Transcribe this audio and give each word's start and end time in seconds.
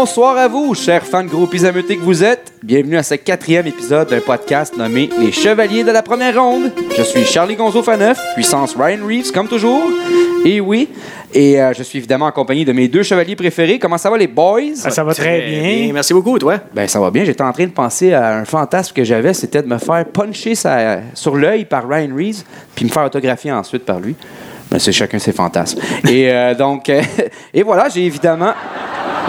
Bonsoir 0.00 0.36
à 0.36 0.46
vous, 0.46 0.76
chers 0.76 1.04
fans 1.04 1.24
de 1.24 1.28
groupies 1.28 1.66
ameutés 1.66 1.96
que 1.96 2.02
vous 2.02 2.22
êtes. 2.22 2.52
Bienvenue 2.62 2.96
à 2.96 3.02
ce 3.02 3.16
quatrième 3.16 3.66
épisode 3.66 4.08
d'un 4.08 4.20
podcast 4.20 4.76
nommé 4.76 5.10
Les 5.18 5.32
Chevaliers 5.32 5.82
de 5.82 5.90
la 5.90 6.02
Première 6.04 6.40
Ronde. 6.40 6.70
Je 6.96 7.02
suis 7.02 7.24
Charlie 7.24 7.56
Gonzo 7.56 7.82
Faneuf, 7.82 8.16
puissance 8.36 8.76
Ryan 8.78 9.04
Reeves 9.04 9.32
comme 9.32 9.48
toujours. 9.48 9.82
Et 10.44 10.60
oui, 10.60 10.88
et 11.34 11.60
euh, 11.60 11.72
je 11.76 11.82
suis 11.82 11.98
évidemment 11.98 12.26
accompagné 12.28 12.64
de 12.64 12.70
mes 12.72 12.86
deux 12.86 13.02
chevaliers 13.02 13.34
préférés. 13.34 13.80
Comment 13.80 13.98
ça 13.98 14.08
va 14.08 14.16
les 14.16 14.28
boys? 14.28 14.60
Ah, 14.84 14.90
ça 14.90 15.02
va 15.02 15.12
très, 15.14 15.40
bien. 15.40 15.92
Merci 15.92 16.14
beaucoup, 16.14 16.38
toi. 16.38 16.58
Ben 16.72 16.86
ça 16.86 17.00
va 17.00 17.10
bien. 17.10 17.24
J'étais 17.24 17.42
en 17.42 17.52
train 17.52 17.66
de 17.66 17.72
penser 17.72 18.12
à 18.14 18.36
un 18.36 18.44
fantasme 18.44 18.94
que 18.94 19.02
j'avais, 19.02 19.34
c'était 19.34 19.62
de 19.62 19.66
me 19.68 19.78
faire 19.78 20.04
puncher 20.04 20.54
sa- 20.54 21.00
sur 21.14 21.34
l'œil 21.34 21.64
par 21.64 21.88
Ryan 21.88 22.14
Reeves, 22.14 22.44
puis 22.76 22.84
me 22.84 22.90
faire 22.90 23.04
autographier 23.04 23.50
ensuite 23.50 23.84
par 23.84 23.98
lui. 23.98 24.14
Mais 24.72 24.78
c'est 24.78 24.92
chacun 24.92 25.18
ses 25.18 25.32
fantasmes. 25.32 25.80
et 26.08 26.30
euh, 26.30 26.54
donc, 26.54 26.88
euh, 26.88 27.00
et 27.54 27.62
voilà, 27.62 27.88
j'ai 27.88 28.04
évidemment. 28.04 28.52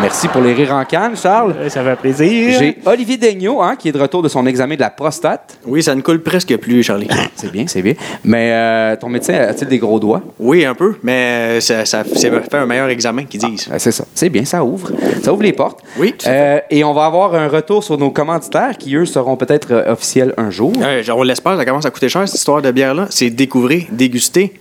Merci 0.02 0.30
pour 0.30 0.40
les 0.42 0.54
rires 0.54 0.74
en 0.74 0.86
canne, 0.86 1.18
Charles. 1.18 1.56
Ça 1.68 1.84
fait 1.84 1.96
plaisir. 1.98 2.56
J'ai 2.58 2.78
Olivier 2.86 3.18
Daigneault, 3.18 3.62
hein, 3.62 3.76
qui 3.78 3.90
est 3.90 3.92
de 3.92 4.00
retour 4.00 4.22
de 4.22 4.30
son 4.30 4.46
examen 4.46 4.76
de 4.76 4.80
la 4.80 4.90
prostate. 4.92 5.58
Oui, 5.66 5.84
ça 5.84 5.94
ne 5.94 6.00
coule 6.00 6.22
presque 6.24 6.56
plus, 6.56 6.84
Charlie. 6.84 7.10
C'est 7.36 7.52
bien, 7.52 7.66
c'est 7.68 7.82
bien. 7.82 7.96
Mais 8.24 8.50
euh, 8.54 8.96
ton 8.96 9.10
médecin 9.10 9.34
a-t-il 9.34 9.68
des 9.68 9.78
gros 9.78 10.00
doigts? 10.00 10.22
Oui, 10.40 10.64
un 10.64 10.74
peu, 10.74 10.96
mais 11.04 11.60
ça, 11.60 11.84
ça, 11.84 12.06
ça 12.06 12.30
fait 12.42 12.56
un 12.58 12.66
meilleur 12.66 12.88
examen 12.88 13.26
qu'ils 13.26 13.42
disent. 13.42 13.68
Euh, 13.70 13.76
C'est 13.78 13.92
ça. 13.92 14.06
C'est 14.16 14.30
bien, 14.30 14.46
ça 14.46 14.64
ouvre. 14.64 14.90
Ça 15.22 15.34
ouvre 15.34 15.44
les 15.44 15.52
portes. 15.54 15.82
Oui, 15.98 16.16
Euh, 16.28 16.60
et 16.70 16.82
on 16.86 16.94
va 16.94 17.06
avoir 17.06 17.36
un 17.36 17.50
retour 17.50 17.84
sur 17.84 17.98
nos 17.98 18.12
commanditaires 18.12 18.78
qui, 18.78 18.96
eux, 18.96 19.06
seront 19.06 19.36
peut-être 19.36 19.84
officiels 19.90 20.34
un 20.38 20.50
jour. 20.50 20.72
Euh, 20.82 21.04
genre, 21.04 21.18
on 21.18 21.24
l'espère, 21.24 21.58
ça 21.58 21.66
commence 21.66 21.86
à 21.86 21.92
coûter 21.92 22.08
cher, 22.08 22.26
cette 22.26 22.38
histoire 22.40 22.62
de 22.62 22.72
bière-là. 22.72 23.08
C'est 23.10 23.30
découvrir, 23.32 23.84
déguster 23.92 24.54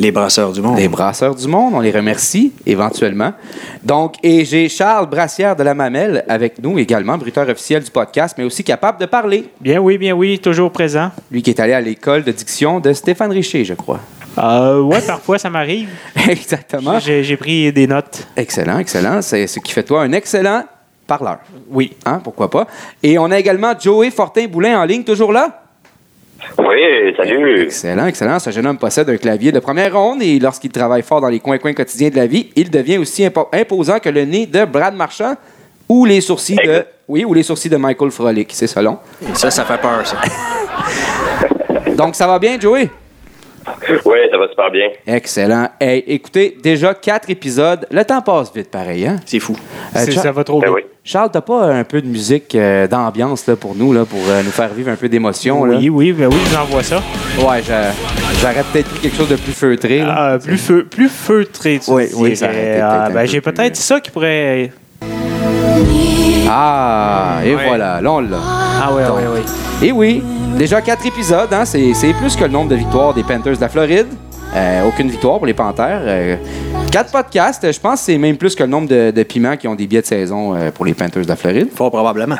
les 0.00 0.10
brasseurs 0.10 0.52
du 0.52 0.62
monde. 0.62 0.76
Des 0.76 0.88
brasseurs 0.88 1.34
du 1.34 1.46
monde, 1.46 1.74
on 1.74 1.80
les 1.80 1.90
remercie 1.90 2.52
éventuellement. 2.66 3.32
Donc, 3.84 4.14
et 4.22 4.44
j'ai 4.44 4.68
Charles 4.68 5.08
Brassière 5.08 5.54
de 5.54 5.62
la 5.62 5.74
Mamelle 5.74 6.24
avec 6.28 6.60
nous 6.62 6.78
également, 6.78 7.18
bruteur 7.18 7.48
officiel 7.48 7.84
du 7.84 7.90
podcast, 7.90 8.34
mais 8.38 8.44
aussi 8.44 8.64
capable 8.64 8.98
de 8.98 9.06
parler. 9.06 9.50
Bien 9.60 9.78
oui, 9.78 9.98
bien 9.98 10.14
oui, 10.14 10.38
toujours 10.38 10.72
présent. 10.72 11.10
Lui 11.30 11.42
qui 11.42 11.50
est 11.50 11.60
allé 11.60 11.74
à 11.74 11.80
l'école 11.80 12.24
de 12.24 12.32
diction 12.32 12.80
de 12.80 12.92
Stéphane 12.94 13.30
Richer, 13.30 13.64
je 13.64 13.74
crois. 13.74 14.00
Euh, 14.38 14.80
ouais, 14.80 15.02
parfois 15.02 15.38
ça 15.38 15.50
m'arrive. 15.50 15.90
Exactement. 16.28 16.98
J'ai 16.98 17.36
pris 17.36 17.70
des 17.72 17.86
notes. 17.86 18.26
Excellent, 18.36 18.78
excellent. 18.78 19.20
C'est 19.20 19.46
ce 19.46 19.60
qui 19.60 19.72
fait 19.72 19.82
de 19.82 19.88
toi 19.88 20.02
un 20.02 20.12
excellent 20.12 20.64
parleur. 21.06 21.38
Oui. 21.68 21.92
Hein, 22.06 22.20
pourquoi 22.24 22.48
pas. 22.48 22.66
Et 23.02 23.18
on 23.18 23.30
a 23.30 23.38
également 23.38 23.74
Joey 23.78 24.10
Fortin-Boulin 24.10 24.80
en 24.80 24.84
ligne, 24.84 25.04
toujours 25.04 25.32
là? 25.32 25.59
Oui, 26.58 27.14
salut. 27.16 27.62
Excellent, 27.62 28.06
excellent. 28.06 28.38
Ce 28.38 28.50
jeune 28.50 28.66
homme 28.66 28.78
possède 28.78 29.08
un 29.10 29.16
clavier 29.16 29.52
de 29.52 29.58
première 29.60 29.92
ronde 29.94 30.22
et 30.22 30.38
lorsqu'il 30.38 30.70
travaille 30.70 31.02
fort 31.02 31.20
dans 31.20 31.28
les 31.28 31.40
coins-coins 31.40 31.72
quotidiens 31.74 32.08
de 32.10 32.16
la 32.16 32.26
vie, 32.26 32.50
il 32.56 32.70
devient 32.70 32.98
aussi 32.98 33.24
impo- 33.24 33.48
imposant 33.52 33.98
que 33.98 34.08
le 34.08 34.24
nez 34.24 34.46
de 34.46 34.64
Brad 34.64 34.94
Marchand 34.94 35.34
ou 35.88 36.04
les 36.04 36.20
sourcils 36.20 36.56
de... 36.64 36.84
Oui, 37.08 37.24
ou 37.24 37.34
les 37.34 37.42
sourcils 37.42 37.68
de 37.68 37.76
Michael 37.76 38.10
Frolic, 38.12 38.50
c'est 38.52 38.66
selon. 38.68 38.98
Ça, 39.34 39.50
ça 39.50 39.64
fait 39.64 39.78
peur, 39.80 40.06
ça. 40.06 40.16
Donc, 41.96 42.14
ça 42.14 42.26
va 42.26 42.38
bien, 42.38 42.58
Joey? 42.58 42.88
Oui, 44.04 44.18
ça 44.30 44.38
va 44.38 44.48
super 44.48 44.70
bien. 44.70 44.88
Excellent. 45.06 45.68
Hey, 45.80 46.04
écoutez, 46.06 46.56
déjà 46.62 46.94
quatre 46.94 47.28
épisodes. 47.30 47.86
Le 47.90 48.04
temps 48.04 48.20
passe 48.22 48.52
vite, 48.54 48.70
pareil, 48.70 49.06
hein? 49.06 49.16
C'est 49.26 49.40
fou. 49.40 49.56
Euh, 49.96 50.06
Char- 50.10 50.22
ça 50.22 50.32
va 50.32 50.44
trop 50.44 50.60
Ben 50.60 50.68
vite. 50.68 50.76
oui. 50.76 50.82
Charles, 51.02 51.30
t'as 51.32 51.40
pas 51.40 51.64
un 51.64 51.82
peu 51.84 52.02
de 52.02 52.06
musique 52.06 52.54
euh, 52.54 52.86
d'ambiance 52.86 53.46
là, 53.46 53.56
pour 53.56 53.74
nous, 53.74 53.92
là, 53.92 54.04
pour 54.04 54.20
euh, 54.28 54.42
nous 54.42 54.50
faire 54.50 54.68
vivre 54.68 54.90
un 54.90 54.96
peu 54.96 55.08
d'émotion? 55.08 55.64
là? 55.64 55.76
Oui, 55.78 55.88
oui, 55.88 56.12
ben 56.12 56.28
oui, 56.28 56.36
je 56.44 56.50
vous 56.50 56.56
envoie 56.56 56.82
ça. 56.82 57.02
Ouais, 57.38 57.62
j'a- 57.66 57.92
j'aurais 58.40 58.64
peut-être 58.72 58.88
pris 58.90 59.00
quelque 59.00 59.16
chose 59.16 59.28
de 59.28 59.36
plus 59.36 59.52
feutré. 59.52 59.98
là. 60.00 60.14
Ah, 60.34 60.38
plus, 60.38 60.58
feu, 60.58 60.84
plus 60.90 61.08
feutré, 61.08 61.80
tu 61.82 61.90
Oui, 61.90 62.04
oui, 62.16 62.36
ça 62.36 62.46
aurait 62.46 62.54
été 62.56 62.64
peut-être 62.72 62.84
Ah, 62.84 63.04
un 63.06 63.10
ben, 63.10 63.20
peu 63.22 63.26
j'ai 63.26 63.40
plus- 63.40 63.52
peut-être 63.52 63.76
ça 63.76 64.00
qui 64.00 64.10
pourrait. 64.10 64.70
Ah, 66.48 67.40
et 67.44 67.54
Ouais. 67.54 67.66
voilà, 67.68 68.00
là 68.00 68.12
on 68.12 68.20
l'a. 68.20 68.38
Ah, 68.82 68.92
ouais, 68.92 69.04
Donc, 69.04 69.16
ouais, 69.18 69.26
ouais. 69.26 69.86
Et 69.86 69.92
oui, 69.92 70.22
déjà 70.56 70.80
quatre 70.80 71.06
épisodes, 71.06 71.52
hein, 71.52 71.64
c'est 71.64 71.94
c'est 71.94 72.12
plus 72.14 72.36
que 72.36 72.44
le 72.44 72.50
nombre 72.50 72.70
de 72.70 72.76
victoires 72.76 73.14
des 73.14 73.22
Panthers 73.22 73.56
de 73.56 73.60
la 73.60 73.68
Floride. 73.68 74.06
Euh, 74.54 74.84
aucune 74.88 75.08
victoire 75.08 75.36
pour 75.38 75.46
les 75.46 75.54
Panthers. 75.54 76.00
Euh, 76.02 76.36
quatre 76.90 77.12
podcasts, 77.12 77.70
je 77.70 77.78
pense 77.78 78.00
que 78.00 78.06
c'est 78.06 78.18
même 78.18 78.36
plus 78.36 78.56
que 78.56 78.64
le 78.64 78.68
nombre 78.68 78.88
de, 78.88 79.12
de 79.12 79.22
piments 79.22 79.56
qui 79.56 79.68
ont 79.68 79.76
des 79.76 79.86
billets 79.86 80.00
de 80.02 80.06
saison 80.06 80.56
euh, 80.56 80.70
pour 80.72 80.84
les 80.84 80.92
Panthers 80.94 81.22
de 81.22 81.28
la 81.28 81.36
Floride. 81.36 81.68
Fort 81.74 81.90
probablement. 81.92 82.36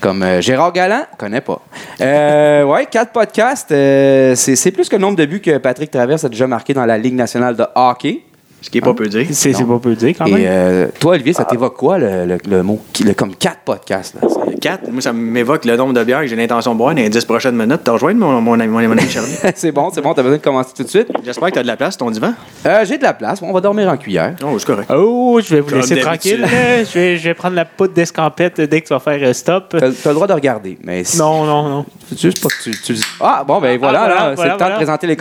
Comme 0.00 0.22
euh, 0.22 0.40
Gérard 0.42 0.72
Galland, 0.72 1.04
connais 1.16 1.40
pas. 1.40 1.60
Euh, 2.02 2.64
ouais, 2.64 2.86
quatre 2.86 3.12
podcasts, 3.12 3.72
euh, 3.72 4.34
c'est 4.34 4.56
c'est 4.56 4.70
plus 4.72 4.88
que 4.90 4.96
le 4.96 5.02
nombre 5.02 5.16
de 5.16 5.24
buts 5.24 5.40
que 5.40 5.56
Patrick 5.58 5.90
Traverse 5.90 6.24
a 6.24 6.28
déjà 6.28 6.46
marqué 6.46 6.74
dans 6.74 6.84
la 6.86 6.98
Ligue 6.98 7.14
nationale 7.14 7.56
de 7.56 7.64
hockey. 7.74 8.20
Ce 8.62 8.68
qui 8.70 8.78
est 8.78 8.82
pas 8.82 8.94
peu 8.94 9.08
dire. 9.08 9.26
C'est 9.30 9.52
pas 9.64 9.78
peu 9.78 9.94
dire 9.94 10.14
quand 10.18 10.26
Et 10.26 10.32
même. 10.32 10.42
euh, 10.44 10.86
toi, 10.98 11.12
Olivier, 11.14 11.32
ça 11.32 11.44
t'évoque 11.44 11.76
quoi 11.76 11.98
le, 11.98 12.26
le- 12.26 12.38
le 12.48 12.62
mot 12.62 12.80
le- 13.04 13.14
comme 13.14 13.34
quatre 13.34 13.60
podcasts? 13.64 14.16
Là? 14.20 14.28
4, 14.60 14.90
moi, 14.90 15.00
ça 15.00 15.12
m'évoque 15.12 15.64
le 15.64 15.76
nombre 15.76 15.92
de 15.94 16.04
bières 16.04 16.20
que 16.20 16.26
j'ai 16.26 16.36
l'intention 16.36 16.72
de 16.74 16.78
boire 16.78 16.94
dans 16.94 17.00
les 17.00 17.08
10 17.08 17.24
prochaines 17.24 17.56
minutes. 17.56 17.80
T'as 17.82 17.92
rejoint 17.92 18.14
mon, 18.14 18.40
mon, 18.40 18.58
ami- 18.60 18.68
mon 18.68 18.78
ami 18.78 19.00
Charlie. 19.10 19.32
c'est 19.54 19.72
bon, 19.72 19.90
c'est 19.92 20.00
bon, 20.02 20.14
t'as 20.14 20.22
besoin 20.22 20.36
de 20.38 20.42
commencer 20.42 20.70
tout 20.76 20.82
de 20.84 20.88
suite. 20.88 21.08
J'espère 21.24 21.48
que 21.48 21.54
t'as 21.54 21.62
de 21.62 21.66
la 21.66 21.76
place, 21.76 21.96
ton 21.96 22.10
divan. 22.10 22.32
Euh, 22.66 22.84
J'ai 22.84 22.98
de 22.98 23.02
la 23.02 23.12
place, 23.14 23.40
on 23.42 23.52
va 23.52 23.60
dormir 23.60 23.88
en 23.88 23.96
cuillère. 23.96 24.36
Oh, 24.44 24.58
c'est 24.58 24.66
correct. 24.66 24.90
Oh, 24.94 25.40
je 25.42 25.54
vais 25.54 25.60
vous 25.60 25.70
Comme 25.70 25.80
laisser 25.80 25.96
tranquille. 26.00 26.40
là. 26.40 26.48
Je 26.84 26.92
vais, 26.98 27.16
je 27.16 27.24
vais 27.24 27.34
prendre 27.34 27.56
la 27.56 27.64
poudre 27.64 27.94
d'escampette 27.94 28.60
dès 28.60 28.80
que 28.80 28.86
tu 28.88 28.92
vas 28.94 29.00
faire 29.00 29.18
euh, 29.22 29.32
stop. 29.32 29.68
T'as 29.70 29.90
t'as 29.90 30.08
le 30.10 30.14
droit 30.14 30.26
de 30.26 30.32
regarder, 30.32 30.78
mais 30.84 31.04
si- 31.04 31.18
Non, 31.18 31.44
non, 31.44 31.68
non. 31.68 31.86
c'est 32.08 32.20
juste 32.20 32.42
pas 32.42 32.48
que 32.48 32.62
tu, 32.70 32.70
tu 32.80 32.94
Ah, 33.20 33.44
bon, 33.46 33.60
ben 33.60 33.78
voilà, 33.78 34.02
Ah, 34.02 34.06
voilà, 34.06 34.14
là, 34.14 34.30
c'est 34.30 34.34
voilà, 34.36 34.52
le 34.52 34.58
temps 34.58 34.64
voilà. 34.64 34.74
de 34.74 34.78
présenter 34.84 35.06
les 35.06 35.16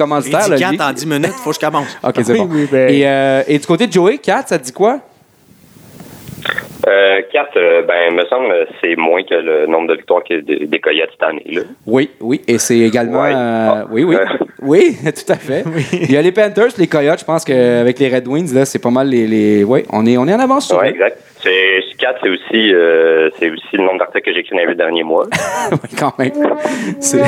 là, 0.50 0.58
4 0.58 0.64
Olivier. 0.68 0.82
en 0.82 0.94
10 0.94 1.06
minutes, 1.06 1.34
faut 1.44 1.50
que 1.52 1.56
je 1.56 1.60
commence. 1.60 1.88
Ok, 2.04 2.16
c'est 2.24 2.32
Oui, 2.34 2.38
bon. 2.40 2.50
oui, 2.52 2.68
ben- 2.72 2.90
et, 2.94 3.02
euh, 3.08 3.44
et 3.48 3.58
du 3.60 3.66
côté 3.66 3.88
de 3.88 3.94
Joey, 3.94 4.18
4, 4.18 4.50
ça 4.50 4.60
te 4.60 4.64
dit 4.66 4.72
quoi? 4.72 5.00
Euh, 6.88 7.22
4, 7.32 7.86
ben, 7.88 8.14
me 8.16 8.26
semble 8.26 8.48
que 8.50 8.68
c'est 8.82 8.96
moins 8.96 9.22
que 9.24 9.34
le 9.36 9.68
nombre 9.68 9.88
de 9.90 9.96
victoires 9.96 10.24
que 10.24 10.40
des, 10.42 10.66
des 10.66 10.80
Coyotes 10.80 11.10
cette 11.12 11.24
année. 11.24 11.44
Là. 11.52 11.62
Oui, 11.86 12.10
oui, 12.22 12.42
et 12.48 12.58
c'est 12.58 12.80
également. 12.80 13.22
Ouais. 13.22 13.34
euh, 13.34 13.70
Ah. 13.84 13.86
oui, 13.92 14.04
oui. 14.04 14.16
Euh. 14.16 14.26
Oui, 14.62 14.98
tout 15.06 15.32
à 15.32 15.38
fait. 15.38 15.64
Il 15.94 16.12
y 16.12 16.18
a 16.18 16.22
les 16.22 16.34
Panthers, 16.34 16.68
les 16.78 16.88
Coyotes, 16.88 17.22
je 17.22 17.24
pense 17.24 17.46
qu'avec 17.46 17.98
les 17.98 18.10
Red 18.14 18.28
Wings, 18.28 18.54
là, 18.54 18.66
c'est 18.66 18.80
pas 18.80 18.90
mal 18.90 19.08
les. 19.08 19.26
les... 19.26 19.64
Oui, 19.64 19.86
on 19.94 20.06
est, 20.06 20.18
on 20.18 20.28
est 20.28 20.34
en 20.34 20.40
avance 20.40 20.68
sur 20.68 20.80
Oui, 20.80 20.88
eux. 20.88 20.90
exact. 20.90 21.18
C'est 21.42 21.80
4, 21.98 22.20
c'est 22.22 22.30
aussi, 22.30 22.74
euh, 22.74 23.30
c'est 23.40 23.50
aussi 23.50 23.78
le 23.78 23.84
nombre 23.86 24.00
d'articles 24.00 24.26
que 24.26 24.34
j'ai 24.34 24.42
écrit 24.42 24.58
dans 24.58 24.70
les 24.70 24.76
derniers 24.76 25.04
mois. 25.06 25.26
oui, 25.72 25.90
quand 25.98 26.12
même. 26.20 26.32
C'est 27.00 27.24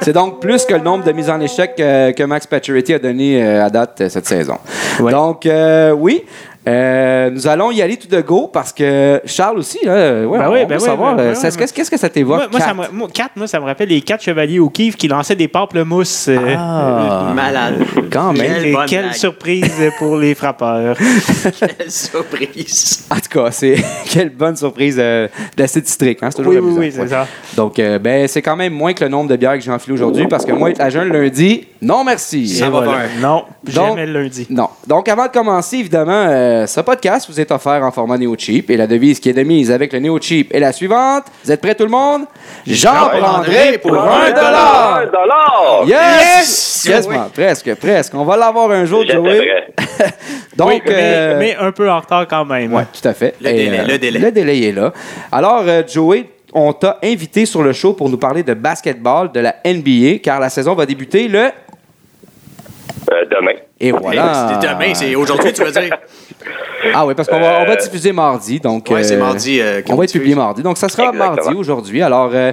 c'est 0.00 0.12
donc 0.12 0.40
plus 0.40 0.64
que 0.66 0.74
le 0.74 0.80
nombre 0.80 1.04
de 1.04 1.12
mises 1.12 1.30
en 1.30 1.40
échec 1.40 1.74
euh, 1.78 2.10
que 2.10 2.24
Max 2.24 2.48
Pacioretty 2.48 2.94
a 2.94 2.98
donné 2.98 3.40
euh, 3.40 3.64
à 3.64 3.70
date 3.70 4.00
euh, 4.00 4.08
cette 4.08 4.26
saison. 4.26 4.56
Ouais. 4.98 5.12
Donc, 5.12 5.46
euh, 5.46 5.92
oui. 5.92 6.24
Euh, 6.68 7.30
nous 7.30 7.46
allons 7.46 7.70
y 7.70 7.80
aller 7.82 7.96
tout 7.96 8.08
de 8.08 8.20
go 8.20 8.48
parce 8.52 8.72
que 8.72 9.20
Charles 9.24 9.58
aussi, 9.58 9.78
là, 9.84 10.24
ouais, 10.26 10.38
Ben 10.38 10.48
on 10.48 10.52
oui, 10.52 10.60
veut 10.60 10.66
ben 10.66 10.76
oui, 10.78 10.84
savoir, 10.84 11.16
ben 11.16 11.22
euh, 11.22 11.34
oui, 11.42 11.66
qu'est-ce 11.74 11.90
que 11.90 11.96
ça 11.96 12.08
t'évoque? 12.08 12.36
Moi, 12.38 12.48
moi, 12.52 12.60
ça 12.60 12.74
me, 12.74 12.82
moi, 12.92 13.08
quatre, 13.12 13.32
moi, 13.36 13.46
ça 13.46 13.58
me 13.60 13.64
rappelle 13.64 13.88
les 13.88 14.00
quatre 14.02 14.22
chevaliers 14.22 14.58
au 14.58 14.68
Kiev 14.68 14.94
qui 14.96 15.08
lançaient 15.08 15.36
des 15.36 15.48
pamplemousses. 15.48 16.28
euh, 16.28 16.54
Ah, 16.56 17.32
Malade. 17.34 17.76
quand 18.12 18.32
même. 18.32 18.62
Quelle, 18.62 18.76
Quelle 18.86 19.14
surprise 19.14 19.82
pour 19.98 20.16
les 20.16 20.34
frappeurs. 20.34 20.96
Quelle 21.58 21.90
surprise. 21.90 23.06
En 23.10 23.16
tout 23.16 23.38
cas, 23.44 23.50
c'est 23.50 23.76
quelle 24.10 24.30
bonne 24.30 24.56
surprise 24.56 24.96
euh, 24.98 25.28
d'acide 25.56 25.86
citrique. 25.86 26.18
Hein? 26.22 26.30
C'est 26.30 26.38
toujours 26.38 26.52
Oui, 26.52 26.58
oui, 26.60 26.66
amusant. 26.66 26.80
oui, 26.80 26.92
c'est 26.92 27.00
Ouais. 27.02 27.08
ça. 27.08 27.26
Donc, 27.56 27.78
euh, 27.78 27.98
ben, 27.98 28.26
c'est 28.28 28.42
quand 28.42 28.56
même 28.56 28.72
moins 28.72 28.92
que 28.92 29.04
le 29.04 29.10
nombre 29.10 29.30
de 29.30 29.36
bières 29.36 29.54
que 29.54 29.60
j'ai 29.60 29.70
enfilé 29.70 29.94
aujourd'hui 29.94 30.26
parce 30.26 30.44
que 30.44 30.52
moi, 30.52 30.70
être 30.70 30.80
à 30.80 30.90
jeun 30.90 31.08
le 31.08 31.22
lundi, 31.22 31.66
non 31.80 32.04
merci. 32.04 32.48
Ça 32.48 32.70
va 32.70 32.80
voilà. 32.80 32.92
faire. 33.00 33.10
Non, 33.20 33.44
Donc- 33.64 33.74
jamais 33.74 34.06
le 34.06 34.22
lundi. 34.22 34.46
Non. 34.50 34.68
Donc, 34.86 35.08
avant 35.08 35.26
de 35.26 35.30
commencer, 35.32 35.76
évidemment, 35.76 36.12
euh, 36.28 36.66
ce 36.66 36.80
podcast 36.80 37.28
vous 37.30 37.40
est 37.40 37.50
offert 37.52 37.82
en 37.84 37.90
format 37.90 38.18
Neo 38.18 38.34
Cheap 38.36 38.70
et 38.70 38.76
la 38.76 38.86
devise 38.86 39.20
qui 39.20 39.28
est 39.30 39.32
de 39.32 39.42
mise 39.42 39.70
avec 39.70 39.92
le 39.92 40.00
Neo 40.00 40.18
Cheap 40.20 40.54
est 40.54 40.60
la 40.60 40.72
suivante. 40.72 41.24
Vous 41.44 41.52
êtes 41.52 41.60
prêts, 41.60 41.74
tout 41.74 41.84
le 41.84 41.90
monde? 41.90 42.22
J'en 42.66 43.08
prendrai 43.08 43.78
pour 43.78 43.94
un 43.94 44.22
Un 44.26 44.30
dollar! 44.30 45.00
dollar! 45.12 45.84
Yes! 45.86 46.84
Yes! 46.88 47.08
Presque, 47.34 47.74
presque. 47.76 48.14
On 48.14 48.24
va 48.24 48.36
l'avoir 48.36 48.70
un 48.70 48.84
jour, 48.84 49.04
Joey. 49.06 49.36
prêt. 49.76 50.08
Donc, 50.56 50.68
Oui, 50.70 50.82
mais, 50.86 50.92
euh, 50.96 51.38
mais 51.38 51.56
un 51.56 51.72
peu 51.72 51.88
en 51.90 52.00
retard 52.00 52.26
quand 52.28 52.44
même. 52.44 52.72
Oui, 52.74 52.82
tout 52.92 53.06
à 53.08 53.14
fait. 53.14 53.34
Le 53.40 53.50
délai, 53.52 53.84
le 53.86 53.98
délai. 53.98 54.18
Le 54.18 54.32
délai 54.32 54.62
est 54.68 54.72
là. 54.72 54.92
Alors, 55.30 55.62
euh, 55.66 55.82
Joey, 55.86 56.26
on 56.52 56.72
t'a 56.72 56.98
invité 57.04 57.46
sur 57.46 57.62
le 57.62 57.72
show 57.72 57.92
pour 57.92 58.08
nous 58.08 58.16
parler 58.16 58.42
de 58.42 58.54
basketball 58.54 59.30
de 59.32 59.40
la 59.40 59.56
NBA, 59.64 60.18
car 60.22 60.40
la 60.40 60.48
saison 60.48 60.74
va 60.74 60.86
débuter 60.86 61.28
le... 61.28 61.50
Euh, 63.12 63.24
demain. 63.30 63.52
Et 63.80 63.90
voilà. 63.92 64.58
C'est 64.60 64.68
demain, 64.68 64.94
c'est 64.94 65.14
aujourd'hui, 65.14 65.52
tu 65.52 65.62
veux 65.64 65.70
dire? 65.72 65.96
Ah 66.94 67.04
oui, 67.04 67.14
parce 67.14 67.28
qu'on 67.28 67.40
va, 67.40 67.60
on 67.60 67.66
va 67.66 67.74
diffuser 67.74 68.12
mardi. 68.12 68.60
Donc, 68.60 68.88
Ouais, 68.88 69.02
c'est 69.02 69.16
euh, 69.16 69.18
mardi. 69.18 69.60
euh, 69.60 69.82
qu'on 69.82 69.94
on 69.94 69.96
va 69.96 70.04
être 70.04 70.12
publié 70.12 70.36
mardi. 70.36 70.62
Donc, 70.62 70.78
ça 70.78 70.88
sera 70.88 71.08
Exactement. 71.08 71.34
mardi 71.34 71.54
aujourd'hui. 71.54 72.00
Alors, 72.02 72.30
euh, 72.32 72.52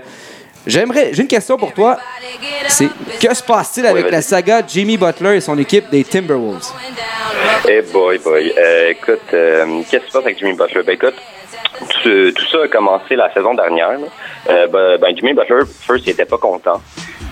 j'aimerais... 0.65 1.09
J'ai 1.13 1.21
une 1.21 1.27
question 1.27 1.57
pour 1.57 1.73
toi. 1.73 1.97
C'est 2.67 2.89
que 3.21 3.33
se 3.35 3.43
passe-t-il 3.43 3.85
avec 3.85 4.09
la 4.09 4.23
saga 4.23 4.61
Jimmy 4.67 4.97
Butler 4.97 5.35
et 5.37 5.41
son 5.41 5.57
équipe 5.59 5.91
des 5.91 6.03
Timberwolves? 6.03 6.71
Eh 7.69 7.81
boy, 7.93 8.17
boy. 8.17 8.51
Euh, 8.57 8.89
écoute, 8.89 9.19
euh, 9.33 9.81
qu'est-ce 9.89 10.05
qui 10.05 10.07
se 10.07 10.13
passe 10.13 10.25
avec 10.25 10.39
Jimmy 10.39 10.53
Butler? 10.53 10.81
Ben 10.83 10.93
écoute, 10.93 11.15
tout, 12.03 12.31
tout 12.31 12.45
ça 12.51 12.63
a 12.63 12.67
commencé 12.67 13.15
la 13.15 13.31
saison 13.31 13.53
dernière. 13.53 13.91
Euh, 14.49 14.67
ben, 14.67 14.97
ben, 14.99 15.15
Jimmy 15.15 15.33
Butler, 15.33 15.61
first, 15.81 16.07
il 16.07 16.11
était 16.11 16.25
pas 16.25 16.37
content. 16.39 16.81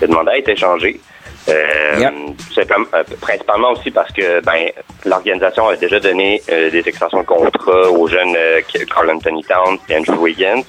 Il 0.00 0.04
a 0.04 0.06
demandé 0.06 0.30
à 0.30 0.38
être 0.38 0.48
échangé. 0.48 1.00
Euh, 1.48 1.98
Yep. 1.98 2.12
simplement- 2.54 2.86
euh, 2.94 3.02
principalement 3.20 3.72
aussi 3.72 3.90
parce 3.90 4.10
que 4.12 4.40
ben 4.40 4.70
l'organisation 5.04 5.68
a 5.68 5.76
déjà 5.76 6.00
donné 6.00 6.40
euh, 6.50 6.70
des 6.70 6.88
extensions 6.88 7.20
de 7.20 7.26
contrat 7.26 7.90
aux 7.90 8.08
jeunes 8.08 8.34
euh, 8.36 8.60
Carl 8.92 9.10
Anthony 9.10 9.44
Towns 9.44 9.78
et 9.90 9.96
Andrew 9.96 10.16
Wiggins. 10.22 10.62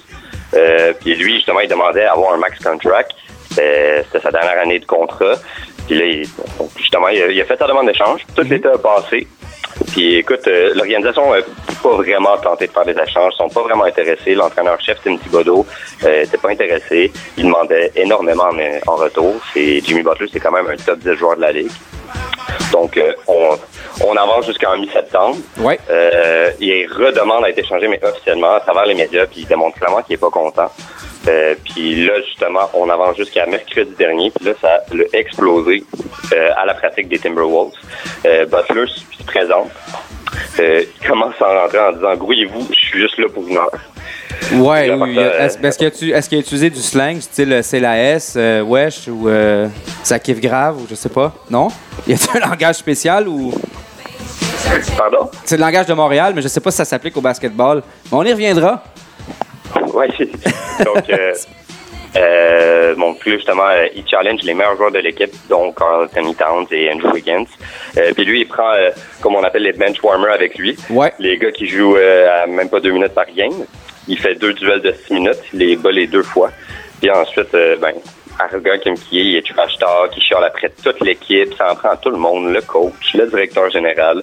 Euh, 0.54 0.94
puis 1.00 1.16
lui, 1.16 1.36
justement, 1.36 1.62
il 1.62 1.69
demandait 1.69 2.04
à 2.06 2.12
avoir 2.13 2.33
un 2.33 2.38
max 2.38 2.60
contract. 2.62 3.12
C'était 3.50 4.19
sa 4.22 4.31
dernière 4.31 4.60
année 4.62 4.80
de 4.80 4.86
contrat. 4.86 5.36
Puis 5.88 5.98
là, 5.98 6.06
il- 6.06 6.27
justement, 6.77 7.07
il 7.07 7.22
a, 7.24 7.27
il 7.27 7.39
a 7.42 7.45
fait 7.45 7.57
sa 7.57 7.68
demande 7.68 7.88
d'échange. 7.88 8.25
Tout 8.36 8.42
l'été 8.44 8.68
a 8.68 8.77
passé. 8.77 9.27
Puis 9.94 10.16
écoute, 10.16 10.45
euh, 10.48 10.74
l'organisation 10.75 11.33
pas 11.86 11.96
vraiment 11.98 12.36
tenté 12.38 12.66
de 12.68 12.72
faire 12.72 12.86
des 12.86 13.00
échanges, 13.00 13.34
ils 13.36 13.38
sont 13.38 13.50
pas 13.50 13.62
vraiment 13.62 13.84
intéressés. 13.84 14.34
L'entraîneur-chef 14.34 14.98
Tim 15.04 15.18
Thibodeau 15.18 15.66
n'était 16.04 16.38
pas 16.38 16.50
intéressé. 16.50 17.12
Il 17.38 17.46
demandait 17.46 17.92
énormément 17.96 18.50
en, 18.50 18.92
en 18.92 18.96
retour. 18.96 19.36
C'est 19.54 19.82
Jimmy 19.86 20.02
Butler, 20.02 20.28
c'est 20.32 20.40
quand 20.40 20.52
même 20.52 20.68
un 20.68 20.78
top 20.78 20.98
10 21.00 21.14
joueur 21.14 21.36
de 21.36 21.42
la 21.42 21.52
ligue. 21.52 21.72
Donc 22.72 22.98
euh, 22.98 23.14
on, 23.28 23.58
on 24.04 24.16
avance 24.16 24.48
jusqu'en 24.48 24.78
mi-septembre. 24.78 25.38
Ouais. 25.60 25.80
Euh, 25.90 26.50
il 26.60 26.88
redemande 26.92 27.46
à 27.46 27.50
être 27.50 27.60
échangé, 27.60 27.88
mais 27.88 28.04
officiellement, 28.04 28.56
à 28.56 28.60
travers 28.62 28.86
les 28.86 28.96
médias, 28.96 29.28
puis 29.28 29.42
il 29.42 29.48
démontre 29.48 29.78
clairement 29.78 30.02
qu'il 30.02 30.16
est 30.16 30.18
pas 30.20 30.32
content. 30.32 30.72
Euh, 31.28 31.56
puis 31.64 32.06
là, 32.06 32.14
justement, 32.22 32.70
on 32.74 32.90
avance 32.90 33.18
jusqu'à 33.18 33.46
mercredi 33.46 33.94
dernier, 33.98 34.32
puis 34.32 34.46
là, 34.46 34.54
ça 34.62 34.76
a 34.76 35.18
explosé 35.18 35.84
euh, 36.34 36.52
à 36.56 36.66
la 36.66 36.74
pratique 36.74 37.08
des 37.08 37.20
Timberwolves. 37.20 37.74
Euh, 38.26 38.46
Butler 38.46 38.86
se 38.88 39.24
présente. 39.26 39.72
Euh, 40.60 40.84
il 41.02 41.08
commence 41.08 41.36
à 41.42 41.62
rentrer 41.62 41.80
en 41.80 41.92
disant 41.94 42.16
Grouillez-vous, 42.16 42.68
je 42.72 42.76
suis 42.80 43.00
juste 43.02 43.18
là 43.18 43.28
pour 43.34 43.48
une 43.48 43.58
heure. 43.58 43.72
Ouais, 44.54 44.92
oui. 44.94 45.18
Est-ce 45.18 45.58
est-ce 45.60 45.78
qu'il 45.78 45.88
a, 45.88 45.92
tu- 45.92 46.28
qu'il 46.30 46.38
a 46.38 46.42
utilisé 46.42 46.70
du 46.70 46.80
slang, 46.82 47.20
style 47.22 47.54
euh, 47.54 47.62
c'est 47.62 47.80
la 47.80 47.98
S, 47.98 48.34
euh, 48.38 48.62
wesh, 48.62 49.08
ou 49.08 49.28
euh, 49.30 49.68
ça 50.04 50.20
kiffe 50.20 50.40
grave, 50.42 50.78
ou 50.82 50.88
je 50.90 50.96
sais 50.96 51.10
pas? 51.10 51.34
Non? 51.50 51.70
Y 52.08 52.14
a-t-il 52.14 52.44
un 52.44 52.50
langage 52.50 52.76
spécial 52.76 53.28
ou? 53.28 53.54
Pardon? 54.98 55.30
C'est 55.46 55.58
le 55.58 55.62
langage 55.62 55.86
de 55.86 55.94
Montréal, 55.94 56.34
mais 56.36 56.42
je 56.42 56.48
sais 56.48 56.60
pas 56.60 56.72
si 56.72 56.78
ça 56.78 56.86
s'applique 56.86 57.16
au 57.18 57.22
basketball. 57.22 57.82
Mais 58.12 58.18
on 58.18 58.24
y 58.24 58.32
reviendra. 58.32 58.84
Ouais. 59.94 60.10
Donc, 60.86 61.04
euh, 62.18 62.94
euh, 62.98 63.14
puis 63.20 63.32
là, 63.32 63.38
justement, 63.38 63.68
euh, 63.68 63.88
il 63.96 64.08
challenge 64.08 64.42
les 64.44 64.54
meilleurs 64.54 64.78
joueurs 64.78 64.92
de 64.92 65.00
l'équipe, 65.00 65.32
dont 65.50 65.72
Carl 65.72 66.06
Anthony 66.06 66.36
Towns 66.36 66.68
et 66.72 66.92
Andrew 66.92 67.12
Wiggins. 67.14 67.46
Euh, 67.98 68.12
puis 68.14 68.26
lui, 68.26 68.42
il 68.42 68.48
prend, 68.48 68.72
euh, 68.74 68.92
comme 69.22 69.36
on 69.36 69.44
appelle 69.44 69.64
les 69.64 69.74
bench 69.74 70.02
warmers 70.04 70.34
avec 70.34 70.58
lui. 70.58 70.78
Ouais. 70.90 71.14
Les 71.20 71.38
gars 71.38 71.52
qui 71.52 71.68
jouent 71.68 71.98
euh, 71.98 72.44
à 72.44 72.48
même 72.48 72.70
pas 72.70 72.80
deux 72.80 72.92
minutes 72.92 73.14
par 73.14 73.26
game. 73.36 73.66
Il 74.08 74.18
fait 74.20 74.36
deux 74.36 74.54
duels 74.54 74.82
de 74.82 74.94
six 75.06 75.14
minutes, 75.14 75.40
il 75.54 75.60
les 75.60 75.76
bat 75.76 75.92
les 75.92 76.08
deux 76.08 76.24
fois. 76.24 76.52
Puis 77.02 77.10
ensuite, 77.12 77.54
euh, 77.56 77.76
ben, 77.82 77.94
arrogant 78.40 78.78
comme 78.84 78.96
qui 78.96 79.20
est, 79.20 79.24
il 79.26 79.36
est 79.38 79.48
trash 79.54 79.78
talk, 79.78 80.12
il 80.16 80.22
chiale 80.22 80.44
après 80.44 80.70
toute 80.84 81.00
l'équipe, 81.02 81.54
ça 81.58 81.72
en 81.72 81.76
prend 81.76 81.96
tout 81.96 82.10
le 82.12 82.18
monde, 82.18 82.52
le 82.54 82.62
coach, 82.62 83.14
le 83.14 83.26
directeur 83.28 83.70
général. 83.72 84.22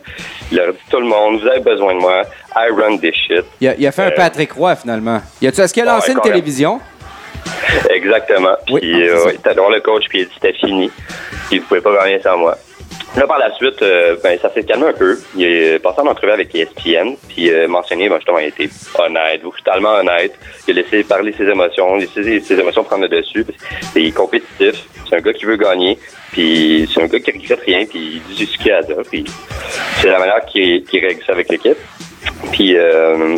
Il 0.51 0.59
leur 0.59 0.73
dit 0.73 0.79
tout 0.91 1.01
le 1.01 1.07
monde, 1.07 1.41
vous 1.41 1.49
avez 1.49 1.61
besoin 1.61 1.95
de 1.95 1.99
moi, 2.01 2.23
I 2.55 2.69
run 2.71 2.99
this 2.99 3.15
shit. 3.27 3.45
Il 3.61 3.69
a, 3.69 3.75
il 3.77 3.87
a 3.87 3.93
fait 3.93 4.03
un 4.03 4.09
Euh, 4.09 4.15
Patrick 4.17 4.53
Roy, 4.53 4.77
finalement. 4.77 5.21
Y 5.41 5.47
a-tu- 5.49 5.61
Est-ce 5.63 5.73
qu'il 5.75 5.83
a 5.83 5.95
lancé 5.95 6.09
Ouais, 6.13 6.13
une 6.13 6.21
même. 6.31 6.81
Exactement. 7.91 8.57
Puis 8.67 8.75
Oui, 8.75 9.03
euh, 9.09 9.27
ouais, 9.27 9.39
t'as 9.43 9.55
droit 9.55 9.71
le 9.71 9.81
coach, 9.81 10.05
puis 10.09 10.21
il 10.21 10.27
dit 10.27 10.33
c'était 10.35 10.53
fini. 10.59 10.91
Puis 11.49 11.59
vous 11.59 11.67
pouvez 11.67 11.81
pas 11.81 11.95
gagner 11.95 12.21
sans 12.21 12.37
moi. 12.37 12.57
Là, 13.15 13.27
par 13.27 13.39
la 13.39 13.53
suite, 13.55 13.83
euh, 13.83 14.17
ben, 14.25 14.39
ça 14.41 14.51
s'est 14.53 14.65
calmé 14.65 14.87
un 14.87 14.93
peu. 14.95 15.19
Il 15.37 15.45
est 15.45 15.79
passé 15.81 16.01
en 16.01 16.07
entrevue 16.07 16.33
avec 16.33 16.55
ESPN, 16.55 17.15
puis 17.29 17.51
euh, 17.51 17.69
mentionné, 17.69 18.09
ben, 18.09 18.17
justement, 18.17 18.39
il 18.39 18.47
été 18.47 18.71
honnête, 18.99 19.43
brutalement 19.43 19.97
honnête. 19.97 20.33
Il 20.67 20.79
a 20.79 20.83
laissé 20.83 21.05
parler 21.05 21.35
ses 21.37 21.45
émotions, 21.45 21.97
laissé 21.97 22.41
ses 22.41 22.59
émotions 22.59 22.85
prendre 22.85 23.03
le 23.03 23.09
dessus. 23.11 23.45
Il 23.95 24.07
est 24.07 24.13
compétitif, 24.13 24.87
c'est 25.07 25.17
un 25.17 25.21
gars 25.21 25.33
qui 25.35 25.45
veut 25.45 25.57
gagner, 25.57 25.99
puis 26.33 26.91
c'est 26.93 27.03
un 27.03 27.07
gars 27.07 27.21
qui 27.21 27.33
regrette 27.33 27.61
rien, 27.61 27.85
puis 27.85 28.23
il 28.27 28.35
dit 28.35 28.47
ce 28.47 28.57
qu'il 28.57 28.73
a 28.73 28.79
à 28.79 28.83
dire, 28.83 28.97
puis 29.11 29.25
c'est 30.01 30.09
la 30.09 30.19
manière 30.19 30.45
qu'il 30.47 30.83
règle 30.91 31.23
ça 31.27 31.33
avec 31.33 31.51
l'équipe. 31.51 31.79
Puis, 32.53 32.77
euh, 32.77 33.37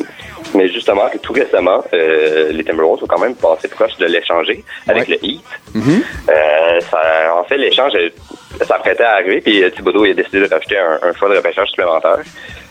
mais 0.55 0.69
justement, 0.69 1.11
tout 1.23 1.33
récemment, 1.33 1.85
euh, 1.93 2.53
les 2.53 2.65
Timberwolves 2.65 3.01
sont 3.01 3.07
quand 3.07 3.21
même 3.21 3.35
passés 3.35 3.69
proches 3.69 3.97
de 3.99 4.07
l'échanger 4.07 4.65
avec 4.89 5.09
le 5.09 5.17
Heat. 5.25 5.43
Euh, 5.77 6.81
ça, 6.91 7.35
en 7.37 7.45
fait, 7.45 7.57
l'échange 7.57 7.93
euh, 7.95 8.11
s'apprêtait 8.65 9.05
à 9.05 9.15
arriver, 9.15 9.41
puis 9.41 9.63
euh, 9.63 9.71
Thibodeau 9.71 10.05
il 10.05 10.13
a 10.13 10.15
décidé 10.15 10.41
de 10.41 10.49
rajouter 10.53 10.79
un, 10.79 10.99
un 11.03 11.13
choix 11.13 11.29
de 11.29 11.37
repêchage 11.37 11.69
supplémentaire. 11.69 12.21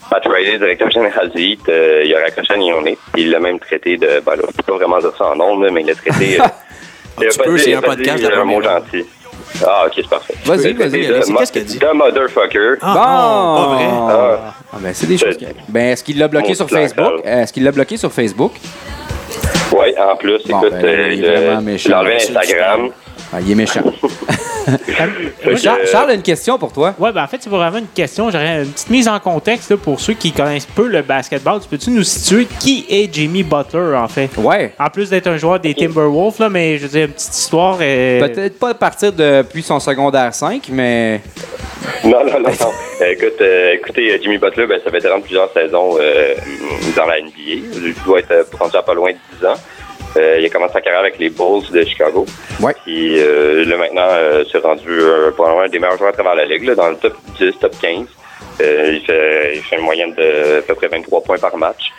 Pat 0.10 0.26
Riley, 0.26 0.58
directeur 0.58 0.92
général 0.92 1.30
du 1.30 1.42
Heat, 1.42 1.70
euh, 1.70 2.04
il 2.06 2.14
a 2.16 2.20
raccroché 2.22 2.54
un 2.54 2.82
nez. 2.82 2.98
Il 3.18 3.32
l'a 3.32 3.40
même 3.40 3.60
traité 3.60 3.98
de... 3.98 4.20
Ben 4.26 4.36
là, 4.36 4.44
je 4.50 4.58
peux 4.58 4.64
pas 4.64 4.78
vraiment 4.78 5.00
dire 5.00 5.16
ça 5.18 5.26
en 5.26 5.36
nombre, 5.36 5.70
mais 5.70 5.82
il 5.82 5.88
l'a 5.88 5.96
traité... 5.96 6.40
euh, 6.42 6.46
il 7.20 7.28
a 7.28 7.30
tu 7.30 7.38
pas 7.38 7.44
peux, 7.46 7.58
c'est 7.58 7.74
un 7.74 7.82
podcast, 7.82 8.24
un 8.32 8.44
mot 8.44 8.62
gentil. 8.62 9.06
Ah, 9.66 9.84
ok, 9.86 9.94
c'est 9.96 10.10
parfait. 10.10 10.34
Vas-y, 10.46 10.74
vas-y, 10.74 11.06
Alexis, 11.08 11.32
mo- 11.32 11.40
qu'est-ce 11.40 11.52
qu'il 11.52 11.62
a 11.62 11.66
dit? 11.66 11.78
De 11.80 11.92
motherfucker. 11.94 12.78
Ah, 12.82 12.94
bon! 12.94 13.62
non, 13.62 13.68
pas 13.68 13.76
vrai. 13.76 13.86
Ah. 13.90 14.54
Ah, 14.74 14.78
ben, 14.80 14.94
c'est 14.94 15.08
des 15.08 15.18
choses 15.18 15.38
qui 15.38 15.46
arrivent. 15.46 15.58
Ben, 15.70 15.92
est-ce 15.92 16.04
qu'il 16.04 16.18
l'a 16.18 16.28
bloqué 16.28 16.50
Mon 16.50 16.54
sur 16.56 16.66
plan, 16.66 16.80
Facebook? 16.80 17.22
Est-ce 17.24 17.54
qu'il 17.54 17.64
l'a 17.64 17.72
bloqué 17.72 17.98
sur 17.98 18.12
Facebook? 18.12 18.54
Oui, 19.72 19.94
en 19.98 20.16
plus, 20.16 20.42
Bon, 20.48 20.60
écoute, 20.60 20.72
ben, 20.74 20.86
euh, 20.86 21.58
il 21.60 21.62
méchant. 21.66 21.94
a 21.94 22.00
enlevé 22.00 22.16
Instagram. 22.16 22.90
Ah, 23.34 23.40
il 23.42 23.52
est 23.52 23.56
méchant. 23.56 23.82
Fait 25.42 25.58
Charles, 25.58 26.12
a 26.12 26.14
une 26.14 26.22
question 26.22 26.58
pour 26.58 26.72
toi. 26.72 26.94
Ouais, 26.98 27.12
ben 27.12 27.24
en 27.24 27.28
fait, 27.28 27.38
c'est 27.42 27.50
vraiment 27.50 27.80
une 27.80 27.88
question. 27.94 28.30
J'aurais 28.32 28.64
une 28.64 28.72
petite 28.72 28.90
mise 28.90 29.08
en 29.10 29.20
contexte 29.20 29.72
là, 29.72 29.78
pour 29.78 30.00
ceux 30.00 30.14
qui 30.14 30.32
connaissent 30.32 30.66
peu 30.68 30.88
le 30.88 31.02
basketball. 31.02 31.60
Tu 31.62 31.68
peux-tu 31.68 31.90
nous 31.92 32.04
situer 32.04 32.48
qui 32.60 32.86
est 32.90 33.14
Jimmy 33.14 33.44
Butler, 33.44 33.96
en 33.98 34.08
fait? 34.08 34.30
Ouais. 34.38 34.74
En 34.80 34.90
plus 34.90 35.10
d'être 35.10 35.28
un 35.28 35.38
joueur 35.38 35.60
des 35.60 35.74
Timberwolves, 35.74 36.40
là, 36.40 36.48
mais 36.50 36.78
je 36.78 36.84
veux 36.84 36.90
dire, 36.90 37.06
une 37.08 37.12
petite 37.12 37.36
histoire. 37.36 37.78
euh, 37.82 38.20
Peut-être 38.22 38.58
pas 38.58 38.70
à 38.70 38.74
partir 38.74 39.12
depuis 39.12 39.64
son 39.64 39.80
secondaire 39.80 40.34
5, 40.34 40.68
mais. 40.72 41.22
Non, 42.06 42.24
non, 42.26 42.40
non, 42.40 42.50
non. 42.50 42.72
Euh, 43.02 43.12
écoute, 43.12 43.42
euh, 43.42 43.74
écoutez, 43.74 44.14
euh, 44.14 44.18
Jimmy 44.22 44.38
Butler, 44.38 44.68
ben, 44.68 44.80
ça 44.84 44.90
fait 44.90 45.00
durant 45.02 45.20
plusieurs 45.20 45.52
saisons 45.54 45.98
euh, 46.00 46.34
dans 46.96 47.06
la 47.06 47.20
NBA. 47.20 47.32
Il 47.46 47.94
doit 48.06 48.20
être 48.20 48.32
euh, 48.32 48.44
rendu 48.58 48.76
à 48.78 48.82
pas 48.82 48.94
loin 48.94 49.12
de 49.12 49.18
10 49.40 49.46
ans. 49.46 49.56
Euh, 50.18 50.38
il 50.40 50.46
a 50.46 50.50
commencé 50.50 50.74
sa 50.74 50.82
carrière 50.82 51.02
avec 51.02 51.18
les 51.18 51.30
Bulls 51.30 51.70
de 51.72 51.84
Chicago. 51.84 52.26
Ouais. 52.62 52.74
Puis 52.84 53.20
euh, 53.20 53.66
là, 53.66 53.78
maintenant, 53.78 54.08
euh, 54.10 54.44
c'est 54.52 54.60
rendu 54.60 54.88
euh, 54.90 55.32
probablement 55.32 55.64
un 55.64 55.70
des 55.70 55.80
meilleurs 55.80 55.98
joueurs 55.98 56.10
à 56.10 56.14
travers 56.14 56.36
la 56.36 56.46
ligue, 56.46 56.66
là, 56.66 56.76
dans 56.76 56.90
le 56.90 56.98
top 56.98 57.16
10, 57.40 57.58
top 57.60 57.74
15. 57.82 58.06
Euh, 58.62 58.92
il, 58.94 59.06
fait, 59.06 59.56
il 59.56 59.62
fait 59.64 59.78
une 59.78 59.84
moyenne 59.84 60.14
de 60.14 60.60
à 60.60 60.62
peu 60.62 60.76
près 60.76 60.88
23 60.88 61.24
points 61.24 61.40
par 61.40 61.58
match. 61.58 61.92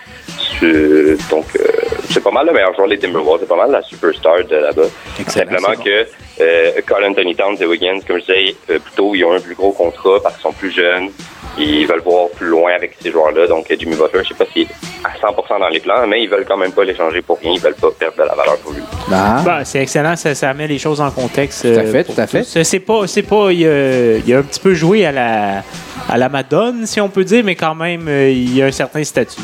C'est- 0.60 1.30
Donc, 1.30 1.46
euh, 1.58 1.64
c'est 2.10 2.22
pas 2.22 2.30
mal 2.30 2.46
le 2.46 2.52
meilleur 2.52 2.74
joueur 2.74 2.88
des 2.88 2.98
Timberwolves. 2.98 3.40
C'est 3.40 3.48
pas 3.48 3.56
mal 3.56 3.70
la 3.70 3.82
superstar 3.82 4.36
de 4.48 4.56
là-bas. 4.56 4.82
Simplement 5.26 5.74
bon. 5.76 5.82
que 5.82 6.06
euh, 6.40 6.70
Carl 6.86 7.04
Anthony 7.04 7.34
Towns 7.34 7.56
et 7.60 7.66
Wiggins, 7.66 8.00
comme 8.06 8.18
je 8.18 8.32
disais, 8.32 8.56
euh, 8.70 8.78
plutôt, 8.78 9.14
ils 9.14 9.24
ont 9.24 9.32
un 9.32 9.40
plus 9.40 9.54
gros 9.54 9.72
contrat 9.72 10.18
parce 10.22 10.34
qu'ils 10.36 10.42
sont 10.42 10.52
plus 10.52 10.70
jeunes. 10.70 11.10
Ils 11.56 11.86
veulent 11.86 12.00
voir 12.00 12.28
plus 12.30 12.48
loin 12.48 12.72
avec 12.74 12.96
ces 13.00 13.12
joueurs-là. 13.12 13.46
Donc, 13.46 13.70
euh, 13.70 13.76
Jimmy 13.78 13.94
Butler, 13.94 14.20
je 14.24 14.28
sais 14.28 14.34
pas 14.34 14.44
s'il 14.52 14.62
est 14.62 14.68
à 15.04 15.10
100% 15.20 15.60
dans 15.60 15.68
les 15.68 15.78
plans, 15.80 16.06
mais 16.06 16.22
ils 16.22 16.28
veulent 16.28 16.44
quand 16.46 16.56
même 16.56 16.72
pas 16.72 16.82
l'échanger 16.84 17.22
pour 17.22 17.38
rien. 17.38 17.52
Ils 17.54 17.60
veulent 17.60 17.74
pas 17.74 17.90
perdre 17.92 18.16
de 18.16 18.22
la 18.22 18.34
valeur 18.34 18.56
pour 18.58 18.72
lui. 18.72 18.82
Ah. 19.12 19.42
Ben, 19.44 19.64
c'est 19.64 19.80
excellent, 19.80 20.16
ça, 20.16 20.34
ça 20.34 20.52
met 20.54 20.66
les 20.66 20.78
choses 20.78 21.00
en 21.00 21.10
contexte. 21.10 21.62
Tout 21.62 21.78
à 21.78 21.82
euh, 21.82 21.92
fait, 21.92 22.04
tout 22.04 22.20
à 22.20 22.26
fait. 22.26 22.42
C'est 22.42 22.80
pas, 22.80 23.06
c'est 23.06 23.22
pas, 23.22 23.52
il 23.52 23.66
a, 23.66 24.16
il 24.16 24.34
a 24.34 24.38
un 24.38 24.42
petit 24.42 24.60
peu 24.60 24.74
joué 24.74 25.06
à 25.06 25.12
la, 25.12 25.62
à 26.08 26.18
la 26.18 26.28
Madone, 26.28 26.86
si 26.86 27.00
on 27.00 27.08
peut 27.08 27.24
dire, 27.24 27.44
mais 27.44 27.54
quand 27.54 27.76
même, 27.76 28.08
il 28.08 28.60
a 28.62 28.66
un 28.66 28.72
certain 28.72 29.04
statut. 29.04 29.42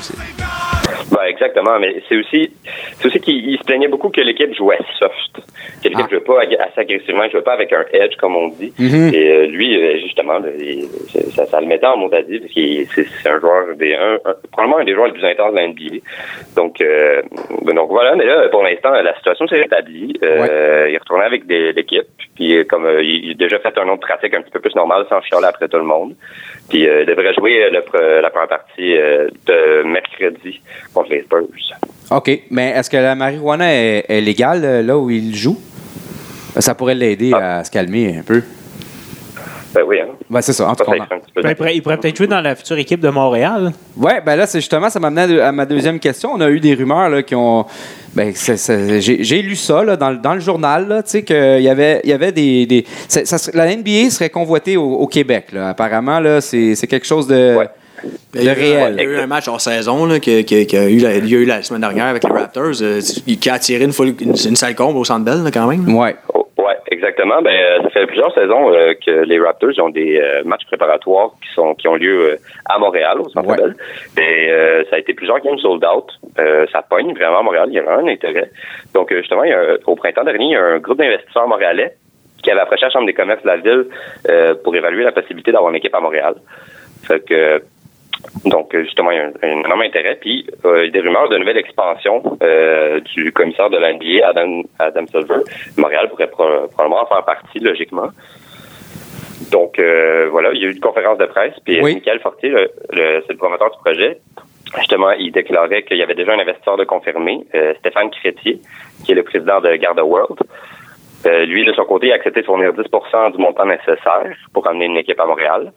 Exactement, 1.40 1.78
mais 1.78 2.02
c'est 2.09 2.16
aussi, 2.16 2.50
c'est 2.94 3.06
aussi 3.06 3.20
qu'il 3.20 3.49
il 3.49 3.59
se 3.59 3.64
plaignait 3.64 3.88
beaucoup 3.88 4.11
que 4.11 4.20
l'équipe 4.20 4.54
jouait 4.54 4.78
soft. 4.99 5.40
Que 5.83 5.89
l'équipe 5.89 6.05
Ah. 6.07 6.11
jouait 6.11 6.21
pas 6.21 6.41
ag- 6.43 6.57
assez 6.61 6.81
agressivement, 6.81 7.23
il 7.25 7.31
jouait 7.31 7.41
pas 7.43 7.55
avec 7.55 7.73
un 7.73 7.85
edge, 7.93 8.17
comme 8.17 8.37
on 8.37 8.49
dit. 8.49 8.73
Mhm. 8.79 9.15
Et 9.15 9.31
euh, 9.31 9.47
lui, 9.47 9.77
euh, 9.83 9.99
justement, 10.01 10.39
là, 10.39 10.49
il- 10.59 10.89
c'est- 11.09 11.31
ça, 11.33 11.47
ça 11.47 11.61
le 11.61 11.67
mettait 11.67 11.87
en 11.87 11.97
mot 11.97 12.13
à 12.13 12.23
dire, 12.23 12.41
parce 12.41 12.53
qu'il 12.53 12.87
c'est 12.89 13.29
un 13.29 13.41
joueur, 13.41 13.75
des, 13.77 13.95
un, 13.95 14.15
un- 14.25 14.35
probablement 14.53 14.79
un 14.79 14.85
des 14.85 14.93
joueurs 14.95 15.07
les 15.07 15.13
plus 15.13 15.25
intenses 15.25 15.53
de 15.53 15.57
la 15.57 15.65
NBA. 15.69 15.97
Donc, 16.57 16.81
euh, 16.83 17.23
ben, 17.63 17.75
donc 17.75 17.89
voilà, 17.91 18.15
mais 18.15 18.27
là, 18.27 18.49
pour 18.51 18.63
l'instant, 18.63 18.91
la 18.91 19.15
situation 19.17 19.47
s'est 19.47 19.57
rétablie. 19.61 20.15
Euh, 20.23 20.87
Il 20.89 20.95
est 20.95 20.99
retourné 20.99 21.25
avec 21.25 21.43
l'équipe, 21.49 22.05
puis 22.35 22.57
euh, 22.59 22.65
comme 22.65 22.87
il, 23.03 23.31
a 23.31 23.35
déjà 23.35 23.59
fait 23.59 23.77
un 23.79 23.89
autre 23.89 24.01
pratique 24.07 24.35
un 24.35 24.43
petit 24.43 24.51
peu 24.51 24.61
plus 24.61 24.75
normal, 24.75 25.05
sans 25.09 25.21
chialer 25.23 25.47
après 25.47 25.69
tout 25.69 25.77
le 25.79 25.85
monde. 25.85 26.15
Puis 26.69 26.81
il 26.81 27.07
devrait 27.07 27.35
jouer 27.35 27.69
le 27.71 28.21
la 28.21 28.31
première 28.31 28.49
partie 28.49 28.95
de 29.47 29.83
mercredi 29.85 30.61
contre 30.95 31.11
les 31.11 31.23
Spurs. 31.23 31.47
OK. 32.11 32.31
Mais 32.51 32.71
est-ce 32.71 32.91
que 32.91 32.97
la 32.97 33.15
marijuana 33.15 33.73
est, 33.73 34.05
est 34.09 34.21
légale 34.21 34.85
là 34.85 34.97
où 34.99 35.11
il 35.11 35.35
joue? 35.35 35.57
Ça 36.61 36.75
pourrait 36.75 36.95
l'aider 36.95 37.33
Ah. 37.35 37.59
à 37.59 37.64
se 37.64 37.71
calmer 37.71 38.17
un 38.19 38.23
peu. 38.23 38.43
Ben 39.73 39.83
oui, 39.87 39.99
hein. 40.00 40.09
Ben, 40.29 40.40
c'est 40.43 40.52
ça. 40.52 40.69
En 40.69 40.75
tout 40.75 40.83
cas, 40.85 40.90
Ben, 41.37 41.55
il 41.73 41.81
pourrait, 41.81 41.97
peut-être 41.97 42.17
jouer 42.17 42.26
dans 42.26 42.40
la 42.40 42.57
future 42.57 42.76
équipe 42.76 42.99
de 43.00 43.09
Montréal. 43.09 43.71
Ouais, 43.97 44.21
ben 44.21 44.35
là, 44.35 44.45
c'est 44.49 44.59
justement, 44.59 44.90
ça 44.90 44.99
m'amenait 44.99 45.40
à, 45.40 45.49
à 45.49 45.52
ma 45.52 45.64
deuxième 45.64 46.00
question. 46.00 46.33
On 46.35 46.40
a 46.40 46.50
eu 46.50 46.59
des 46.59 46.75
rumeurs 46.75 47.09
là, 47.09 47.23
qui 47.23 47.37
ont. 47.37 47.64
Ben, 48.12 48.35
j'ai 48.35 49.43
lu 49.43 49.55
ça 49.55 49.85
là, 49.85 49.97
dans, 49.97 50.11
le- 50.11 50.17
dans 50.17 50.35
le 50.35 50.40
journal, 50.40 51.02
tu 51.05 51.11
sais, 51.11 51.23
qu'il 51.23 51.62
y 51.62 51.69
avait, 51.69 52.00
il 52.02 52.11
y 52.11 52.12
avait 52.12 52.33
des. 52.33 52.85
ça 53.07 53.37
la 53.55 53.67
NBA 53.76 54.11
serait 54.11 54.31
convoitée 54.31 54.76
au, 54.76 54.83
au 54.95 55.07
Québec, 55.07 55.47
là. 55.52 55.69
Apparemment, 55.69 56.19
là, 56.19 56.40
c'est 56.40 56.75
quelque 56.88 57.07
chose 57.07 57.29
de. 57.29 57.55
Ouais. 57.57 57.69
Il 58.35 58.43
y, 58.43 58.49
a 58.49 58.55
de 58.55 58.59
eu, 58.59 58.62
réel. 58.62 58.95
il 58.99 59.05
y 59.05 59.07
a 59.07 59.11
eu 59.11 59.17
un 59.21 59.26
match 59.29 59.47
hors 59.47 59.61
saison 59.61 60.07
là, 60.07 60.19
qui, 60.19 60.43
qui- 60.45 60.67
qui 60.67 60.76
a 60.76 60.88
eu 60.88 60.99
la, 60.99 61.17
il 61.17 61.29
y 61.29 61.35
a 61.37 61.38
eu 61.38 61.45
la 61.45 61.62
semaine 61.62 61.83
dernière 61.83 62.07
avec 62.07 62.25
les 62.25 62.31
Raptors, 62.33 62.73
euh, 62.81 63.00
qui 63.00 63.50
a 63.50 63.55
attiré 63.55 63.85
une, 63.85 63.93
foule- 63.93 64.14
une, 64.21 64.31
une 64.31 64.57
sale 64.57 64.75
comble 64.75 64.97
au 64.99 65.05
Centre 65.05 65.25
Bell 65.25 65.43
là, 65.45 65.50
quand 65.52 65.67
même. 65.69 65.87
là. 65.87 65.93
Ouais. 65.95 66.17
Exactement. 67.00 67.40
Ben, 67.40 67.50
euh, 67.59 67.83
ça 67.85 67.90
fait 67.90 68.07
plusieurs 68.07 68.33
saisons 68.35 68.73
euh, 68.75 68.92
que 69.04 69.11
les 69.11 69.40
Raptors 69.40 69.71
ont 69.78 69.88
des 69.88 70.21
euh, 70.21 70.42
matchs 70.45 70.66
préparatoires 70.66 71.30
qui 71.42 71.49
sont 71.54 71.75
qui 71.75 71.88
ont 71.88 71.95
lieu 71.97 72.33
euh, 72.33 72.37
à 72.66 72.78
Montréal, 72.78 73.19
au 73.21 73.28
Centre 73.30 73.49
Ouais. 73.49 73.57
Bell. 73.57 73.75
Et 74.23 74.85
ça 74.90 74.97
a 74.97 74.99
été 74.99 75.14
plusieurs 75.14 75.40
games 75.40 75.59
sold 75.59 75.83
out. 75.85 76.09
Ça 76.73 76.83
pogne 76.83 77.14
vraiment 77.14 77.38
à 77.38 77.42
Montréal. 77.42 77.69
Il 77.71 77.75
y 77.75 77.78
a 77.78 77.90
un 77.90 78.07
intérêt. 78.07 78.50
Donc, 78.95 79.12
justement, 79.14 79.45
il 79.45 79.50
y 79.50 79.54
a 79.54 79.61
un- 79.61 79.76
au 79.87 79.97
printemps 79.97 80.25
dernier, 80.25 80.45
il 80.45 80.52
y 80.52 80.57
a 80.57 80.62
un 80.62 80.78
groupe 80.78 80.99
d'investisseurs 80.99 81.49
montréalais 81.49 81.95
qui 82.42 82.50
avait 82.50 82.61
approché 82.61 82.85
la 82.87 82.90
Chambre 82.90 83.07
des 83.07 83.14
commerces 83.14 83.42
de 83.42 83.49
la 83.49 83.57
ville 83.57 83.85
pour 84.62 84.75
évaluer 84.76 85.04
la 85.04 85.12
possibilité 85.12 85.52
d'avoir 85.52 85.71
une 85.71 85.76
équipe 85.76 85.95
à 85.95 86.00
Montréal. 86.00 86.35
Fait 87.07 87.21
que 87.25 87.62
donc, 88.45 88.75
euh, 88.75 88.85
justement, 88.85 89.11
il 89.11 89.17
y 89.17 89.21
a 89.21 89.25
un, 89.27 89.61
énorme 89.65 89.83
intérêt. 89.83 90.17
Puis, 90.21 90.47
euh, 90.65 90.85
il 90.85 90.87
y 90.87 90.89
a 90.89 90.93
des 90.93 91.01
rumeurs 91.07 91.29
de 91.29 91.37
nouvelle 91.39 91.59
expansion 91.59 92.23
euh, 92.43 93.01
du 93.01 93.33
commissaire 93.33 93.71
de 93.71 93.77
l'NBA, 93.77 94.27
Adam, 94.27 94.63
Adam 94.79 95.07
Silver. 95.07 95.41
Montréal 95.77 96.09
pourrait 96.09 96.29
pro- 96.31 96.69
probablement 96.69 97.03
en 97.03 97.07
faire 97.07 97.25
partie, 97.25 97.59
logiquement. 97.59 98.09
Donc, 99.51 99.79
euh, 99.79 100.29
voilà, 100.31 100.51
il 100.53 100.61
y 100.63 100.65
a 100.65 100.69
eu 100.69 100.73
une 100.73 100.81
conférence 100.81 101.19
de 101.19 101.27
presse. 101.27 101.55
Puis, 101.65 101.81
Oui. 101.83 101.95
Michael 101.95 102.21
Fortier, 102.21 102.51
le, 102.51 102.71
le- 102.93 103.23
c'est 103.27 103.33
le 103.33 103.39
promoteur 103.39 103.71
du 103.71 103.79
projet, 103.79 104.19
justement, 104.79 105.11
il 105.13 105.33
déclarait 105.33 105.83
qu'il 105.83 105.97
y 105.97 106.03
avait 106.03 106.15
déjà 106.15 106.33
un 106.33 106.39
investisseur 106.39 106.77
de 106.77 106.85
confirmé, 106.85 107.45
Stéphane 107.81 108.11
Crétier, 108.11 108.61
qui 109.05 109.13
est 109.13 109.17
le 109.17 109.25
président 109.25 109.61
de 109.61 109.75
Garda 109.77 110.05
World. 110.05 110.39
Lui, 111.25 111.65
de 111.65 111.73
son 111.73 111.85
côté, 111.85 112.13
a 112.13 112.15
accepté 112.15 112.41
de 112.43 112.47
fournir 112.47 112.73
10% 112.73 113.33
du 113.33 113.39
montant 113.39 113.67
nécessaire 113.67 114.33
pour 114.55 114.67
amener 114.69 114.87
une 114.87 114.97
équipe 114.97 115.21
à 115.21 115.27
Montréal. 115.27 115.73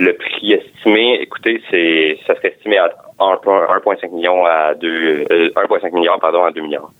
Le 0.00 0.12
prix 0.14 0.52
estimé, 0.52 1.18
écoutez, 1.20 1.60
c'est 1.70 2.18
ça 2.26 2.34
serait 2.36 2.48
estimé 2.48 2.78
à 2.78 2.88
1,5 3.18 4.12
million 4.14 4.44
à 4.46 4.74
2 4.74 4.88
euh, 5.30 5.50
1,5 5.56 5.92
milliard 5.92 6.18
pardon 6.20 6.44
à 6.44 6.52
2 6.52 6.60
milliards. 6.60 6.90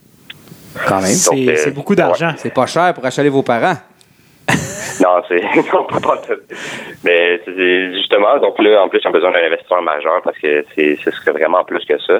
Quand 0.86 0.96
même. 0.96 1.04
C'est 1.06 1.48
euh, 1.48 1.56
c'est 1.56 1.70
beaucoup 1.74 1.94
d'argent. 1.94 2.32
C'est 2.36 2.52
pas 2.52 2.66
cher 2.66 2.92
pour 2.94 3.04
achaler 3.04 3.28
vos 3.30 3.42
parents. 3.42 3.76
Non, 5.00 5.22
c'est 5.28 5.40
non, 5.72 5.84
pas. 5.84 6.20
Mais 7.04 7.40
justement 7.94 8.36
donc 8.38 8.58
là 8.58 8.82
en 8.82 8.88
plus 8.88 8.98
ils 9.00 9.06
ont 9.06 9.12
besoin 9.12 9.30
d'un 9.30 9.44
investisseur 9.46 9.80
majeur 9.80 10.20
parce 10.24 10.36
que 10.38 10.64
c'est 10.74 10.96
ce 10.96 11.12
serait 11.12 11.30
vraiment 11.30 11.62
plus 11.62 11.84
que 11.84 11.96
ça. 12.00 12.18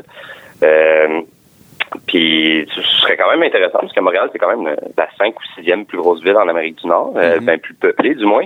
Euh, 0.63 1.21
puis 2.07 2.69
ce 2.73 2.83
serait 3.01 3.17
quand 3.17 3.29
même 3.31 3.43
intéressant 3.43 3.79
parce 3.81 3.93
que 3.93 4.01
Montréal 4.01 4.29
c'est 4.33 4.39
quand 4.39 4.57
même 4.57 4.77
la 4.97 5.09
5 5.19 5.35
ou 5.35 5.43
sixième 5.57 5.87
plus 5.87 5.99
grosse 5.99 6.23
ville 6.23 6.37
en 6.37 6.47
Amérique 6.49 6.77
du 6.81 6.87
Nord, 6.87 7.15
euh, 7.17 7.41
Mhm. 7.41 7.47
ben 7.47 7.59
plus 7.59 7.75
peuplée 7.75 8.15
du 8.15 8.25
moins. 8.27 8.45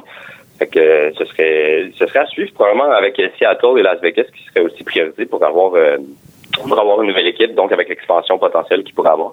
Fait 0.63 0.69
que 0.69 0.79
euh, 0.79 1.11
ce 1.19 1.25
serait 1.25 1.91
ce 1.99 2.07
serait 2.07 2.21
à 2.21 2.27
suivre 2.27 2.53
probablement 2.55 2.93
avec 2.93 3.17
Seattle 3.17 3.79
et 3.79 3.83
Las 3.83 4.01
Vegas 4.01 4.27
qui 4.33 4.45
serait 4.45 4.61
aussi 4.61 4.85
priorisé 4.85 5.27
pour 5.27 5.45
avoir 5.45 5.75
euh, 5.75 5.97
pour 6.57 6.79
avoir 6.79 7.03
une 7.03 7.09
nouvelle 7.09 7.27
équipe, 7.27 7.53
donc 7.57 7.73
avec 7.73 7.89
l'expansion 7.89 8.39
potentielle 8.39 8.85
qu'il 8.85 8.95
pourrait 8.95 9.11
avoir. 9.11 9.33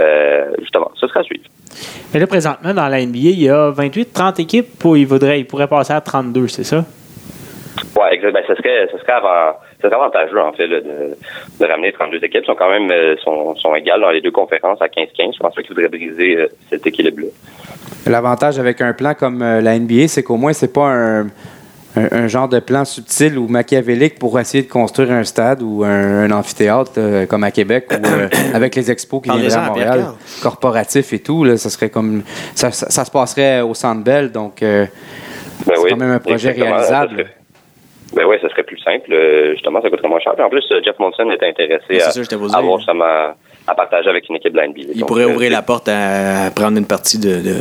Euh, 0.00 0.52
justement, 0.60 0.90
ce 0.94 1.06
serait 1.06 1.20
à 1.20 1.22
suivre. 1.24 1.44
Mais 2.14 2.20
là, 2.20 2.26
présentement, 2.26 2.72
dans 2.72 2.88
la 2.88 3.04
NBA, 3.04 3.18
il 3.18 3.42
y 3.42 3.50
a 3.50 3.70
28-30 3.72 4.40
équipes 4.40 4.82
où 4.82 4.96
il, 4.96 5.06
voudrait, 5.06 5.40
il 5.40 5.44
pourrait 5.44 5.68
passer 5.68 5.92
à 5.92 6.00
32, 6.00 6.48
c'est 6.48 6.64
ça? 6.64 6.82
Ouais, 7.98 8.14
exact. 8.14 8.32
Ben, 8.32 8.42
ce 8.48 8.54
serait, 8.54 8.88
ce 8.90 8.96
serait 8.98 9.12
avant, 9.12 9.58
ce 9.76 9.88
serait 9.88 10.00
avantageux, 10.00 10.40
en 10.40 10.52
fait, 10.52 10.66
là, 10.66 10.80
de, 10.80 11.16
de 11.60 11.66
ramener 11.66 11.92
32 11.92 12.24
équipes. 12.24 12.42
Ils 12.44 12.46
sont 12.46 12.54
quand 12.54 12.70
même, 12.70 12.90
euh, 12.90 13.16
sont, 13.18 13.54
sont 13.56 13.74
égales 13.74 14.00
dans 14.00 14.10
les 14.10 14.22
deux 14.22 14.30
conférences 14.30 14.80
à 14.80 14.86
15-15. 14.86 15.34
Je 15.34 15.38
pense 15.40 15.54
pas 15.54 15.62
qu'ils 15.62 15.74
voudraient 15.74 15.88
briser 15.88 16.36
euh, 16.36 16.48
cet 16.70 16.86
équilibre-là. 16.86 17.28
L'avantage 18.06 18.58
avec 18.58 18.80
un 18.80 18.92
plan 18.92 19.14
comme 19.14 19.42
euh, 19.42 19.60
la 19.60 19.78
NBA, 19.78 20.08
c'est 20.08 20.22
qu'au 20.22 20.36
moins, 20.36 20.52
c'est 20.52 20.72
pas 20.72 20.86
un, 20.86 21.20
un- 21.96 22.08
un 22.12 22.26
genre 22.28 22.48
de 22.48 22.58
plan 22.60 22.84
subtil 22.84 23.36
ou 23.38 23.46
machiavélique 23.48 24.18
pour 24.18 24.38
essayer 24.40 24.62
de 24.64 24.68
construire 24.70 25.10
un 25.12 25.24
stade 25.24 25.60
ou 25.62 25.84
un, 25.84 26.24
un 26.24 26.30
amphithéâtre 26.30 26.92
euh, 26.98 27.26
comme 27.26 27.44
à 27.44 27.50
Québec 27.50 27.86
ou 27.90 28.06
euh, 28.06 28.28
avec 28.54 28.74
les 28.76 28.90
expos 28.90 29.20
qui 29.22 29.30
viendraient 29.30 29.54
à 29.54 29.64
à 29.64 29.68
Montréal, 29.68 29.98
Carl. 30.00 30.14
corporatifs 30.42 31.12
et 31.12 31.18
tout. 31.18 31.44
Là, 31.44 31.56
ça 31.56 31.68
serait 31.68 31.90
comme 31.90 32.22
ça, 32.54 32.70
ça- 32.70 32.88
ça 32.90 33.04
se 33.04 33.10
passerait 33.10 33.60
au 33.60 33.74
Centre 33.74 34.02
Bell, 34.02 34.30
donc 34.32 34.62
euh, 34.62 34.86
Ben 35.66 35.74
c'est 35.76 35.82
oui, 35.82 35.90
quand 35.90 35.96
même 35.96 36.12
un 36.12 36.18
projet 36.20 36.52
réalisable. 36.52 37.10
Ça 37.10 37.22
serait- 37.22 37.34
Ben 38.16 38.24
oui, 38.28 38.36
ça 38.40 38.48
serait 38.48 38.62
plus 38.64 38.78
simple. 38.78 39.12
Justement, 39.52 39.80
ça 39.82 39.90
coûterait 39.90 40.08
moins 40.08 40.20
cher. 40.20 40.32
Puis 40.34 40.42
en 40.44 40.48
plus, 40.48 40.64
Jeff 40.84 40.98
Monson 40.98 41.30
est 41.30 41.46
intéressé 41.46 41.84
c'est 41.88 42.02
à, 42.02 42.10
ça, 42.10 42.20
à 42.20 42.34
avoir 42.58 42.60
dire. 42.60 42.78
justement 42.78 43.34
à 43.66 43.74
partager 43.74 44.08
avec 44.08 44.28
une 44.28 44.36
équipe 44.36 44.52
de 44.52 44.58
la 44.58 44.66
NBA. 44.68 44.80
Il 44.94 45.00
Donc, 45.00 45.08
pourrait 45.08 45.24
euh, 45.24 45.32
ouvrir 45.32 45.50
la 45.50 45.62
porte 45.62 45.88
à 45.88 46.50
prendre 46.54 46.76
une 46.78 46.86
partie 46.86 47.18
de, 47.18 47.36
de- 47.40 47.56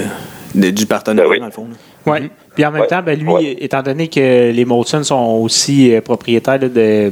de- 0.55 0.69
du 0.71 0.85
partenariat, 0.85 1.29
Ben 1.29 1.33
oui. 1.33 1.39
dans 1.39 1.45
le 1.45 1.51
fond. 1.51 1.67
Oui. 2.05 2.29
Puis 2.55 2.65
en 2.65 2.71
même 2.71 2.81
Ouais. 2.81 2.87
temps, 2.87 3.01
ben, 3.05 3.19
lui, 3.19 3.27
Ouais. 3.29 3.57
étant 3.59 3.83
donné 3.83 4.07
que 4.07 4.51
les 4.51 4.65
Molson 4.65 5.03
sont 5.03 5.39
aussi 5.43 5.93
euh, 5.93 6.01
propriétaires 6.01 6.53
là, 6.59 6.67
de, 6.69 7.11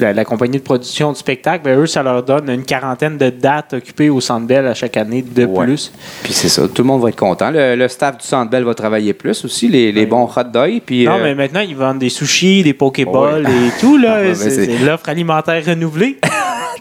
la, 0.00 0.12
la 0.12 0.24
compagnie 0.24 0.58
de 0.58 0.62
production 0.62 1.12
du 1.12 1.18
spectacle, 1.18 1.64
ben, 1.64 1.78
eux, 1.78 1.86
ça 1.86 2.02
leur 2.02 2.22
donne 2.24 2.50
une 2.50 2.64
quarantaine 2.64 3.16
de 3.16 3.30
dates 3.30 3.72
occupées 3.74 4.10
au 4.10 4.20
Centre 4.20 4.46
Bell 4.46 4.66
à 4.66 4.74
chaque 4.74 4.96
année 4.98 5.22
de 5.22 5.44
Ouais. 5.46 5.64
plus. 5.66 5.92
Puis 6.24 6.32
c'est 6.34 6.48
ça, 6.48 6.68
tout 6.68 6.82
le 6.82 6.88
monde 6.88 7.00
va 7.00 7.08
être 7.08 7.16
content. 7.16 7.50
Le, 7.50 7.74
le 7.76 7.88
staff 7.88 8.18
du 8.18 8.26
Centre 8.26 8.50
Bell 8.50 8.64
va 8.64 8.74
travailler 8.74 9.14
plus 9.14 9.44
aussi, 9.44 9.68
les, 9.68 9.90
les 9.92 10.04
bons 10.06 10.28
hot 10.36 10.44
dogs. 10.52 10.80
Puis, 10.84 11.06
Non, 11.06 11.12
euh, 11.14 11.22
mais 11.22 11.34
maintenant, 11.34 11.60
ils 11.60 11.76
vendent 11.76 11.98
des 12.00 12.10
sushis, 12.10 12.62
des 12.62 12.74
pokéballs 12.74 13.46
Ouais. 13.46 13.50
et 13.68 13.80
tout. 13.80 13.96
Là, 13.96 14.18
Ah, 14.30 14.34
c'est 14.34 14.66
l'offre 14.84 15.08
alimentaire 15.08 15.64
renouvelée. 15.64 16.18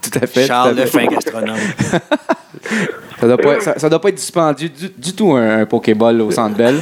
tout 0.10 0.20
à 0.22 0.28
fait. 0.28 0.46
Charles 0.46 0.76
le 0.76 0.86
fin 0.86 1.06
gastronome. 1.06 1.58
Ça 3.20 3.26
doit, 3.26 3.38
pas, 3.38 3.60
ça, 3.60 3.80
ça 3.80 3.90
doit 3.90 4.00
pas 4.00 4.10
être 4.10 4.16
dispendieux 4.16 4.70
du, 4.70 4.90
du 4.96 5.14
tout, 5.14 5.32
un, 5.32 5.62
un 5.62 5.66
Pokéball 5.66 6.22
au 6.22 6.30
Centre 6.30 6.56
Bell. 6.56 6.80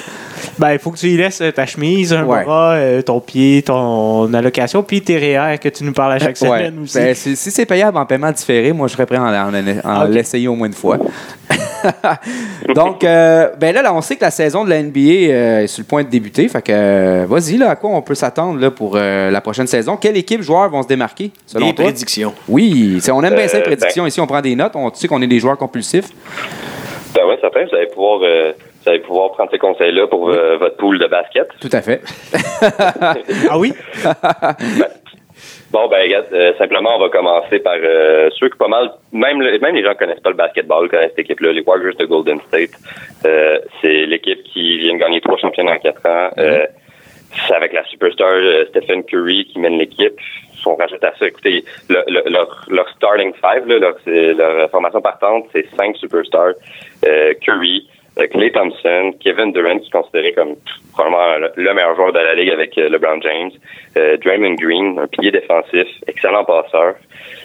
Ben, 0.60 0.74
il 0.74 0.80
faut 0.80 0.92
que 0.92 0.98
tu 0.98 1.08
y 1.08 1.18
laisses 1.18 1.42
euh, 1.42 1.52
ta 1.52 1.66
chemise, 1.66 2.14
un 2.14 2.24
Ouais. 2.26 2.44
bras, 2.44 2.74
euh, 2.74 3.02
ton 3.02 3.20
pied, 3.20 3.62
ton 3.64 4.34
allocation, 4.34 4.84
puis 4.84 5.02
tes 5.02 5.18
REER 5.18 5.58
que 5.60 5.70
tu 5.70 5.84
nous 5.84 5.94
parles 5.94 6.14
à 6.14 6.20
chaque 6.20 6.38
Ouais. 6.42 6.48
semaine 6.48 6.80
aussi. 6.84 6.98
Ben, 6.98 7.14
si 7.16 7.36
si 7.36 7.52
c'est 7.52 7.66
payable 7.66 7.98
en 7.98 8.06
paiement 8.06 8.32
différé, 8.32 8.72
moi, 8.74 8.88
je 8.88 8.94
serais 8.94 9.06
prêt 9.06 9.18
à 9.18 9.22
en, 9.22 9.54
en- 9.54 10.02
en 10.02 10.06
Ok. 10.08 10.14
l'essayer 10.14 10.48
au 10.48 10.56
moins 10.56 10.68
une 10.68 10.74
fois. 10.74 10.98
Donc, 12.74 13.04
euh, 13.04 13.50
ben 13.60 13.74
là, 13.74 13.82
là, 13.82 13.94
on 13.94 14.02
sait 14.02 14.16
que 14.16 14.24
la 14.24 14.32
saison 14.32 14.64
de 14.66 14.70
la 14.70 14.82
NBA 14.82 15.00
euh, 15.32 15.60
est 15.64 15.68
sur 15.68 15.82
le 15.82 15.86
point 15.88 16.04
de 16.04 16.10
débuter. 16.10 16.48
Fait 16.48 16.62
que, 16.62 16.72
euh, 16.72 17.26
vas-y, 17.28 17.58
là, 17.58 17.70
à 17.70 17.76
quoi 17.76 17.92
on 17.92 18.02
peut 18.02 18.16
s'attendre 18.16 18.60
là, 18.60 18.72
pour 18.72 18.94
euh, 18.96 19.30
la 19.32 19.42
prochaine 19.42 19.68
saison? 19.68 19.98
Quelle 19.98 20.18
équipe 20.18 20.42
joueurs 20.42 20.70
vont 20.70 20.82
se 20.84 20.88
démarquer, 20.88 21.32
selon 21.46 21.68
Des 21.68 21.76
toi? 21.76 21.86
prédictions. 21.86 22.34
Oui, 22.48 23.00
on 23.12 23.24
aime 23.24 23.36
bien 23.36 23.48
ça, 23.48 23.58
les 23.58 23.64
Euh, 23.64 23.66
prédictions. 23.68 24.06
Ici, 24.08 24.20
on 24.20 24.28
prend 24.28 24.42
des 24.42 24.56
notes. 24.56 24.74
On 24.76 24.90
tu 24.90 25.00
sais 25.00 25.08
qu'on 25.08 25.22
est 25.22 25.28
des 25.28 25.40
joueurs 25.40 25.58
compulsifs. 25.58 26.10
Ben 27.14 27.22
oui, 27.28 27.36
certain. 27.42 27.66
Vous 27.70 27.76
allez 27.76 27.88
pouvoir, 27.88 28.20
euh, 28.24 28.52
vous 28.86 28.90
allez 28.92 29.00
pouvoir 29.00 29.32
prendre 29.32 29.50
ces 29.52 29.58
conseils-là 29.58 30.08
pour 30.08 30.30
euh, 30.30 30.58
votre 30.58 30.78
pool 30.78 31.00
de 31.00 31.08
basket. 31.08 31.48
Tout 31.60 31.70
à 31.72 31.82
fait. 31.82 32.02
Ah 33.50 33.58
oui? 33.58 33.74
Bon, 35.72 35.88
ben, 35.90 36.02
regarde, 36.04 36.28
euh, 36.32 36.54
simplement, 36.58 36.92
on 36.96 37.00
va 37.00 37.10
commencer 37.10 37.60
par 37.60 37.76
euh, 37.76 38.30
ceux 38.40 38.48
qui 38.48 38.58
pas 38.58 38.70
mal, 38.70 38.92
même, 39.12 39.42
le- 39.42 39.60
même 39.60 39.76
les 39.76 39.84
gens 39.84 39.92
qui 39.92 39.98
connaissent 39.98 40.22
pas 40.22 40.30
le 40.30 40.36
basketball, 40.38 40.88
connaissent 40.88 41.10
cette 41.10 41.20
équipe-là, 41.26 41.52
les 41.52 41.62
Warriors 41.62 41.96
de 42.00 42.06
Golden 42.06 42.40
State. 42.48 42.70
Euh, 43.26 43.60
c'est 43.82 44.06
l'équipe 44.06 44.42
qui 44.44 44.78
vient 44.78 44.94
de 44.94 45.00
gagner 45.00 45.20
trois 45.20 45.38
championnats 45.38 45.74
en 45.74 45.80
quatre 45.80 46.06
ans. 46.06 46.30
Euh, 46.38 46.66
c'est 47.48 47.54
avec 47.54 47.74
la 47.74 47.84
superstar 47.86 48.30
euh, 48.32 48.66
Stephen 48.70 49.04
Curry 49.04 49.46
qui 49.52 49.60
mène 49.60 49.78
l'équipe. 49.78 50.14
Si 50.58 50.66
on 50.68 50.76
rajoute 50.78 51.04
à 51.04 51.12
ça, 51.20 51.28
écoutez, 51.28 51.66
le- 51.90 52.04
le- 52.08 52.30
leur, 52.32 52.66
leur 52.70 52.88
starting 52.96 53.34
five, 53.34 53.68
là, 53.68 53.80
leur, 53.80 53.96
c'est- 54.06 54.34
leur 54.34 54.70
formation 54.70 55.02
partante, 55.02 55.46
c'est 55.52 55.66
cinq 55.76 55.98
superstars. 55.98 56.54
Euh, 57.06 57.34
Curry, 57.42 57.90
Clay 58.16 58.52
Thompson, 58.52 59.14
Kevin 59.20 59.52
Durant, 59.52 59.80
qui 59.80 59.88
est 59.88 59.92
considéré 59.92 60.34
comme 60.34 60.56
probablement 60.94 61.38
le, 61.38 61.52
le 61.62 61.74
meilleur 61.74 61.96
joueur 61.96 62.14
de 62.14 62.20
la 62.20 62.34
ligue 62.34 62.50
avec 62.50 62.78
euh, 62.78 62.90
LeBron 62.90 63.20
James, 63.22 63.52
euh, 63.98 64.18
Draymond 64.18 64.56
Green, 64.56 64.98
un 64.98 65.08
pilier 65.08 65.32
défensif, 65.32 65.88
excellent 66.08 66.46
passeur. 66.46 66.96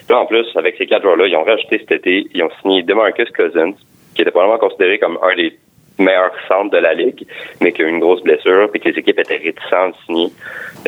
Là, 0.09 0.19
en 0.19 0.25
plus, 0.25 0.45
avec 0.55 0.75
ces 0.77 0.87
quatre 0.87 1.03
joueurs-là, 1.03 1.27
ils 1.27 1.35
ont 1.35 1.43
rajouté 1.43 1.79
cet 1.79 1.91
été, 1.91 2.27
ils 2.33 2.43
ont 2.43 2.49
signé 2.61 2.83
DeMarcus 2.83 3.29
Cousins, 3.31 3.73
qui 4.15 4.21
était 4.21 4.31
probablement 4.31 4.59
considéré 4.59 4.97
comme 4.97 5.19
un 5.21 5.35
des 5.35 5.57
meilleurs 5.99 6.33
centres 6.47 6.71
de 6.71 6.77
la 6.77 6.93
ligue, 6.93 7.25
mais 7.59 7.73
qui 7.73 7.81
a 7.81 7.85
eu 7.85 7.89
une 7.89 7.99
grosse 7.99 8.23
blessure, 8.23 8.71
puis 8.71 8.79
que 8.79 8.89
les 8.89 8.97
équipes 8.97 9.19
étaient 9.19 9.37
réticentes 9.37 9.93
de 9.93 10.05
signer. 10.05 10.29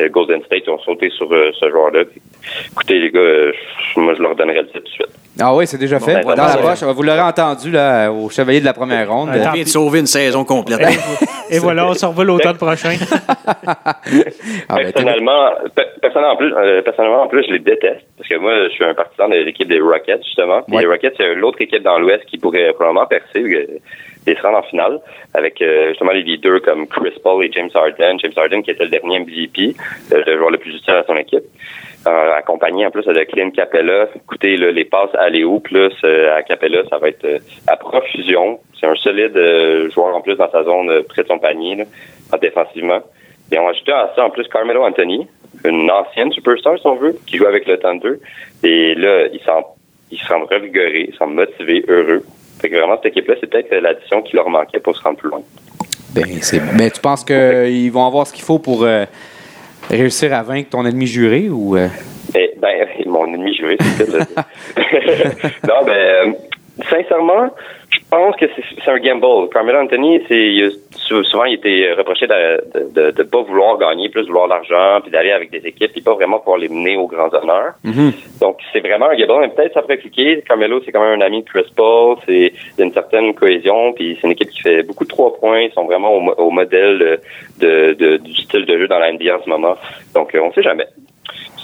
Euh, 0.00 0.08
Golden 0.08 0.42
State 0.44 0.62
ils 0.66 0.70
ont 0.70 0.78
sauté 0.78 1.10
sur 1.10 1.28
ce 1.28 1.68
joueur-là. 1.68 2.04
Écoutez, 2.72 2.98
les 2.98 3.10
gars, 3.10 3.52
moi, 3.96 4.14
je 4.14 4.22
leur 4.22 4.34
donnerais 4.34 4.62
le 4.62 4.68
titre 4.68 4.80
tout 4.80 4.84
de 4.84 4.88
suite. 4.88 5.23
Ah 5.40 5.52
oui, 5.54 5.66
c'est 5.66 5.78
déjà 5.78 5.98
fait. 5.98 6.22
ben, 6.24 6.34
Dans 6.36 6.46
la 6.46 6.56
ouais. 6.56 6.62
poche, 6.62 6.82
vous 6.84 7.02
l'aurez 7.02 7.20
entendu 7.20 7.70
là, 7.72 8.10
au 8.12 8.30
Chevalier 8.30 8.60
de 8.60 8.64
la 8.64 8.72
première 8.72 9.10
ronde. 9.10 9.30
On 9.34 9.52
vient 9.52 9.62
de 9.64 9.68
sauver 9.68 9.98
une 10.00 10.06
saison 10.06 10.44
complète. 10.44 10.80
Et 11.50 11.58
voilà, 11.58 11.86
on 11.88 11.94
se 11.94 12.06
revoit 12.06 12.24
l'automne 12.24 12.56
prochain. 12.56 12.94
Ah, 14.68 14.76
ben, 14.76 14.92
personnellement, 14.92 15.50
pe- 15.74 16.00
personnellement, 16.00 16.32
en 16.34 16.36
plus, 16.36 16.52
euh, 16.54 16.82
personnellement, 16.82 17.22
en 17.22 17.26
plus, 17.28 17.44
je 17.46 17.52
les 17.52 17.58
déteste. 17.58 18.04
Parce 18.16 18.28
que 18.28 18.36
moi, 18.36 18.52
je 18.68 18.74
suis 18.74 18.84
un 18.84 18.94
partisan 18.94 19.28
de 19.28 19.36
l'équipe 19.36 19.68
des 19.68 19.80
Rockets, 19.80 20.22
justement. 20.24 20.62
Puis 20.62 20.76
Ouais. 20.76 20.82
les 20.82 20.88
Rockets, 20.88 21.14
c'est 21.16 21.34
l'autre 21.34 21.60
équipe 21.60 21.82
dans 21.82 21.98
l'Ouest 21.98 22.24
qui 22.26 22.38
pourrait 22.38 22.72
probablement 22.74 23.06
percer 23.06 23.40
et 24.26 24.34
se 24.34 24.42
rendre 24.42 24.58
en 24.58 24.62
finale. 24.62 25.00
Avec 25.34 25.60
euh, 25.60 25.88
justement 25.88 26.12
les 26.12 26.22
leaders 26.22 26.62
comme 26.62 26.86
Chris 26.86 27.14
Paul 27.22 27.44
et 27.44 27.52
James 27.52 27.70
Harden. 27.74 28.18
James 28.18 28.32
Harden 28.36 28.62
qui 28.62 28.70
était 28.70 28.84
le 28.84 28.90
dernier 28.90 29.20
MVP, 29.20 29.74
euh, 30.12 30.22
le 30.26 30.38
joueur 30.38 30.50
le 30.50 30.58
plus 30.58 30.74
utile 30.74 30.94
à 30.94 31.04
son 31.04 31.16
équipe. 31.16 31.44
Euh, 32.06 32.34
accompagné 32.36 32.84
en 32.84 32.90
plus 32.90 33.06
de 33.06 33.24
Clint 33.24 33.50
Capella. 33.50 34.08
Écoutez, 34.14 34.58
là, 34.58 34.70
les 34.70 34.84
passes 34.84 35.14
à 35.14 35.30
Léo 35.30 35.58
plus 35.60 35.90
euh, 36.04 36.36
à 36.36 36.42
Capella, 36.42 36.82
ça 36.90 36.98
va 36.98 37.08
être 37.08 37.24
euh, 37.24 37.38
à 37.66 37.78
profusion. 37.78 38.60
C'est 38.78 38.86
un 38.86 38.94
solide 38.94 39.34
joueur 39.90 40.14
en 40.14 40.20
plus 40.20 40.36
dans 40.36 40.50
sa 40.50 40.64
zone 40.64 41.02
près 41.04 41.22
de 41.22 41.28
son 41.28 41.38
panier, 41.38 41.76
là, 41.76 41.84
en 42.30 42.36
défensivement. 42.36 43.00
Et 43.50 43.58
on 43.58 43.66
a 43.66 43.70
ajouté 43.70 43.92
à 43.92 44.12
ça 44.14 44.26
en 44.26 44.28
plus 44.28 44.46
Carmelo 44.48 44.82
Anthony, 44.82 45.26
une 45.64 45.90
ancienne 45.90 46.30
superstar 46.32 46.78
si 46.78 46.86
on 46.86 46.96
veut, 46.96 47.16
qui 47.26 47.38
joue 47.38 47.46
avec 47.46 47.66
le 47.66 47.78
Thunder. 47.78 48.16
Et 48.62 48.94
là, 48.96 49.28
il 49.32 49.40
semble, 49.40 49.68
il 50.10 50.18
semble 50.18 50.44
revigoré, 50.52 51.06
il 51.08 51.14
semble 51.14 51.34
motivé, 51.34 51.86
heureux. 51.88 52.22
Fait 52.60 52.70
que 52.70 52.76
vraiment, 52.76 52.96
cette 52.96 53.12
équipe-là, 53.12 53.34
c'est 53.40 53.48
peut-être 53.50 53.74
l'addition 53.74 54.22
qui 54.22 54.36
leur 54.36 54.48
manquait 54.48 54.80
pour 54.80 54.96
se 54.96 55.02
rendre 55.02 55.18
plus 55.18 55.28
loin. 55.28 55.42
Ben, 56.14 56.24
c'est... 56.40 56.60
ben 56.76 56.90
tu 56.90 57.00
penses 57.00 57.24
qu'ils 57.24 57.90
vont 57.90 58.06
avoir 58.06 58.26
ce 58.26 58.32
qu'il 58.32 58.44
faut 58.44 58.58
pour 58.58 58.84
euh, 58.84 59.04
réussir 59.90 60.32
à 60.32 60.42
vaincre 60.42 60.70
ton 60.70 60.86
ennemi 60.86 61.06
juré 61.06 61.48
ou. 61.48 61.76
euh? 61.76 61.88
Eh, 62.36 62.52
ben, 62.60 62.86
mon 63.06 63.26
ennemi 63.26 63.54
juré, 63.54 63.76
c'est 63.96 64.10
ça. 64.10 64.18
non, 65.68 65.84
ben, 65.84 65.92
euh, 65.92 66.32
sincèrement, 66.88 67.50
je 67.90 67.98
pense 68.10 68.36
que 68.36 68.46
c'est 68.84 68.90
un 68.90 68.98
gamble. 68.98 69.48
Carmelo 69.50 69.78
Anthony, 69.80 70.20
c'est 70.28 70.68
souvent 70.90 71.44
il 71.44 71.54
était 71.54 71.92
reproché 71.96 72.26
de 72.26 72.34
de, 72.74 72.90
de, 72.92 73.10
de 73.12 73.22
pas 73.22 73.42
vouloir 73.42 73.78
gagner, 73.78 74.08
plus 74.08 74.26
vouloir 74.26 74.46
l'argent, 74.48 75.00
puis 75.02 75.10
d'aller 75.10 75.30
avec 75.32 75.50
des 75.50 75.66
équipes, 75.66 75.92
puis 75.92 76.00
pas 76.02 76.14
vraiment 76.14 76.38
pouvoir 76.38 76.58
les 76.58 76.68
mener 76.68 76.96
aux 76.96 77.06
grands 77.06 77.32
honneurs. 77.32 77.74
Donc 78.40 78.58
c'est 78.72 78.80
vraiment 78.80 79.08
un 79.10 79.14
gamble, 79.16 79.40
mais 79.42 79.48
peut-être 79.50 79.74
ça 79.74 79.82
pourrait 79.82 79.98
cliquer. 79.98 80.42
Carmelo, 80.46 80.80
c'est 80.84 80.92
quand 80.92 81.02
même 81.04 81.20
un 81.20 81.24
ami 81.24 81.42
de 81.42 81.48
Chris 81.48 81.70
Paul, 81.76 82.16
c'est 82.26 82.52
il 82.52 82.78
y 82.78 82.82
a 82.82 82.84
une 82.84 82.92
certaine 82.92 83.34
cohésion, 83.34 83.92
puis 83.92 84.16
c'est 84.20 84.26
une 84.26 84.32
équipe 84.32 84.50
qui 84.50 84.60
fait 84.62 84.82
beaucoup 84.82 85.04
de 85.04 85.10
trois 85.10 85.34
points, 85.36 85.60
ils 85.60 85.72
sont 85.72 85.84
vraiment 85.84 86.12
au, 86.14 86.32
au 86.38 86.50
modèle 86.50 87.20
de, 87.60 87.92
de- 87.94 88.16
du 88.16 88.34
style 88.34 88.64
de 88.66 88.78
jeu 88.78 88.88
dans 88.88 88.98
la 88.98 89.12
NBA 89.12 89.36
en 89.36 89.42
ce 89.42 89.48
moment. 89.48 89.76
Donc 90.14 90.34
euh, 90.34 90.40
on 90.40 90.52
sait 90.52 90.62
jamais. 90.62 90.86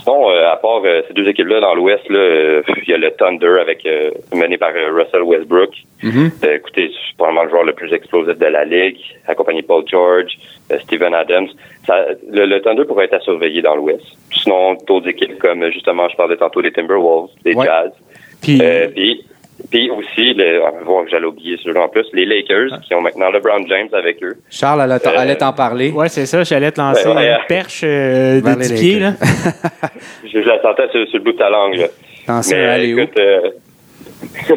Sinon, 0.03 0.31
euh, 0.31 0.51
à 0.51 0.57
part 0.57 0.81
euh, 0.85 1.03
ces 1.07 1.15
deux 1.15 1.29
équipes-là 1.29 1.61
dans 1.61 1.75
l'Ouest, 1.75 2.03
euh, 2.11 2.63
il 2.83 2.89
y 2.89 2.95
a 2.95 2.99
le 2.99 3.11
Thunder 3.13 3.59
avec 3.61 3.85
euh, 3.87 4.11
mené 4.35 4.57
par 4.59 4.71
Russell 4.73 5.23
Westbrook. 5.23 5.71
Euh, 6.05 6.55
écoutez, 6.57 6.91
c'est 6.93 7.17
probablement 7.17 7.45
le 7.45 7.51
joueur 7.51 7.65
le 7.65 7.73
plus 7.75 7.93
explosif 7.93 8.39
de 8.39 8.47
la 8.47 8.65
ligue, 8.65 8.99
accompagné 9.27 9.63
de 9.63 9.67
Paul 9.67 9.85
George, 9.87 10.39
Steven 10.81 11.15
Adams. 11.15 11.49
Ça, 11.87 12.07
le, 12.31 12.47
le 12.47 12.61
Thunder 12.63 12.85
pourrait 12.85 13.05
être 13.07 13.15
à 13.15 13.21
surveiller 13.21 13.63
dans 13.63 13.75
l'Ouest. 13.77 14.05
Sinon, 14.33 14.75
d'autres 14.87 15.09
équipes 15.09 15.39
comme 15.39 15.71
justement, 15.71 16.09
je 16.09 16.17
parlais 16.17 16.37
tantôt 16.37 16.63
des 16.63 16.73
Timberwolves, 16.73 17.31
des 17.45 17.55
Ouais. 17.55 17.67
Jazz. 17.67 17.91
Puis, 18.43 18.59
Euh, 18.63 18.89
puis, 18.89 19.25
puis 19.71 19.91
aussi, 19.91 20.35
le, 20.35 20.61
on 20.63 20.71
va 20.79 20.83
voir 20.85 21.05
que 21.05 21.11
j'allais 21.11 21.27
oublier 21.27 21.57
celui-là 21.63 21.83
en 21.83 21.89
plus, 21.89 22.07
les 22.13 22.25
Lakers 22.25 22.81
qui 22.83 22.95
ont 22.95 23.01
maintenant 23.01 23.31
LeBron 23.31 23.67
James 23.69 23.89
avec 23.93 24.23
eux. 24.23 24.37
Charles 24.51 24.81
allait, 24.83 24.99
t'en- 25.01 25.11
Euh, 25.11 25.19
allait 25.19 25.37
t'en 25.37 25.53
parler. 25.53 25.91
ouais, 25.91 26.09
c'est 26.09 26.27
ça, 26.27 26.43
j'allais 26.45 26.71
te 26.73 26.81
lancer 26.81 27.09
Ouais, 27.09 27.15
ouais, 27.17 27.29
une 27.31 27.47
perche 27.49 27.83
euh, 27.85 28.41
de 28.41 28.49
les 28.49 28.57
10 28.69 28.75
pieds, 28.81 28.99
là. 29.01 29.13
Je, 30.25 30.41
je 30.43 30.47
la 30.49 30.61
sentais 30.63 30.89
sur, 30.93 31.07
sur 31.09 31.19
le 31.19 31.25
bout 31.25 31.33
de 31.33 31.39
ta 31.39 31.51
langue. 31.51 31.77
Là. 31.77 32.41
Allez 32.75 32.95
où? 32.95 32.99
écoute, 33.01 33.19
euh, 33.19 33.51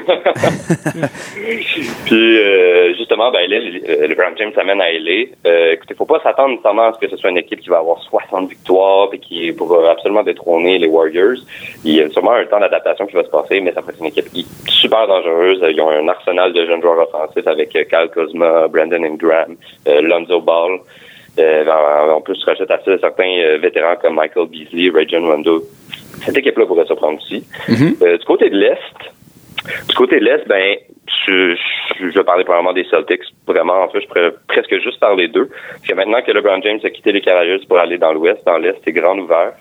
Puis 2.05 2.37
euh, 2.37 2.93
justement, 2.95 3.31
ben 3.31 3.49
là, 3.49 3.59
le, 3.59 4.07
le 4.07 4.15
Brown 4.15 4.33
James 4.37 4.51
s'amène 4.55 4.81
à 4.81 4.91
LA. 4.91 5.25
Euh, 5.45 5.73
écoutez, 5.73 5.93
faut 5.95 6.05
pas 6.05 6.19
s'attendre 6.21 6.49
nécessairement 6.51 6.89
à 6.89 6.93
ce 6.93 6.99
que 6.99 7.09
ce 7.09 7.17
soit 7.17 7.29
une 7.29 7.37
équipe 7.37 7.59
qui 7.61 7.69
va 7.69 7.79
avoir 7.79 8.01
60 8.03 8.49
victoires 8.49 9.09
et 9.13 9.19
qui 9.19 9.51
pourra 9.51 9.91
absolument 9.91 10.23
détrôner 10.23 10.77
les 10.77 10.87
Warriors. 10.87 11.37
Il 11.83 11.95
y 11.95 12.01
a 12.01 12.09
sûrement 12.09 12.33
un 12.33 12.45
temps 12.45 12.59
d'adaptation 12.59 13.05
qui 13.07 13.15
va 13.15 13.23
se 13.23 13.29
passer, 13.29 13.59
mais 13.61 13.71
ça 13.73 13.81
va 13.81 13.89
être 13.91 13.99
une 13.99 14.07
équipe 14.07 14.31
qui- 14.31 14.47
super 14.67 15.07
dangereuse. 15.07 15.63
Ils 15.69 15.81
ont 15.81 15.89
un 15.89 16.07
arsenal 16.07 16.53
de 16.53 16.65
jeunes 16.65 16.81
joueurs 16.81 16.99
offensifs 17.07 17.47
avec 17.47 17.75
euh, 17.75 17.83
Kyle 17.83 18.09
Kuzma, 18.13 18.67
Brandon 18.67 19.03
Ingram, 19.03 19.55
euh, 19.87 20.01
Lonzo 20.01 20.41
Ball. 20.41 20.79
Euh, 21.39 21.65
en, 21.65 22.17
en 22.17 22.21
plus, 22.21 22.37
tu 22.37 22.45
rajoutes 22.45 22.69
à 22.69 22.79
ça 22.83 22.97
certains 22.99 23.37
euh, 23.39 23.57
vétérans 23.57 23.95
comme 24.01 24.15
Michael 24.15 24.47
Beasley, 24.47 24.91
Rajon 24.93 25.25
Rondo. 25.25 25.63
Cette 26.25 26.37
équipe-là 26.37 26.65
pourrait 26.67 26.85
surprendre 26.85 27.17
aussi. 27.17 27.43
Euh, 28.01 28.17
du 28.17 28.25
côté 28.25 28.49
de 28.49 28.55
l'Est, 28.57 28.77
du 29.87 29.95
côté 29.95 30.19
de 30.19 30.25
l'Est, 30.25 30.47
ben, 30.47 30.77
je, 31.25 31.55
je, 31.99 32.05
vais 32.07 32.23
parler 32.23 32.43
probablement 32.43 32.73
des 32.73 32.85
Celtics. 32.85 33.23
Vraiment, 33.47 33.83
en 33.83 33.89
fait, 33.89 34.01
je 34.01 34.07
pourrais 34.07 34.31
presque 34.47 34.77
juste 34.81 34.99
parler 34.99 35.27
d'eux. 35.27 35.49
Parce 35.69 35.87
que 35.87 35.93
maintenant 35.93 36.21
que 36.21 36.31
LeBron 36.31 36.61
James 36.61 36.79
a 36.83 36.89
quitté 36.89 37.11
les 37.11 37.21
Cavaliers 37.21 37.65
pour 37.67 37.77
aller 37.77 37.97
dans 37.97 38.13
l'Ouest, 38.13 38.45
dans 38.45 38.57
l'Est, 38.57 38.77
c'est 38.83 38.91
grand 38.91 39.17
ouvert. 39.17 39.53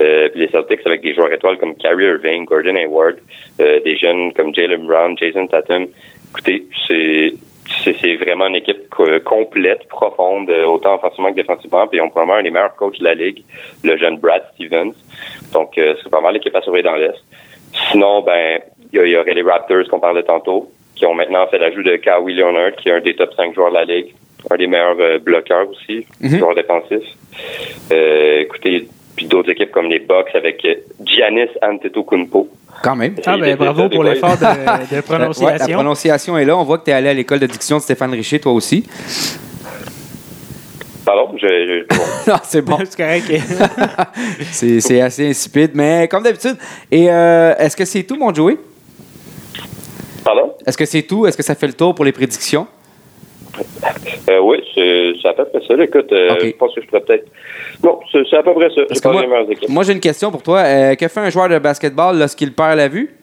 Euh, 0.00 0.28
puis 0.30 0.40
les 0.40 0.48
Celtics 0.48 0.80
avec 0.86 1.02
des 1.02 1.14
joueurs 1.14 1.32
étoiles 1.32 1.58
comme 1.58 1.76
Kyrie 1.76 2.04
Irving, 2.06 2.44
Gordon 2.46 2.76
Hayward, 2.76 3.16
euh, 3.60 3.80
des 3.80 3.96
jeunes 3.96 4.32
comme 4.32 4.54
Jalen 4.54 4.86
Brown, 4.86 5.16
Jason 5.18 5.46
Tatum. 5.46 5.86
Écoutez, 6.30 6.66
c'est 6.86 7.34
c'est 7.84 8.16
vraiment 8.16 8.48
une 8.48 8.56
équipe 8.56 8.88
co- 8.90 9.20
complète, 9.24 9.86
profonde, 9.88 10.50
euh, 10.50 10.64
autant 10.64 10.96
offensivement 10.96 11.30
que 11.30 11.36
défensivement. 11.36 11.86
Puis 11.86 12.00
ont 12.00 12.10
probablement 12.10 12.38
un 12.38 12.42
des 12.42 12.50
meilleurs 12.50 12.74
coachs 12.76 12.98
de 12.98 13.04
la 13.04 13.14
ligue, 13.14 13.44
le 13.84 13.96
jeune 13.96 14.18
Brad 14.18 14.42
Stevens. 14.54 14.92
Donc, 15.52 15.78
euh, 15.78 15.94
c'est 16.02 16.10
vraiment 16.10 16.30
l'équipe 16.30 16.54
à 16.54 16.60
surveiller 16.60 16.84
dans 16.84 16.96
l'Est. 16.96 17.22
Sinon, 17.90 18.22
ben, 18.22 18.60
il 18.92 18.98
y, 18.98 19.00
a- 19.00 19.06
il 19.06 19.12
y 19.12 19.16
aurait 19.16 19.34
les 19.34 19.42
Raptors 19.42 19.88
qu'on 19.90 20.00
parlait 20.00 20.22
tantôt, 20.22 20.70
qui 20.94 21.06
ont 21.06 21.14
maintenant 21.14 21.46
fait 21.48 21.58
l'ajout 21.58 21.82
de 21.82 21.96
Kawhi 21.96 22.34
Leonard, 22.34 22.72
qui 22.76 22.88
est 22.88 22.92
un 22.92 23.00
des 23.00 23.14
top 23.16 23.32
5 23.36 23.54
joueurs 23.54 23.70
de 23.70 23.74
la 23.74 23.84
ligue, 23.84 24.14
un 24.50 24.56
des 24.56 24.66
meilleurs 24.66 24.96
euh, 25.00 25.18
bloqueurs 25.18 25.68
aussi, 25.70 26.06
joueur 26.20 26.54
défensif. 26.54 27.02
Euh, 27.92 28.40
écoutez, 28.40 28.88
puis 29.16 29.26
d'autres 29.26 29.50
équipes 29.50 29.70
comme 29.70 29.86
les 29.86 29.98
Bucks 30.00 30.34
avec 30.34 30.64
euh, 30.64 30.74
Giannis 31.04 31.48
Antetokounmpo. 31.62 32.48
Quand 32.82 32.96
même. 32.96 33.14
Ah, 33.26 33.36
ben, 33.36 33.54
bravo 33.56 33.88
pour 33.88 34.02
l'effort 34.02 34.36
de, 34.36 34.40
de 34.44 34.46
Ouais, 34.46 34.86
la 34.96 35.02
prononciation. 35.02 35.74
prononciation 35.74 36.38
est 36.38 36.44
là. 36.44 36.56
On 36.56 36.64
voit 36.64 36.78
que 36.78 36.84
tu 36.84 36.90
es 36.90 36.94
allé 36.94 37.08
à 37.10 37.14
l'école 37.14 37.38
de 37.38 37.46
diction 37.46 37.76
de 37.76 37.82
Stéphane 37.82 38.10
Richer, 38.12 38.40
toi 38.40 38.52
aussi. 38.52 38.84
Pardon, 41.04 41.34
je, 41.36 41.46
je- 41.46 41.86
bon. 41.96 42.02
non, 42.32 42.38
c'est 42.44 42.62
bon. 42.62 42.78
c'est 42.84 42.96
correct. 42.96 43.24
C'est 44.52 44.80
c'est 44.80 45.00
assez 45.00 45.28
insipide, 45.28 45.72
mais 45.74 46.06
comme 46.08 46.22
d'habitude. 46.22 46.56
Et 46.90 47.10
euh, 47.10 47.54
est-ce 47.58 47.76
que 47.76 47.84
c'est 47.84 48.04
tout, 48.04 48.16
mon 48.16 48.32
Joey? 48.32 48.56
Pardon? 50.24 50.54
Est-ce 50.66 50.78
que 50.78 50.84
c'est 50.84 51.02
tout? 51.02 51.26
Est-ce 51.26 51.36
que 51.36 51.42
ça 51.42 51.54
fait 51.54 51.66
le 51.66 51.72
tour 51.72 51.94
pour 51.94 52.04
les 52.04 52.12
prédictions? 52.12 52.66
Euh, 54.30 54.40
oui, 54.40 54.58
c'est 54.74 55.28
à 55.28 55.34
peu 55.34 55.44
près 55.44 55.60
ça. 55.66 55.82
Écoute, 55.82 56.10
euh, 56.12 56.36
je 56.40 56.50
pense 56.52 56.74
que 56.74 56.80
je 56.80 56.86
pourrais 56.86 57.02
peut-être. 57.02 57.28
Non, 57.82 58.00
c'est 58.10 58.36
à 58.36 58.42
peu 58.42 58.54
près 58.54 58.70
ça. 58.70 58.82
Que 58.84 59.08
moi, 59.08 59.24
moi 59.68 59.82
j'ai 59.82 59.92
une 59.92 60.00
question 60.00 60.30
pour 60.30 60.42
toi. 60.42 60.60
Euh, 60.60 60.94
que 60.94 61.08
fait 61.08 61.20
un 61.20 61.30
joueur 61.30 61.48
de 61.48 61.58
basketball 61.58 62.18
lorsqu'il 62.18 62.52
perd 62.52 62.76
la 62.76 62.88
vue? 62.88 63.14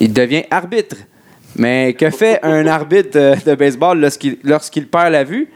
Il 0.00 0.12
devient 0.12 0.44
arbitre. 0.50 0.96
Mais 1.56 1.94
que 1.94 2.10
fait 2.10 2.40
un 2.42 2.66
arbitre 2.66 3.18
de, 3.18 3.50
de 3.50 3.54
baseball 3.54 3.98
lorsqu'il 3.98 4.38
lorsqu'il 4.42 4.88
perd 4.88 5.12
la 5.12 5.24
vue? 5.24 5.48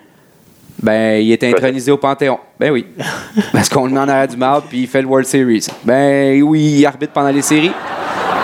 Ben, 0.80 1.20
il 1.20 1.32
est 1.32 1.42
intronisé 1.42 1.90
au 1.90 1.96
Panthéon. 1.96 2.38
Ben 2.58 2.70
oui. 2.70 2.86
Parce 3.52 3.68
qu'on 3.68 3.86
le 3.86 3.92
met 3.92 3.98
en 3.98 4.08
arrière 4.08 4.28
du 4.28 4.36
marbre 4.36 4.68
puis 4.68 4.82
il 4.82 4.86
fait 4.86 5.02
le 5.02 5.08
World 5.08 5.26
Series. 5.26 5.66
Ben 5.84 6.40
oui, 6.42 6.76
il 6.78 6.86
arbitre 6.86 7.12
pendant 7.12 7.30
les 7.30 7.42
séries. 7.42 7.72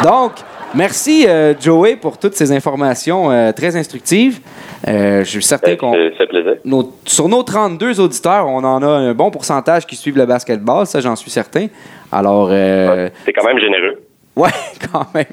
Donc, 0.03 0.33
merci 0.75 1.27
euh, 1.29 1.55
Joey 1.61 1.97
pour 1.97 2.19
toutes 2.19 2.35
ces 2.35 2.53
informations 2.53 3.31
euh, 3.31 3.53
très 3.53 3.77
instructives. 3.77 4.41
Euh, 4.87 5.21
je 5.25 5.31
suis 5.31 5.43
certain 5.43 5.73
Euh, 5.73 5.77
qu'on 5.77 5.93
c'est- 5.93 6.59
nos- 6.65 6.93
sur 7.05 7.29
nos 7.29 7.43
32 7.43 8.01
auditeurs, 8.01 8.47
on 8.49 8.59
en 8.65 8.83
a 8.83 8.87
un 8.87 9.15
bon 9.15 9.31
pourcentage 9.31 9.87
qui 9.87 9.97
suivent 9.97 10.17
le 10.19 10.27
basketball, 10.27 10.87
ça 10.87 11.01
j'en 11.01 11.17
suis 11.17 11.31
certain. 11.31 11.67
Alors, 12.13 12.49
euh, 12.51 13.09
C'est 13.25 13.33
quand 13.33 13.45
même 13.47 13.59
généreux. 13.59 14.01
Ouais, 14.37 14.51
quand 14.93 15.07
même. 15.15 15.25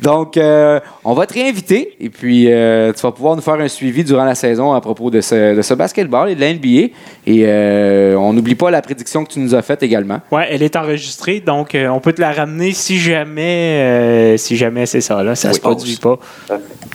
Donc, 0.00 0.36
euh, 0.36 0.80
on 1.04 1.14
va 1.14 1.26
te 1.26 1.34
réinviter 1.34 1.96
et 2.00 2.08
puis 2.10 2.50
euh, 2.50 2.92
tu 2.92 3.00
vas 3.02 3.12
pouvoir 3.12 3.36
nous 3.36 3.42
faire 3.42 3.54
un 3.54 3.68
suivi 3.68 4.04
durant 4.04 4.24
la 4.24 4.34
saison 4.34 4.72
à 4.72 4.80
propos 4.80 5.10
de 5.10 5.20
ce, 5.20 5.54
de 5.56 5.62
ce 5.62 5.74
basketball 5.74 6.30
et 6.30 6.34
de 6.34 6.40
la 6.40 6.52
NBA. 6.54 6.92
Et 7.26 7.42
euh, 7.46 8.14
on 8.16 8.32
n'oublie 8.32 8.54
pas 8.54 8.70
la 8.70 8.82
prédiction 8.82 9.24
que 9.24 9.32
tu 9.32 9.40
nous 9.40 9.54
as 9.54 9.62
faite 9.62 9.82
également. 9.82 10.20
Ouais, 10.30 10.46
elle 10.50 10.62
est 10.62 10.76
enregistrée, 10.76 11.40
donc 11.40 11.74
euh, 11.74 11.88
on 11.88 12.00
peut 12.00 12.12
te 12.12 12.20
la 12.20 12.32
ramener 12.32 12.72
si 12.72 12.98
jamais, 12.98 13.80
euh, 13.82 14.36
si 14.36 14.56
jamais 14.56 14.86
c'est 14.86 15.00
ça, 15.00 15.22
là, 15.22 15.34
ça 15.34 15.48
Oui. 15.48 15.54
se 15.54 15.60
produit 15.60 15.96
pas. 15.96 16.18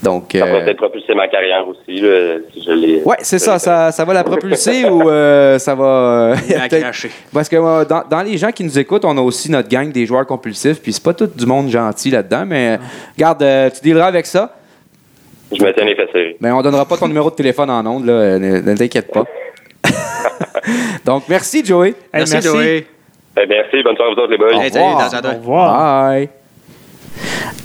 Donc, 0.03 0.31
Ça 0.33 0.39
pourrait 0.45 0.61
euh, 0.61 0.65
peut-être 0.65 0.77
propulser 0.77 1.15
ma 1.15 1.27
carrière 1.27 1.65
aussi, 1.67 1.99
là, 2.01 2.37
si 2.53 2.63
je 2.63 2.71
l'ai. 2.71 3.01
ouais, 3.03 3.15
c'est 3.21 3.39
ça, 3.39 3.57
ça. 3.59 3.91
Ça 3.91 4.03
va 4.05 4.13
la 4.13 4.23
propulser 4.23 4.85
ou 4.85 5.09
euh, 5.09 5.57
ça 5.59 5.73
va. 5.75 5.85
euh, 5.85 6.35
peut-être- 6.47 6.79
cracher. 6.81 7.09
Parce 7.33 7.47
que 7.49 7.55
euh, 7.55 7.85
dans, 7.85 8.03
dans 8.09 8.21
les 8.21 8.37
gens 8.37 8.51
qui 8.51 8.63
nous 8.63 8.77
écoutent, 8.77 9.05
on 9.05 9.17
a 9.17 9.21
aussi 9.21 9.49
notre 9.49 9.69
gang 9.69 9.91
des 9.91 10.05
joueurs 10.05 10.25
compulsifs, 10.25 10.81
puis 10.81 10.91
c'est 10.93 11.03
pas 11.03 11.13
tout 11.13 11.24
du 11.27 11.45
monde 11.45 11.69
gentil 11.69 12.09
là-dedans, 12.11 12.45
mais 12.45 12.79
garde, 13.17 13.41
euh, 13.43 13.69
tu 13.69 13.87
dealeras 13.87 14.07
avec 14.07 14.25
ça. 14.25 14.53
Je 15.51 15.63
me 15.63 15.71
tiens 15.73 15.85
les 15.85 15.95
fesses. 15.95 16.35
Mais 16.41 16.51
on 16.51 16.61
donnera 16.61 16.85
pas 16.85 16.97
ton 16.97 17.07
numéro 17.07 17.29
de 17.29 17.35
téléphone 17.35 17.69
en 17.69 17.85
ondes, 17.85 18.05
là, 18.05 18.13
euh, 18.13 18.39
ne, 18.39 18.59
ne 18.71 18.75
t'inquiète 18.77 19.11
pas. 19.11 19.23
Donc, 21.05 21.23
merci, 21.29 21.63
Joey. 21.63 21.89
Hey, 21.89 21.95
Merci, 22.31 22.41
Joey. 22.41 22.85
Eh, 23.37 23.45
merci, 23.47 23.83
bonne 23.83 23.95
soirée 23.95 24.11
à 24.11 24.15
vous 24.15 24.21
autres, 24.21 24.31
les 24.31 24.37
boys. 24.37 24.55
Au 24.55 24.61
Hey, 24.61 24.71
salut, 24.71 25.27
revoir. 25.37 25.73
Au. 25.73 26.09
Bye. 26.09 26.29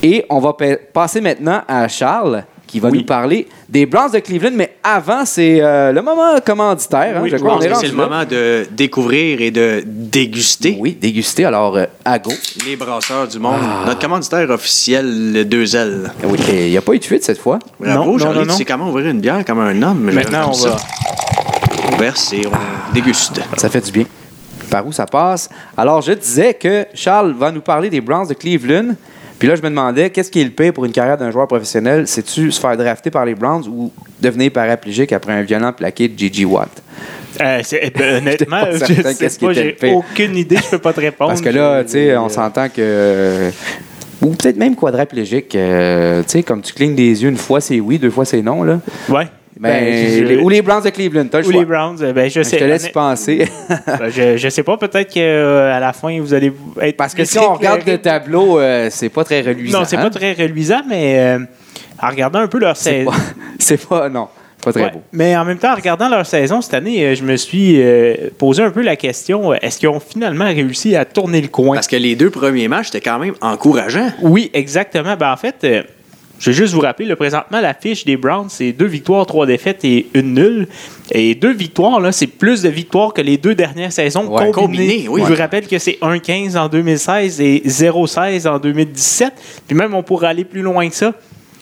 Et 0.02 0.24
on 0.28 0.38
va 0.40 0.52
pa- 0.52 0.76
passer 0.92 1.20
maintenant 1.20 1.62
à 1.66 1.86
Charles, 1.88 2.44
qui 2.66 2.80
va 2.80 2.90
nous 2.90 3.04
parler 3.04 3.46
des 3.70 3.86
Browns 3.86 4.10
de 4.10 4.18
Cleveland, 4.18 4.50
mais 4.54 4.74
avant, 4.82 5.24
c'est 5.24 5.60
euh, 5.62 5.92
le 5.92 6.02
moment 6.02 6.40
commanditaire. 6.44 7.16
hein, 7.16 7.20
Oui, 7.22 7.30
je 7.30 7.36
crois. 7.36 7.58
c'est 7.60 7.86
le 7.88 7.96
là. 7.96 8.08
moment 8.08 8.24
de 8.24 8.66
découvrir 8.72 9.40
et 9.40 9.52
de 9.52 9.84
déguster 9.86 10.76
Oui, 10.80 10.98
déguster. 11.00 11.44
Alors, 11.44 11.76
euh, 11.76 11.84
à 12.04 12.18
go. 12.18 12.32
les 12.66 12.74
brasseurs 12.74 13.28
du 13.28 13.38
monde. 13.38 13.60
Ah. 13.62 13.84
Notre 13.86 14.00
commanditaire 14.00 14.50
officiel, 14.50 15.32
le 15.32 15.44
deux 15.44 15.76
ailes. 15.76 16.10
Oui, 16.24 16.36
il 16.48 16.70
n'y 16.70 16.76
a 16.76 16.82
pas 16.82 16.94
eu 16.94 16.98
de 16.98 17.04
fuite 17.04 17.22
cette 17.24 17.38
fois. 17.38 17.60
Bravo, 17.78 18.04
Non, 18.04 18.12
non, 18.12 18.18
Charlie, 18.18 18.46
non, 18.48 18.54
sais 18.56 18.64
comment 18.64 18.88
ouvrir 18.88 19.06
une 19.06 19.20
bière 19.20 19.44
comme 19.44 19.60
un 19.60 19.80
homme. 19.82 20.10
Maintenant, 20.12 20.48
on 20.50 20.52
J'aime 20.52 20.70
va. 20.72 20.78
ça. 20.78 20.84
On 21.92 21.96
verse 21.96 22.32
et 22.32 22.42
on 22.46 22.92
déguste. 22.92 23.40
Ça 23.56 23.68
fait 23.68 23.80
du 23.84 23.92
bien. 23.92 24.04
Par 24.68 24.84
où 24.86 24.90
ça 24.92 25.06
passe? 25.06 25.48
Alors, 25.76 26.00
je 26.02 26.12
disais 26.12 26.54
que 26.54 26.86
Charles 26.94 27.34
va 27.38 27.52
nous 27.52 27.60
parler 27.60 27.88
des 27.88 28.00
Browns 28.00 28.26
de 28.28 28.34
Cleveland. 28.34 28.94
Puis 29.40 29.48
là, 29.48 29.56
je 29.56 29.62
me 29.62 29.68
demandais, 29.70 30.10
qu'est-ce 30.10 30.30
qui 30.30 30.40
est 30.40 30.44
le 30.44 30.50
pire 30.50 30.72
pour 30.72 30.84
une 30.84 30.92
carrière 30.92 31.16
d'un 31.16 31.32
joueur 31.32 31.48
professionnel? 31.48 32.06
C'est-tu 32.06 32.52
se 32.52 32.60
faire 32.60 32.76
drafter 32.76 33.10
par 33.10 33.24
les 33.24 33.34
Browns 33.34 33.66
ou 33.66 33.90
devenir 34.20 34.52
paraplégique 34.52 35.12
après 35.12 35.32
un 35.32 35.42
violent 35.42 35.72
plaqué 35.72 36.06
de 36.08 36.16
Gigi 36.16 36.44
Watt? 36.44 36.68
Euh, 37.40 37.60
c'est- 37.64 37.90
ben, 37.96 38.16
honnêtement, 38.18 38.60
pas 38.60 38.72
je 38.72 38.84
sais 38.84 39.38
pas, 39.40 39.52
j'ai 39.52 39.76
aucune 39.92 40.36
idée, 40.36 40.56
je 40.56 40.70
peux 40.70 40.78
pas 40.78 40.92
te 40.92 41.00
répondre. 41.08 41.30
Parce 41.30 41.40
que 41.40 41.48
là, 41.48 41.82
tu 41.82 41.90
sais, 41.90 42.16
on 42.16 42.28
s'entend 42.28 42.68
que... 42.68 43.50
Ou 44.22 44.32
peut-être 44.34 44.58
même 44.58 44.76
quadriplégique. 44.76 45.54
euh, 45.56 46.20
tu 46.22 46.28
sais, 46.28 46.42
comme 46.42 46.60
tu 46.60 46.74
clignes 46.74 46.94
des 46.94 47.22
yeux 47.22 47.30
une 47.30 47.38
fois, 47.38 47.62
c'est 47.62 47.80
oui, 47.80 47.98
deux 47.98 48.10
fois, 48.10 48.26
c'est 48.26 48.42
non. 48.42 48.62
Là. 48.62 48.78
Ouais. 49.08 49.26
Ben, 49.62 49.84
Ben, 49.84 50.18
je- 50.18 50.24
les- 50.24 50.36
ou 50.38 50.48
les 50.48 50.62
Browns 50.62 50.82
de 50.82 50.88
Cleveland, 50.88 51.26
t'as 51.30 51.40
le 51.42 51.46
Ou 51.46 51.50
choix. 51.52 51.60
les 51.60 51.66
Browns, 51.66 51.98
euh, 52.02 52.12
ben, 52.14 52.30
je 52.30 52.40
Je 52.40 52.48
sais. 52.48 52.56
te 52.56 52.64
laisse 52.64 52.88
penser. 52.88 53.46
ben, 53.86 54.08
je, 54.08 54.38
je 54.38 54.48
sais 54.48 54.62
pas, 54.62 54.78
peut-être 54.78 55.12
qu'à 55.12 55.78
la 55.78 55.92
fin, 55.92 56.18
vous 56.18 56.32
allez 56.32 56.50
être. 56.80 56.96
Parce 56.96 57.14
que 57.14 57.24
si 57.26 57.38
on 57.38 57.54
regarde 57.54 57.82
le 57.86 57.98
tableau, 57.98 58.58
euh, 58.58 58.88
c'est 58.90 59.10
pas 59.10 59.22
très 59.22 59.42
reluisant. 59.42 59.80
Non, 59.80 59.84
c'est 59.84 59.96
hein? 59.96 60.02
pas 60.02 60.10
très 60.10 60.32
reluisant, 60.32 60.80
mais 60.88 61.18
euh, 61.18 61.38
en 62.02 62.08
regardant 62.08 62.38
un 62.38 62.46
peu 62.48 62.58
leur 62.58 62.74
saison. 62.76 63.10
pas, 63.10 63.16
c'est 63.58 63.86
pas, 63.86 64.08
non, 64.08 64.28
pas 64.64 64.72
très 64.72 64.82
Ouais. 64.84 64.90
beau. 64.92 65.02
Mais 65.12 65.36
en 65.36 65.44
même 65.44 65.58
temps, 65.58 65.72
en 65.72 65.76
regardant 65.76 66.08
leur 66.08 66.24
saison 66.24 66.62
cette 66.62 66.72
année, 66.72 67.04
euh, 67.04 67.14
je 67.14 67.22
me 67.22 67.36
suis 67.36 67.82
euh, 67.82 68.14
posé 68.38 68.62
un 68.62 68.70
peu 68.70 68.80
la 68.80 68.96
question 68.96 69.52
euh, 69.52 69.56
est-ce 69.60 69.78
qu'ils 69.78 69.90
ont 69.90 70.00
finalement 70.00 70.46
réussi 70.46 70.96
à 70.96 71.04
tourner 71.04 71.42
le 71.42 71.48
coin? 71.48 71.74
Parce 71.74 71.86
que 71.86 71.96
les 71.96 72.16
deux 72.16 72.30
premiers 72.30 72.68
matchs, 72.68 72.86
c'était 72.86 73.02
quand 73.02 73.18
même 73.18 73.34
encourageant. 73.42 74.08
Oui, 74.22 74.50
exactement. 74.54 75.16
Ben, 75.18 75.30
en 75.32 75.36
fait, 75.36 75.56
euh, 75.64 75.82
je 76.40 76.50
vais 76.50 76.56
juste 76.56 76.72
vous 76.74 76.80
rappeler, 76.80 77.06
le 77.06 77.16
présentement, 77.16 77.60
la 77.60 77.74
fiche 77.74 78.04
des 78.06 78.16
Browns, 78.16 78.48
c'est 78.48 78.72
deux 78.72 78.86
victoires, 78.86 79.26
trois 79.26 79.46
défaites 79.46 79.84
et 79.84 80.06
une 80.14 80.34
nulle. 80.34 80.68
Et 81.12 81.34
deux 81.34 81.52
victoires, 81.52 82.00
là, 82.00 82.12
c'est 82.12 82.26
plus 82.26 82.62
de 82.62 82.68
victoires 82.70 83.12
que 83.12 83.20
les 83.20 83.36
deux 83.36 83.54
dernières 83.54 83.92
saisons 83.92 84.22
Ouais, 84.26 84.50
combinées. 84.50 84.86
combinées, 84.86 85.08
oui. 85.08 85.20
Je 85.22 85.32
vous 85.32 85.38
rappelle 85.38 85.66
que 85.68 85.78
c'est 85.78 85.98
1-15 86.00 86.56
en 86.56 86.68
2016 86.68 87.40
et 87.42 87.62
0-16 87.66 88.48
en 88.48 88.58
2017. 88.58 89.32
Puis 89.68 89.76
même, 89.76 89.94
on 89.94 90.02
pourrait 90.02 90.28
aller 90.28 90.44
plus 90.44 90.62
loin 90.62 90.88
que 90.88 90.94
ça. 90.94 91.12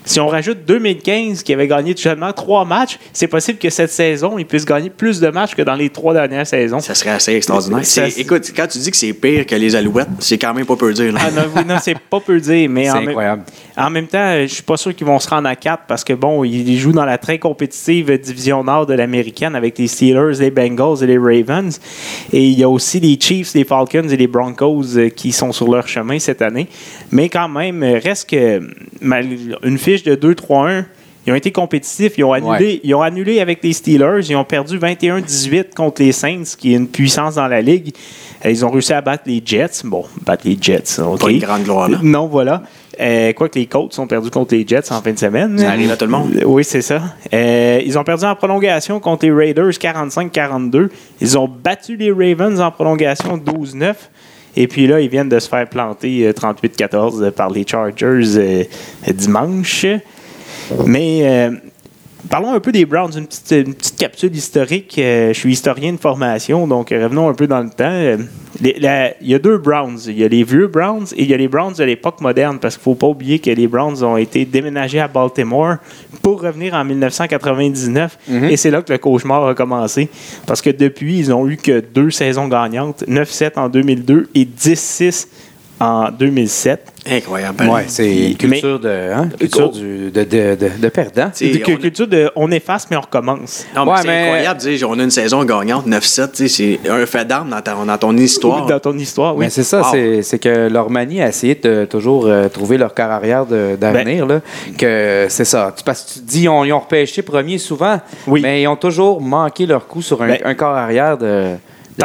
Si 0.09 0.18
on 0.21 0.29
rajoute 0.29 0.64
2015, 0.66 1.42
qui 1.42 1.53
avait 1.53 1.68
gagné 1.68 1.94
seulement 1.94 2.33
trois 2.33 2.64
matchs, 2.64 2.99
c'est 3.12 3.27
possible 3.29 3.59
que 3.59 3.68
cette 3.68 3.90
saison, 3.90 4.38
ils 4.38 4.47
puissent 4.47 4.64
gagner 4.64 4.88
plus 4.88 5.21
de 5.21 5.29
matchs 5.29 5.55
que 5.55 5.61
dans 5.62 5.75
les 5.75 5.90
trois 5.90 6.14
dernières 6.14 6.47
saisons. 6.47 6.81
Ça 6.81 6.94
serait 6.94 7.11
assez 7.11 7.35
extraordinaire. 7.35 7.85
Ça- 7.85 8.09
écoute, 8.16 8.51
quand 8.57 8.66
tu 8.66 8.79
dis 8.79 8.90
que 8.90 8.97
c'est 8.97 9.12
pire 9.12 9.44
que 9.44 9.55
les 9.55 9.77
Alouettes, 9.77 10.09
c'est 10.21 10.38
quand 10.38 10.55
même 10.55 10.64
pas 10.64 10.77
peu 10.77 10.92
dire. 10.94 11.12
là. 11.12 11.21
Ah 11.23 11.31
non, 11.31 11.42
oui, 11.55 11.62
non, 11.68 11.77
c'est 11.83 11.99
pas 11.99 12.21
peu 12.21 12.40
dire, 12.40 12.71
mais 12.71 12.85
C'est 12.85 12.90
en 12.90 12.94
même- 13.01 13.09
incroyable. 13.11 13.42
En 13.77 13.90
même 13.90 14.07
temps, 14.07 14.35
je 14.42 14.47
suis 14.47 14.62
pas 14.62 14.77
sûr 14.77 14.94
qu'ils 14.97 15.07
vont 15.07 15.18
se 15.21 15.29
rendre 15.29 15.47
à 15.49 15.55
4 15.55 15.83
parce 15.87 16.03
que, 16.03 16.12
bon, 16.14 16.42
ils 16.42 16.79
jouent 16.79 16.92
dans 16.92 17.05
la 17.05 17.18
très 17.18 17.38
compétitive 17.38 18.18
division 18.18 18.64
nord 18.64 18.87
de 18.87 18.94
l'américaine 18.94 19.55
avec 19.55 19.79
les 19.79 19.87
Steelers, 19.87 20.38
les 20.40 20.51
Bengals 20.51 21.03
et 21.03 21.07
les 21.07 21.18
Ravens. 21.18 21.79
Et 22.33 22.44
il 22.44 22.59
y 22.59 22.64
a 22.64 22.68
aussi 22.68 22.99
les 22.99 23.18
Chiefs, 23.21 23.55
les 23.55 23.64
Falcons 23.64 24.09
et 24.09 24.16
les 24.16 24.27
Broncos 24.27 24.97
euh, 24.97 25.11
qui 25.11 25.33
sont 25.33 25.53
sur 25.53 25.71
leur 25.71 25.87
chemin 25.87 26.18
cette 26.18 26.42
année. 26.42 26.66
Mais 27.12 27.29
quand 27.29 27.49
même, 27.49 27.83
euh, 27.83 28.01
reste 28.03 28.31
que 28.31 28.61
mal- 29.01 29.27
une 29.62 29.79
fiche 29.79 29.98
de 30.05 30.15
2-3-1. 30.15 30.85
Ils 31.27 31.33
ont 31.33 31.37
été 31.37 31.53
compétitifs, 31.53 32.15
ils 32.17 32.25
ont 32.25 32.33
annulé, 32.33 32.49
Ouais. 32.51 32.81
ils 32.85 32.95
ont 32.95 33.03
annulé 33.03 33.41
avec 33.41 33.63
les 33.63 33.75
Steelers, 33.75 34.21
ils 34.31 34.35
ont 34.37 34.45
perdu 34.45 34.79
21-18 34.79 35.75
contre 35.75 36.01
les 36.01 36.13
Saints, 36.13 36.45
qui 36.57 36.73
est 36.73 36.77
une 36.77 36.89
puissance 36.89 37.35
dans 37.35 37.49
la 37.49 37.61
ligue. 37.61 37.93
Euh, 38.47 38.51
Ils 38.51 38.65
ont 38.65 38.71
réussi 38.71 38.95
à 38.95 39.03
battre 39.03 39.25
les 39.27 39.43
Jets. 39.45 39.83
Bon, 39.85 40.05
battre 40.25 40.45
les 40.47 40.57
Jets, 40.59 41.01
OK. 41.03 41.21
Pas 41.21 41.31
une 41.31 41.39
grande 41.41 41.65
gloire, 41.65 41.91
là. 41.91 41.99
Non, 42.03 42.29
voilà. 42.29 42.63
Euh, 42.99 43.33
quoi 43.35 43.49
que 43.51 43.59
les 43.59 43.67
Colts 43.67 43.97
ont 43.99 44.07
perdu 44.07 44.31
contre 44.31 44.55
les 44.55 44.67
Jets 44.67 44.91
en 44.91 45.03
fin 45.03 45.13
de 45.13 45.19
semaine. 45.19 45.59
Ça 45.59 45.69
arrive 45.71 45.91
à 45.91 45.97
tout 45.99 46.07
le 46.07 46.11
monde. 46.11 46.41
Oui, 46.47 46.65
c'est 46.65 46.83
ça. 46.83 47.03
Euh, 47.35 47.81
ils 47.85 47.99
ont 47.99 48.05
perdu 48.05 48.25
en 48.25 48.35
prolongation 48.35 48.99
contre 48.99 49.27
les 49.27 49.33
Raiders 49.33 49.71
45-42. 49.79 50.89
Ils 51.21 51.37
ont 51.39 51.47
battu 51.49 51.97
les 51.97 52.11
Ravens 52.11 52.59
en 52.61 52.71
prolongation 52.71 53.37
12-9. 53.37 53.95
Et 54.61 54.66
puis 54.66 54.88
là, 54.88 55.01
ils 55.01 55.09
viennent 55.09 55.29
de 55.29 55.38
se 55.38 55.49
faire 55.49 55.68
planter 55.68 56.27
euh, 56.27 56.33
38-14 56.33 57.31
par 57.31 57.49
les 57.49 57.64
Chargers 57.64 58.37
euh, 58.37 58.64
dimanche. 59.07 59.87
Mais 60.85 61.21
euh, 61.23 61.53
parlons 62.31 62.53
un 62.53 62.61
peu 62.61 62.73
des 62.73 62.85
Browns, 62.85 63.13
une 63.17 63.27
petite, 63.27 63.51
une 63.67 63.75
petite 63.75 63.97
capsule 63.97 64.35
historique. 64.35 64.97
Euh, 64.99 65.33
je 65.33 65.39
suis 65.39 65.53
historien 65.53 65.93
de 65.93 65.99
formation, 65.99 66.67
donc 66.67 66.93
euh, 66.93 67.05
revenons 67.05 67.29
un 67.29 67.35
peu 67.35 67.47
dans 67.47 67.61
le 67.61 67.71
temps. 67.71 67.85
Euh, 67.91 68.17
les- 68.61 68.77
la- 68.81 69.13
il 69.21 69.29
y 69.29 69.35
a 69.35 69.39
deux 69.39 69.59
Browns. 69.59 69.99
Il 70.09 70.19
y 70.19 70.25
a 70.25 70.29
les 70.29 70.43
vieux 70.43 70.67
Browns 70.67 71.07
et 71.17 71.23
il 71.23 71.31
y 71.31 71.35
a 71.35 71.37
les 71.37 71.47
Browns 71.49 71.75
de 71.75 71.85
l'époque 71.85 72.21
moderne, 72.21 72.59
parce 72.59 72.77
qu'il 72.77 72.81
ne 72.81 72.85
faut 72.85 72.95
pas 72.97 73.07
oublier 73.07 73.39
que 73.39 73.51
les 73.51 73.67
Browns 73.69 74.03
ont 74.03 74.17
été 74.17 74.45
déménagés 74.45 74.99
à 75.01 75.07
Baltimore 75.09 75.77
pour 76.23 76.43
revenir 76.43 76.75
en 76.75 76.85
1999. 76.85 78.19
Et 78.51 78.57
c'est 78.57 78.71
là 78.71 78.83
que 78.83 78.93
le 78.93 78.99
cauchemar 78.99 79.47
a 79.47 79.55
commencé, 79.55 80.09
parce 80.47 80.61
que 80.63 80.71
depuis, 80.71 81.19
ils 81.19 81.33
ont 81.33 81.49
eu 81.49 81.57
que 81.57 81.81
deux 81.81 82.11
saisons 82.11 82.49
gagnantes, 82.49 83.05
9-7 83.07 83.53
en 83.59 83.69
2002 83.69 84.29
et 84.35 84.45
10-6 84.45 85.29
en 85.81 86.11
2007. 86.11 86.93
Incroyable. 87.11 87.64
Ouais, 87.69 87.85
c'est 87.87 88.07
une 88.14 88.29
Mais- 88.29 88.35
culture, 88.61 88.79
de, 88.81 88.88
hein, 88.88 89.29
culture 89.38 89.71
du- 89.71 90.11
de, 90.11 90.25
de, 90.25 90.55
de, 90.57 90.71
de 90.79 90.88
perdant. 90.88 91.31
C'est 91.33 91.49
une 91.49 91.61
culture 91.62 92.07
de 92.07 92.31
on 92.37 92.51
efface, 92.51 92.87
mais 92.91 92.97
on 92.97 93.01
recommence. 93.01 93.64
Non, 93.75 93.85
mais 93.87 93.91
Ouais, 93.93 93.97
c'est 94.03 94.07
mais- 94.09 94.23
incroyable. 94.25 94.61
On 94.88 94.99
a 94.99 95.03
une 95.05 95.11
saison 95.11 95.45
gagnante, 95.45 95.87
9-7. 95.87 96.33
tu 96.33 96.49
sais, 96.49 96.79
C'est 96.83 96.91
un 96.91 97.07
fait 97.07 97.25
d'armes 97.27 97.49
dans, 97.87 97.99
ton 97.99 98.17
histoire. 98.17 98.67
Dans 98.67 98.81
ton 98.81 98.97
histoire, 98.99 99.37
oui. 99.37 99.45
Mais 99.47 99.51
c'est 99.51 99.62
ça, 99.62 99.81
Wow. 99.83 99.87
c'est- 99.93 100.23
que 100.38 100.69
leur 100.69 100.91
manie 100.91 101.23
a 101.23 101.29
essayé 101.29 101.55
de 101.55 101.85
toujours 101.87 102.27
euh, 102.27 102.49
trouver 102.49 102.77
leur 102.77 102.93
corps 102.95 103.11
arrière 103.11 103.47
de- 103.47 103.77
d'avenir. 103.81 104.27
là. 104.27 104.41
que 104.77 105.27
c'est 105.29 105.45
ça. 105.45 105.73
Tu- 105.77 105.85
Parce 105.85 106.03
que 106.03 106.12
tu 106.14 106.21
te 106.21 106.27
dis, 106.31 106.49
on, 106.49 106.64
ils 106.64 106.73
ont 106.73 106.81
repêché 106.81 107.23
premier 107.23 107.59
souvent, 107.59 108.01
Oui. 108.27 108.41
mais 108.43 108.62
ils 108.62 108.67
ont 108.67 108.77
toujours 108.77 109.21
manqué 109.21 109.64
leur 109.67 109.87
coup 109.87 110.03
sur 110.03 110.21
un, 110.23 110.29
Ben- 110.29 110.41
un 110.45 110.55
corps 110.55 110.77
arrière 110.77 111.17
de, 111.17 111.55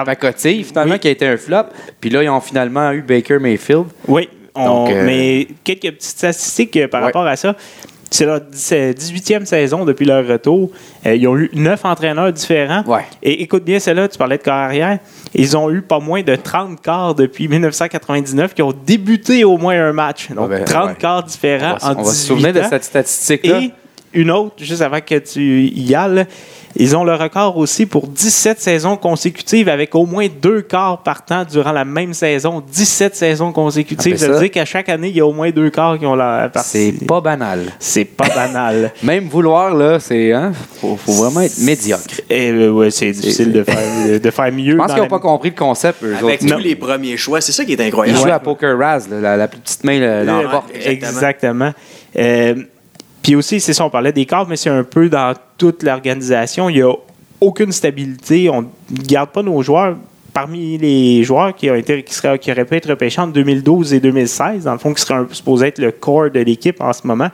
pacotille, 0.03 0.63
finalement, 0.63 0.93
Oui. 0.93 0.99
qui 0.99 1.07
a 1.07 1.11
été 1.11 1.27
un 1.27 1.37
flop. 1.37 1.63
Puis 2.01 2.09
là, 2.09 2.23
ils 2.23 2.29
ont 2.29 2.41
finalement 2.41 2.91
eu 2.91 3.01
Baker 3.01 3.39
Mayfield. 3.39 3.85
Oui, 4.07 4.27
on- 4.55 4.65
Donc, 4.65 4.89
euh, 4.91 5.05
mais 5.05 5.47
quelques 5.63 5.81
petites 5.81 6.01
statistiques 6.03 6.75
euh, 6.77 6.87
par 6.87 7.01
Ouais. 7.01 7.07
rapport 7.07 7.25
à 7.27 7.35
ça. 7.35 7.55
C'est 8.11 8.25
leur 8.25 8.41
18e 8.41 9.43
saison 9.47 9.85
depuis 9.85 10.05
leur 10.05 10.27
retour. 10.27 10.69
Euh, 11.07 11.15
ils 11.15 11.27
ont 11.27 11.35
eu 11.35 11.49
neuf 11.53 11.83
entraîneurs 11.83 12.31
différents. 12.31 12.83
Ouais. 12.85 13.01
Et 13.23 13.41
écoute 13.41 13.63
bien 13.63 13.79
celle-là, 13.79 14.07
tu 14.07 14.19
parlais 14.19 14.37
de 14.37 14.43
carrière. 14.43 14.99
Ils 15.33 15.57
ont 15.57 15.71
eu 15.71 15.81
pas 15.81 15.99
moins 15.99 16.21
de 16.21 16.35
30 16.35 16.79
quarts 16.79 17.15
depuis 17.15 17.47
1999 17.47 18.53
qui 18.53 18.61
ont 18.61 18.71
débuté 18.85 19.43
au 19.43 19.57
moins 19.57 19.73
un 19.83 19.93
match. 19.93 20.29
Donc, 20.29 20.47
Ouais, 20.49 20.57
ben, 20.59 20.65
30 20.65 20.89
ouais. 20.89 20.95
quarts 20.99 21.23
différents 21.23 21.77
On 21.81 21.85
va, 21.87 21.91
en 21.93 21.99
on 21.99 22.03
va 22.03 22.11
se 22.11 22.11
18 22.11 22.27
souvenir 22.27 22.53
de 22.53 22.61
cette 22.69 22.83
statistique-là. 22.83 23.61
Une 24.13 24.31
autre, 24.31 24.55
juste 24.59 24.81
avant 24.81 24.99
que 25.01 25.17
tu 25.19 25.63
y 25.67 25.95
ailles, 25.95 26.25
ils 26.75 26.95
ont 26.97 27.03
le 27.03 27.13
record 27.13 27.57
aussi 27.57 27.85
pour 27.85 28.07
17 28.07 28.59
saisons 28.59 28.97
consécutives 28.97 29.69
avec 29.69 29.93
au 29.93 30.07
moins 30.07 30.25
deux 30.41 30.61
quarts 30.63 31.03
partant 31.03 31.45
durant 31.45 31.71
la 31.71 31.85
même 31.85 32.15
saison. 32.15 32.63
17 32.67 33.15
saisons 33.15 33.51
consécutives. 33.51 34.15
Ah, 34.17 34.19
ben 34.19 34.25
ça 34.27 34.33
veut 34.33 34.39
dire 34.39 34.49
qu'à 34.51 34.65
chaque 34.65 34.89
année, 34.89 35.09
il 35.09 35.15
y 35.15 35.19
a 35.21 35.25
au 35.25 35.33
moins 35.33 35.51
deux 35.51 35.69
quarts 35.69 35.99
qui 35.99 36.05
ont 36.07 36.15
la 36.15 36.49
partie. 36.49 36.69
C'est 36.97 37.05
pas 37.05 37.21
banal. 37.21 37.65
C'est 37.77 38.05
pas 38.05 38.27
banal. 38.33 38.91
Même 39.03 39.27
vouloir, 39.27 39.75
là, 39.75 39.99
c'est. 39.99 40.31
Hein, 40.31 40.51
faut, 40.81 40.97
faut 40.97 41.11
vraiment 41.11 41.41
être 41.41 41.59
médiocre. 41.59 42.21
Et, 42.27 42.49
euh, 42.49 42.71
ouais, 42.71 42.89
c'est 42.89 43.11
difficile 43.11 43.51
de 43.51 43.63
faire, 43.63 44.19
de 44.19 44.31
faire 44.31 44.51
mieux. 44.51 44.71
Je 44.71 44.77
pense 44.77 44.87
qu'ils 44.87 44.95
n'ont 44.97 45.03
la- 45.03 45.09
pas 45.09 45.19
compris 45.19 45.49
le 45.51 45.55
concept, 45.55 46.03
eux 46.03 46.15
Avec 46.19 46.41
autres. 46.41 46.55
tous 46.55 46.59
les 46.61 46.75
premiers 46.75 47.17
choix, 47.17 47.39
c'est 47.39 47.51
ça 47.51 47.65
qui 47.65 47.73
est 47.73 47.75
Ils 47.75 47.81
incroyable. 47.83 48.17
jouent 48.19 48.31
à 48.31 48.39
Poker 48.39 48.75
Raz, 48.79 49.05
là, 49.11 49.19
la, 49.21 49.37
la 49.37 49.47
plus 49.47 49.59
petite 49.59 49.83
main 49.83 49.99
là, 49.99 50.25
dans 50.25 50.39
Euh, 50.39 50.43
la 50.43 50.49
porte. 50.49 50.69
Exactement. 50.73 51.09
Exactement. 51.11 51.71
Euh, 52.17 52.55
Puis 53.23 53.35
aussi, 53.35 53.59
c'est 53.59 53.73
ça, 53.73 53.85
on 53.85 53.89
parlait 53.89 54.11
des 54.11 54.25
cadres, 54.25 54.49
mais 54.49 54.57
c'est 54.57 54.69
un 54.69 54.83
peu 54.83 55.09
dans 55.09 55.33
toute 55.57 55.81
l'organisation. 55.83 56.69
Il 56.69 56.75
n'y 56.75 56.81
a 56.81 56.93
aucune 57.39 57.71
stabilité. 57.71 58.49
On 58.49 58.63
ne 58.63 58.67
garde 59.07 59.29
pas 59.29 59.41
nos 59.41 59.61
joueurs. 59.63 59.95
Parmi 60.33 60.79
les 60.79 61.23
joueurs 61.23 61.53
qui, 61.55 61.69
ont 61.69 61.75
été, 61.75 62.01
qui, 62.01 62.11
seraient, 62.13 62.39
qui 62.39 62.51
auraient 62.51 62.65
pu 62.65 62.75
être 62.75 62.89
repêchés 62.89 63.21
en 63.21 63.27
2012 63.27 63.93
et 63.93 63.99
2016, 63.99 64.63
dans 64.63 64.73
le 64.73 64.79
fond, 64.79 64.91
qui 64.91 64.99
serait 65.01 65.13
un- 65.13 65.27
supposé 65.31 65.67
être 65.67 65.77
le 65.77 65.91
corps 65.91 66.31
de 66.31 66.39
l'équipe 66.39 66.81
en 66.81 66.91
ce 66.91 67.05
moment, 67.05 67.27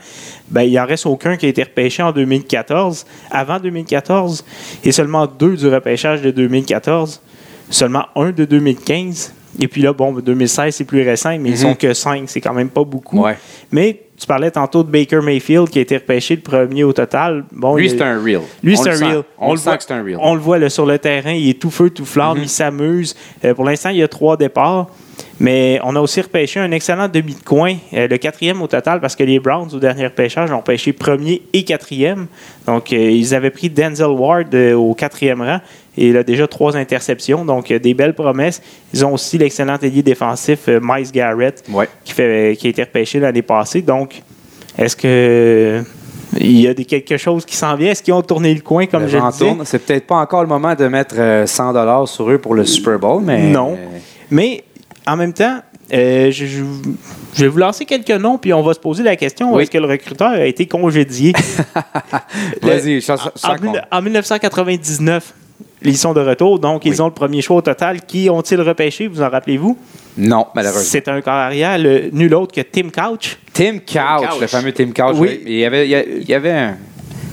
ben, 0.49 0.63
il 0.63 0.73
n'en 0.73 0.86
reste 0.86 1.06
aucun 1.06 1.38
qui 1.38 1.45
a 1.45 1.49
été 1.49 1.63
repêché 1.63 2.04
en 2.04 2.12
2014. 2.12 3.06
Avant 3.32 3.58
2014, 3.58 4.43
et 4.84 4.91
seulement 4.91 5.28
deux 5.28 5.56
du 5.56 5.67
repêchage 5.69 6.21
de 6.21 6.32
2014, 6.32 7.21
seulement 7.69 8.04
un 8.17 8.32
de 8.32 8.43
2015. 8.43 9.34
Et 9.59 9.67
puis 9.67 9.81
là, 9.81 9.93
bon, 9.93 10.13
2016, 10.13 10.75
c'est 10.75 10.83
plus 10.83 11.01
récent, 11.01 11.38
mais 11.39 11.49
ils 11.49 11.57
sont 11.57 11.75
que 11.75 11.93
cinq. 11.93 12.23
C'est 12.27 12.41
quand 12.41 12.53
même 12.53 12.69
pas 12.69 12.83
beaucoup. 12.83 13.23
Ouais. 13.23 13.38
Mais 13.71 14.01
tu 14.17 14.27
parlais 14.27 14.51
tantôt 14.51 14.83
de 14.83 14.91
Baker 14.91 15.21
Mayfield 15.21 15.69
qui 15.69 15.79
a 15.79 15.81
été 15.81 15.95
repêché 15.95 16.35
le 16.35 16.41
premier 16.41 16.83
au 16.83 16.93
total. 16.93 17.45
Bon, 17.51 17.75
Lui, 17.75 17.89
c'est 17.89 18.01
un 18.01 18.21
real. 18.21 18.41
Lui, 18.62 18.77
c'est 18.77 18.89
un 18.89 19.07
real. 19.07 19.23
On, 19.38 19.53
le 19.53 19.59
voit- 19.59 19.71
sent 19.71 19.77
que 19.77 19.83
c'est 19.85 19.93
un 19.93 20.03
real. 20.03 20.19
On 20.21 20.33
le 20.35 20.41
voit 20.41 20.59
là, 20.59 20.69
sur 20.69 20.85
le 20.85 20.99
terrain. 20.99 21.31
Il 21.31 21.49
est 21.49 21.59
tout 21.59 21.71
feu, 21.71 21.89
tout 21.89 22.05
flamme. 22.05 22.38
Mm-hmm. 22.38 22.43
Il 22.43 22.49
s'amuse. 22.49 23.15
Euh, 23.45 23.53
pour 23.53 23.65
l'instant, 23.65 23.89
il 23.89 23.97
y 23.97 24.03
a 24.03 24.07
trois 24.07 24.38
départs. 24.38 24.88
Mais 25.39 25.79
on 25.83 25.95
a 25.95 26.01
aussi 26.01 26.21
repêché 26.21 26.59
un 26.59 26.71
excellent 26.71 27.07
demi 27.07 27.33
de 27.33 27.43
coin, 27.43 27.75
euh, 27.93 28.07
le 28.07 28.17
quatrième 28.17 28.62
au 28.62 28.67
total, 28.67 28.99
parce 28.99 29.15
que 29.15 29.23
les 29.23 29.39
Browns, 29.39 29.69
au 29.73 29.79
dernier 29.79 30.05
repêchage, 30.05 30.51
ont 30.51 30.62
pêché 30.62 30.93
premier 30.93 31.41
et 31.53 31.63
quatrième. 31.63 32.27
Donc, 32.65 32.91
euh, 32.91 32.95
ils 32.97 33.33
avaient 33.33 33.49
pris 33.49 33.69
Denzel 33.69 34.07
Ward 34.07 34.53
euh, 34.53 34.73
au 34.73 34.93
quatrième 34.93 35.41
rang. 35.41 35.59
Et 36.01 36.07
il 36.09 36.17
a 36.17 36.23
déjà 36.23 36.47
trois 36.47 36.77
interceptions. 36.77 37.43
Donc, 37.43 37.69
euh, 37.71 37.77
des 37.79 37.93
belles 37.93 38.13
promesses. 38.15 38.62
Ils 38.93 39.05
ont 39.05 39.13
aussi 39.13 39.38
l'excellent 39.38 39.77
ailier 39.81 40.01
défensif 40.01 40.69
euh, 40.69 40.79
Miles 40.81 41.12
Garrett, 41.12 41.62
Ouais. 41.69 41.89
qui, 42.05 42.13
fait, 42.13 42.55
qui 42.57 42.67
a 42.67 42.69
été 42.69 42.83
repêché 42.83 43.19
l'année 43.19 43.41
passée. 43.41 43.81
Donc, 43.81 44.21
est-ce 44.77 44.95
que 44.95 45.83
il 46.39 46.62
y 46.62 46.67
a 46.69 46.73
des, 46.73 46.85
quelque 46.85 47.17
chose 47.17 47.43
qui 47.43 47.55
s'en 47.57 47.75
vient? 47.75 47.91
Est-ce 47.91 48.01
qu'ils 48.03 48.13
ont 48.13 48.21
tourné 48.21 48.53
le 48.53 48.62
coin, 48.62 48.85
comme 48.85 49.01
Le 49.03 49.07
je 49.09 49.17
le 49.17 49.31
disais? 49.31 49.53
C'est 49.65 49.79
peut-être 49.85 50.07
pas 50.07 50.15
encore 50.17 50.41
le 50.41 50.47
moment 50.47 50.73
de 50.73 50.88
mettre 50.88 51.15
euh, 51.17 51.45
100 51.45 51.73
dollars 51.73 52.07
sur 52.07 52.29
eux 52.31 52.38
pour 52.38 52.53
le 52.55 52.63
Super 52.65 52.97
Bowl, 52.97 53.21
mais 53.21 53.49
Non. 53.49 53.77
Mais 54.31 54.63
en 55.05 55.17
même 55.17 55.33
temps, 55.33 55.57
euh, 55.91 56.29
je, 56.31 56.45
je- 56.45 56.63
je 57.33 57.41
vais 57.41 57.47
vous 57.49 57.57
lancer 57.57 57.83
quelques 57.83 58.12
noms, 58.12 58.38
puis 58.38 58.53
on 58.53 58.62
va 58.62 58.73
se 58.73 58.79
poser 58.79 59.01
la 59.03 59.15
question 59.15 59.53
Oui. 59.53 59.63
est-ce 59.63 59.71
que 59.71 59.79
le 59.79 59.88
recruteur 59.88 60.29
a 60.29 60.45
été 60.45 60.65
congédié? 60.67 61.33
Vas-y, 62.62 63.01
en, 63.43 63.55
mille- 63.62 63.88
en 63.91 64.01
1999? 64.01 65.33
Ils 65.84 65.98
sont 65.98 66.13
de 66.13 66.20
retour, 66.22 66.60
donc 66.60 66.84
ils 66.86 66.92
Oui. 66.94 67.02
ont 67.02 67.06
le 67.06 67.12
premier 67.13 67.42
choix 67.42 67.58
au 67.58 67.62
total. 67.62 68.02
Qui 68.02 68.30
ont-ils 68.30 68.60
repêché, 68.62 69.08
vous 69.08 69.22
en 69.22 69.30
rappelez-vous? 69.30 69.78
Non, 70.18 70.48
malheureusement. 70.54 70.84
C'est 70.86 71.08
un 71.08 71.22
corps 71.22 71.34
arrière, 71.34 71.78
le- 71.78 72.10
nul 72.12 72.34
autre 72.36 72.54
que 72.54 72.62
Tim 72.62 72.89
Couch. 72.89 73.38
Tim 73.54 73.80
Couch, 73.80 74.30
Couch. 74.30 74.42
le 74.42 74.48
fameux 74.48 74.72
Tim 74.74 74.88
Couch. 74.92 75.15
Oui. 75.18 75.30
oui. 75.32 75.42
Il 75.46 75.56
y 75.60 75.65
avait, 75.65 75.88
il 75.88 76.28
y 76.30 76.34
avait 76.34 76.52
un, 76.52 76.78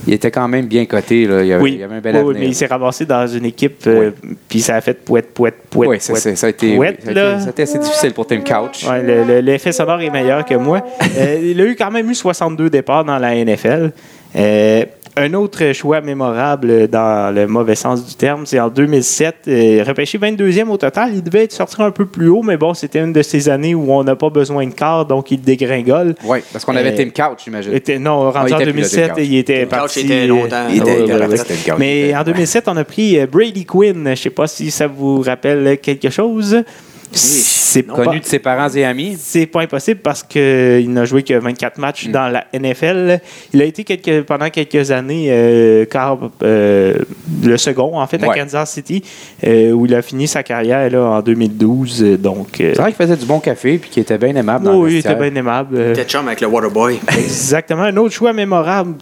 il 0.07 0.13
était 0.13 0.31
quand 0.31 0.47
même 0.47 0.65
bien 0.67 0.85
coté. 0.85 1.25
Là. 1.25 1.41
Il, 1.41 1.47
y 1.49 1.51
avait, 1.53 1.61
Oui, 1.61 1.73
il 1.73 1.79
y 1.79 1.83
avait 1.83 1.95
un 1.95 1.99
bel 1.99 2.13
Oui, 2.15 2.19
avenir. 2.21 2.35
oui, 2.35 2.39
mais 2.39 2.47
il 2.47 2.55
s'est 2.55 2.67
ramassé 2.67 3.05
dans 3.05 3.27
une 3.27 3.43
équipe, 3.43 3.83
euh, 3.87 4.11
puis 4.47 4.61
ça 4.61 4.75
a 4.75 4.81
fait 4.81 4.93
pouette, 4.93 5.33
pouette, 5.33 5.55
pouette. 5.69 5.89
Oui, 5.89 5.97
pouette, 6.07 6.37
ça 6.37 6.47
a 6.47 6.49
été, 6.49 6.75
pouette, 6.77 7.01
ça 7.01 7.09
a 7.09 7.11
été- 7.11 7.19
là. 7.19 7.39
ça 7.41 7.47
a 7.47 7.49
été 7.49 7.63
assez 7.63 7.79
difficile 7.79 8.13
pour 8.13 8.25
Tim 8.27 8.39
Couch. 8.39 8.85
Ouais, 8.87 9.03
le- 9.03 9.23
le- 9.25 9.39
l'effet 9.41 9.73
sonore 9.73 9.99
est 9.99 10.09
meilleur 10.09 10.45
que 10.45 10.55
moi. 10.55 10.81
Euh, 11.17 11.39
il 11.51 11.59
a 11.59 11.65
eu 11.65 11.75
quand 11.75 11.91
même 11.91 12.09
eu 12.09 12.15
62 12.15 12.69
départs 12.69 13.03
dans 13.03 13.17
la 13.17 13.35
NFL. 13.35 13.91
Euh, 14.35 14.85
un 15.17 15.33
autre 15.33 15.73
choix 15.73 16.01
mémorable 16.01 16.87
dans 16.87 17.33
le 17.33 17.47
mauvais 17.47 17.75
sens 17.75 18.05
du 18.05 18.13
terme, 18.15 18.45
c'est 18.45 18.59
en 18.59 18.69
2007, 18.69 19.35
euh, 19.47 19.83
repêché 19.85 20.17
22e 20.17 20.69
au 20.69 20.77
total. 20.77 21.11
Il 21.13 21.23
devait 21.23 21.43
être 21.45 21.51
sorti 21.51 21.75
un 21.81 21.91
peu 21.91 22.05
plus 22.05 22.27
haut, 22.29 22.43
mais 22.43 22.57
bon, 22.57 22.73
c'était 22.73 22.99
une 22.99 23.13
de 23.13 23.21
ces 23.21 23.49
années 23.49 23.73
où 23.75 23.91
on 23.91 24.03
n'a 24.03 24.15
pas 24.15 24.29
besoin 24.29 24.65
de 24.67 24.73
quart, 24.73 25.05
donc 25.05 25.31
il 25.31 25.41
dégringole. 25.41 26.15
Oui, 26.23 26.39
parce 26.53 26.63
qu'on 26.65 26.75
avait 26.75 26.93
Euh, 26.93 27.09
Tim 27.13 27.29
Couch, 27.29 27.39
j'imagine. 27.45 27.73
Était, 27.73 27.99
non, 27.99 28.31
rendu 28.31 28.49
il 28.51 28.53
en 28.55 28.59
était 28.59 28.71
plus 28.71 28.81
là, 28.81 28.87
2007, 28.87 29.07
Tim 29.07 29.13
Couch. 29.15 29.23
il 29.25 29.37
était 29.37 29.59
Tim 29.65 29.65
Couch 29.65 29.77
parti. 29.79 29.99
était 30.01 30.27
longtemps. 30.27 30.55
euh, 30.55 30.67
Il 30.69 30.77
était- 30.77 30.83
ouais, 30.91 30.97
il 30.99 31.03
était 31.03 31.13
ouais, 31.13 31.27
ouais. 31.27 31.37
Couch. 31.37 31.73
Mais 31.79 32.15
en 32.15 32.23
2007, 32.23 32.63
on 32.67 32.77
a 32.77 32.83
pris 32.83 33.19
euh, 33.19 33.25
Brady 33.27 33.65
Quinn. 33.65 34.03
Je 34.05 34.09
ne 34.09 34.15
sais 34.15 34.29
pas 34.29 34.47
si 34.47 34.71
ça 34.71 34.87
vous 34.87 35.21
rappelle 35.21 35.77
quelque 35.81 36.09
chose. 36.09 36.63
C'est 37.11 37.83
pas- 37.83 37.93
Connu 37.93 38.19
de 38.19 38.25
ses 38.25 38.39
parents 38.39 38.69
et 38.69 38.83
amis. 38.83 39.15
c'est 39.19 39.45
pas 39.45 39.61
impossible 39.61 40.01
parce 40.01 40.23
qu'il 40.23 40.91
n'a 40.91 41.05
joué 41.05 41.23
que 41.23 41.33
24 41.33 41.77
matchs 41.79 42.07
dans 42.09 42.27
la 42.27 42.45
NFL. 42.53 43.19
Il 43.53 43.61
a 43.61 43.65
été 43.65 43.83
quelques- 43.83 44.23
pendant 44.25 44.49
quelques 44.49 44.91
années 44.91 45.27
euh, 45.29 45.85
car, 45.85 46.17
euh, 46.43 46.95
le 47.43 47.57
second, 47.57 47.99
en 47.99 48.07
fait, 48.07 48.21
à. 48.23 48.33
Kansas 48.33 48.71
City, 48.71 49.03
euh, 49.45 49.71
où 49.71 49.85
il 49.85 49.95
a 49.95 50.01
fini 50.01 50.27
sa 50.27 50.43
carrière 50.43 50.89
là, 50.91 51.01
en 51.03 51.21
2012. 51.21 52.03
euh, 52.03 52.17
Donc, 52.17 52.59
euh, 52.59 52.71
C'est 52.75 52.81
vrai 52.81 52.91
qu'il 52.91 52.97
faisait 53.05 53.17
du 53.17 53.25
bon 53.25 53.39
café 53.39 53.77
puis 53.77 53.89
qu'il 53.89 54.01
était 54.01 54.17
bien 54.17 54.35
aimable 54.35 54.65
dans 54.65 54.77
oui, 54.79 54.93
il 54.93 54.97
était 54.97 55.15
bien 55.15 55.33
aimable. 55.35 55.75
euh, 55.77 55.95
T'es 55.95 56.03
chum 56.05 56.27
avec 56.27 56.41
le 56.41 56.47
Waterboy. 56.47 56.99
Exactement. 57.17 57.83
Un 57.83 57.97
autre 57.97 58.13
choix 58.13 58.33
mémorable, 58.33 58.95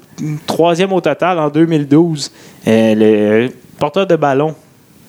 troisième 0.46 0.94
au 0.94 1.02
total 1.02 1.40
en 1.40 1.50
2012. 1.50 2.32
Euh, 2.68 3.46
le 3.48 3.50
porteur 3.80 4.06
de 4.08 4.16
ballon. 4.16 4.56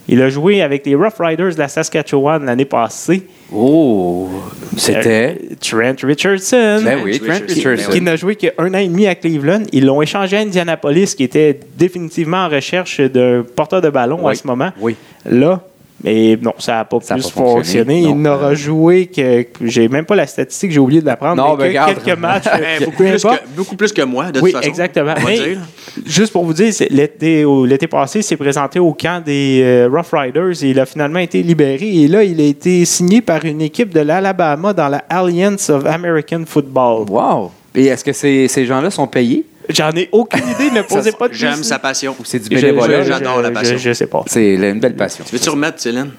Il 0.08 0.22
a 0.22 0.28
joué 0.28 0.62
avec 0.62 0.86
les 0.86 0.94
Rough 0.94 1.14
Riders 1.18 1.54
de 1.54 1.58
la 1.58 1.68
Saskatchewan 1.68 2.44
l'année 2.44 2.64
passée. 2.64 3.22
Oh, 3.52 4.28
c'était... 4.76 5.36
Euh, 5.40 5.54
Trent 5.60 6.06
Richardson. 6.06 6.80
Ben 6.84 7.00
oui, 7.04 7.18
Trent 7.18 7.26
Richardson. 7.32 7.54
Richardson. 7.70 7.90
qui 7.92 8.00
n'a 8.00 8.16
joué 8.16 8.36
qu'un 8.36 8.52
an 8.74 8.78
et 8.78 8.86
demi 8.88 9.06
à 9.06 9.14
Cleveland. 9.14 9.62
Ils 9.72 9.84
l'ont 9.84 10.02
échangé 10.02 10.36
à 10.36 10.40
Indianapolis, 10.40 11.14
qui 11.16 11.24
était 11.24 11.58
définitivement 11.76 12.38
en 12.44 12.48
recherche 12.48 13.00
d'un 13.00 13.44
porteur 13.54 13.80
de 13.80 13.90
ballon 13.90 14.26
à 14.26 14.30
Oui. 14.30 14.36
ce 14.36 14.46
moment. 14.46 14.70
Oui. 14.80 14.94
Là, 15.24 15.62
mais 16.04 16.38
non, 16.40 16.52
ça 16.59 16.74
n'a 16.74 16.85
pas 16.85 16.98
Ça 17.00 17.14
a 17.14 17.16
plus 17.16 17.30
pas 17.30 17.40
fonctionné. 17.40 18.02
Non. 18.02 18.11
Il 18.11 18.16
n'aura 18.16 18.54
joué 18.54 19.06
que. 19.06 19.46
J'ai 19.62 19.88
même 19.88 20.04
pas 20.04 20.14
la 20.14 20.26
statistique, 20.26 20.70
j'ai 20.70 20.78
oublié 20.78 21.00
de 21.00 21.06
la 21.06 21.16
prendre. 21.16 21.37
Non, 21.37 21.56
mais 21.56 21.56
ben, 21.56 21.64
que 21.64 21.68
regarde. 21.68 22.02
quelques 22.04 22.18
matchs. 22.18 22.44
Peu 22.78 22.85
beaucoup, 22.85 23.02
plus 23.02 23.22
que, 23.22 23.56
beaucoup 23.56 23.76
plus 23.76 23.92
que 23.92 24.02
moi, 24.02 24.30
de 24.30 24.40
Oui, 24.40 24.52
toute 24.52 24.61
façon. 24.61 24.68
exactement. 24.68 25.14
Mais-. 25.24 25.56
Juste 26.04 26.32
pour 26.32 26.44
vous 26.44 26.52
dire, 26.52 26.72
l'été 26.90 27.87
passé, 27.87 28.18
il 28.20 28.22
s'est 28.22 28.37
présenté 28.37 28.78
au 28.78 28.92
camp 28.92 29.22
des 29.24 29.61
euh, 29.64 29.88
Rough 29.90 30.12
Riders 30.12 30.62
et 30.62 30.70
il 30.70 30.78
a 30.80 30.85
finalement 30.87 31.18
été 31.18 31.42
libéré. 31.42 32.02
Et 32.02 32.09
là, 32.09 32.22
il 32.22 32.40
a 32.40 32.44
été 32.44 32.85
signé 32.85 33.22
par 33.22 33.44
une 33.44 33.62
équipe 33.62 33.92
de 33.94 34.00
l'Alabama 34.00 34.72
dans 34.74 34.88
la 34.88 35.02
Alliance 35.09 35.70
of 35.70 35.87
American 35.87 36.42
Football. 36.46 37.06
Wow. 37.09 37.50
Et 37.74 37.87
est-ce 37.87 38.04
que 38.04 38.12
ces, 38.12 38.48
ces 38.48 38.66
gens-là 38.66 38.90
sont 38.90 39.06
payés? 39.06 39.44
J'en 39.70 39.90
ai 39.92 40.09
aucune 40.12 40.44
idée, 40.48 40.70
ne 40.70 40.83
posez 40.88 41.12
pas 41.12 41.29
de 41.29 41.35
J'aime 41.35 41.50
questions. 41.50 41.64
sa 41.68 41.79
passion. 41.79 42.16
ou 42.18 42.24
c'est 42.24 42.38
du 42.38 42.48
bénévolat? 42.55 43.02
J'adore 43.02 43.42
la 43.42 43.50
passion. 43.50 43.76
Je, 43.76 43.88
je 43.88 43.92
sais 43.92 44.07
pas. 44.07 44.22
C'est 44.26 44.55
une 44.55 44.81
belle 44.81 44.94
passion. 44.96 45.24
Tu 45.29 45.35
veux-tu 45.37 45.50
remettre, 45.50 45.81
Céline? 45.81 46.11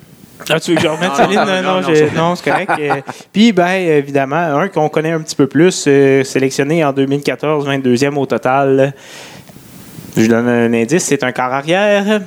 Ah, 0.49 0.59
tu 0.59 0.71
veux 0.71 0.77
que 0.77 0.83
je 0.83 0.87
remette 0.87 1.15
Céline? 1.15 1.35
non, 1.35 1.45
Non, 1.45 1.53
non, 1.55 1.61
non, 1.61 1.81
non, 1.81 1.87
je- 1.89 1.95
c'est- 1.95 2.15
non, 2.15 2.35
c'est 2.35 2.49
correct. 2.51 2.71
Euh, 2.79 3.01
Puis, 3.33 3.51
ben, 3.53 3.69
évidemment, 3.69 4.35
un 4.59 4.67
qu'on 4.67 4.87
connaît 4.89 5.11
un 5.11 5.19
petit 5.21 5.35
peu 5.35 5.47
plus, 5.47 5.85
euh, 5.87 6.23
sélectionné 6.23 6.85
en 6.85 6.93
2014, 6.93 7.65
22e 7.67 8.17
au 8.17 8.25
total. 8.25 8.93
Je 10.15 10.27
donne 10.27 10.47
un 10.47 10.73
indice, 10.73 11.03
c'est 11.05 11.23
un 11.23 11.31
quart 11.31 11.53
arrière, 11.53 12.21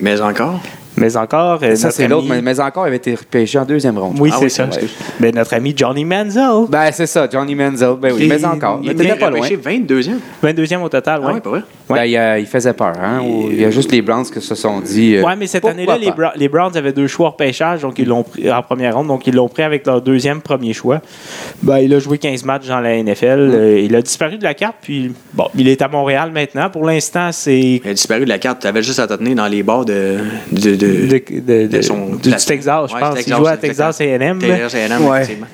Mais 0.00 0.20
encore? 0.20 0.60
Mais 0.96 1.16
encore. 1.16 1.60
euh, 1.62 1.74
Ça, 1.74 1.88
notre 1.88 1.96
c'est 1.96 2.08
l'autre, 2.08 2.30
ami- 2.30 2.42
mais, 2.42 2.54
mais 2.54 2.60
encore, 2.60 2.84
il 2.86 2.88
avait 2.88 2.96
été 2.96 3.14
repêché 3.14 3.58
en 3.58 3.64
deuxième 3.64 3.98
ronde. 3.98 4.16
Oui, 4.20 4.30
Ah 4.32 4.36
c'est 4.38 4.44
oui, 4.44 4.50
ça. 4.50 4.66
c'est 4.70 4.80
vrai. 4.80 4.88
Mais 5.20 5.32
notre 5.32 5.54
ami 5.54 5.72
Johnny 5.76 6.04
Manziel, 6.04 6.66
Ben, 6.68 6.90
c'est 6.92 7.06
ça, 7.06 7.28
Johnny 7.30 7.54
Manziel. 7.54 7.94
Ben 8.00 8.12
oui, 8.12 8.22
Il- 8.24 8.28
mais 8.28 8.44
encore. 8.44 8.80
il 8.82 8.88
Mais 8.88 9.04
était 9.04 9.16
pas 9.16 9.30
loin. 9.30 9.40
repêché 9.40 9.56
22e. 9.56 10.18
22e 10.42 10.82
au 10.82 10.88
total, 10.88 11.20
Ah 11.22 11.26
ouais. 11.28 11.32
oui, 11.34 11.40
pas 11.40 11.50
vrai? 11.50 11.62
Ouais. 11.88 11.98
Ben, 11.98 12.04
il, 12.04 12.16
a- 12.16 12.38
il 12.38 12.46
faisait 12.46 12.72
peur, 12.72 12.92
hein? 13.02 13.20
Il 13.50 13.60
y 13.60 13.64
a 13.64 13.70
juste 13.70 13.90
les 13.92 14.02
Browns 14.02 14.24
qui 14.24 14.40
se 14.40 14.54
sont 14.54 14.80
dit. 14.80 15.16
euh, 15.16 15.22
Ouais, 15.22 15.36
mais 15.36 15.46
cette 15.46 15.64
année-là, 15.64 15.98
les, 15.98 16.06
pas? 16.08 16.12
Bra- 16.12 16.32
les 16.36 16.48
Browns 16.48 16.76
avaient 16.76 16.92
deux 16.92 17.06
choix 17.06 17.28
en 17.28 17.32
pêchage, 17.32 17.82
donc 17.82 17.98
ils 17.98 18.06
l'ont 18.08 18.22
pris 18.22 18.50
en 18.50 18.62
première 18.62 18.96
ronde, 18.96 19.08
donc 19.08 19.26
ils 19.26 19.34
l'ont 19.34 19.48
pris 19.48 19.62
avec 19.62 19.86
leur 19.86 20.00
deuxième 20.00 20.40
premier 20.40 20.72
choix. 20.72 21.00
Ben, 21.62 21.78
il 21.78 21.92
a 21.94 21.98
joué 21.98 22.18
15 22.18 22.44
matchs 22.44 22.66
dans 22.68 22.80
la 22.80 22.94
NFL. 23.02 23.22
euh, 23.52 23.80
il 23.80 23.94
a 23.94 24.02
disparu 24.02 24.38
de 24.38 24.44
la 24.44 24.54
carte, 24.54 24.76
puis 24.82 25.12
bon, 25.34 25.44
il 25.56 25.68
est 25.68 25.82
à 25.82 25.88
Montréal 25.88 26.30
maintenant. 26.32 26.70
Pour 26.70 26.84
l'instant, 26.84 27.30
c'est 27.32 27.80
Il 27.84 27.88
a 27.88 27.92
disparu 27.94 28.24
de 28.24 28.28
la 28.28 28.38
carte. 28.38 28.60
Tu 28.62 28.66
avais 28.66 28.82
juste 28.82 28.98
à 28.98 29.06
te 29.06 29.14
tenir 29.14 29.34
dans 29.34 29.46
les 29.48 29.62
bords 29.62 29.84
de. 29.84 30.16
de, 30.52 30.74
de, 30.82 31.06
de, 31.06 31.40
de- 31.40 31.62
de- 31.62 31.76
de 31.76 31.82
son 31.82 32.16
du. 32.16 32.30
Texas, 32.30 32.64
je 32.90 32.94
Ouais, 32.94 33.00
pense. 33.00 33.14
Texas, 33.14 33.26
il 33.26 33.34
jouait 33.36 33.50
à 33.50 33.56
Texas 33.56 34.00
A&M. 34.00 34.38
Texas 34.38 34.74
A&M, 34.74 35.04
Ouais. 35.06 35.16
effectivement. 35.22 35.46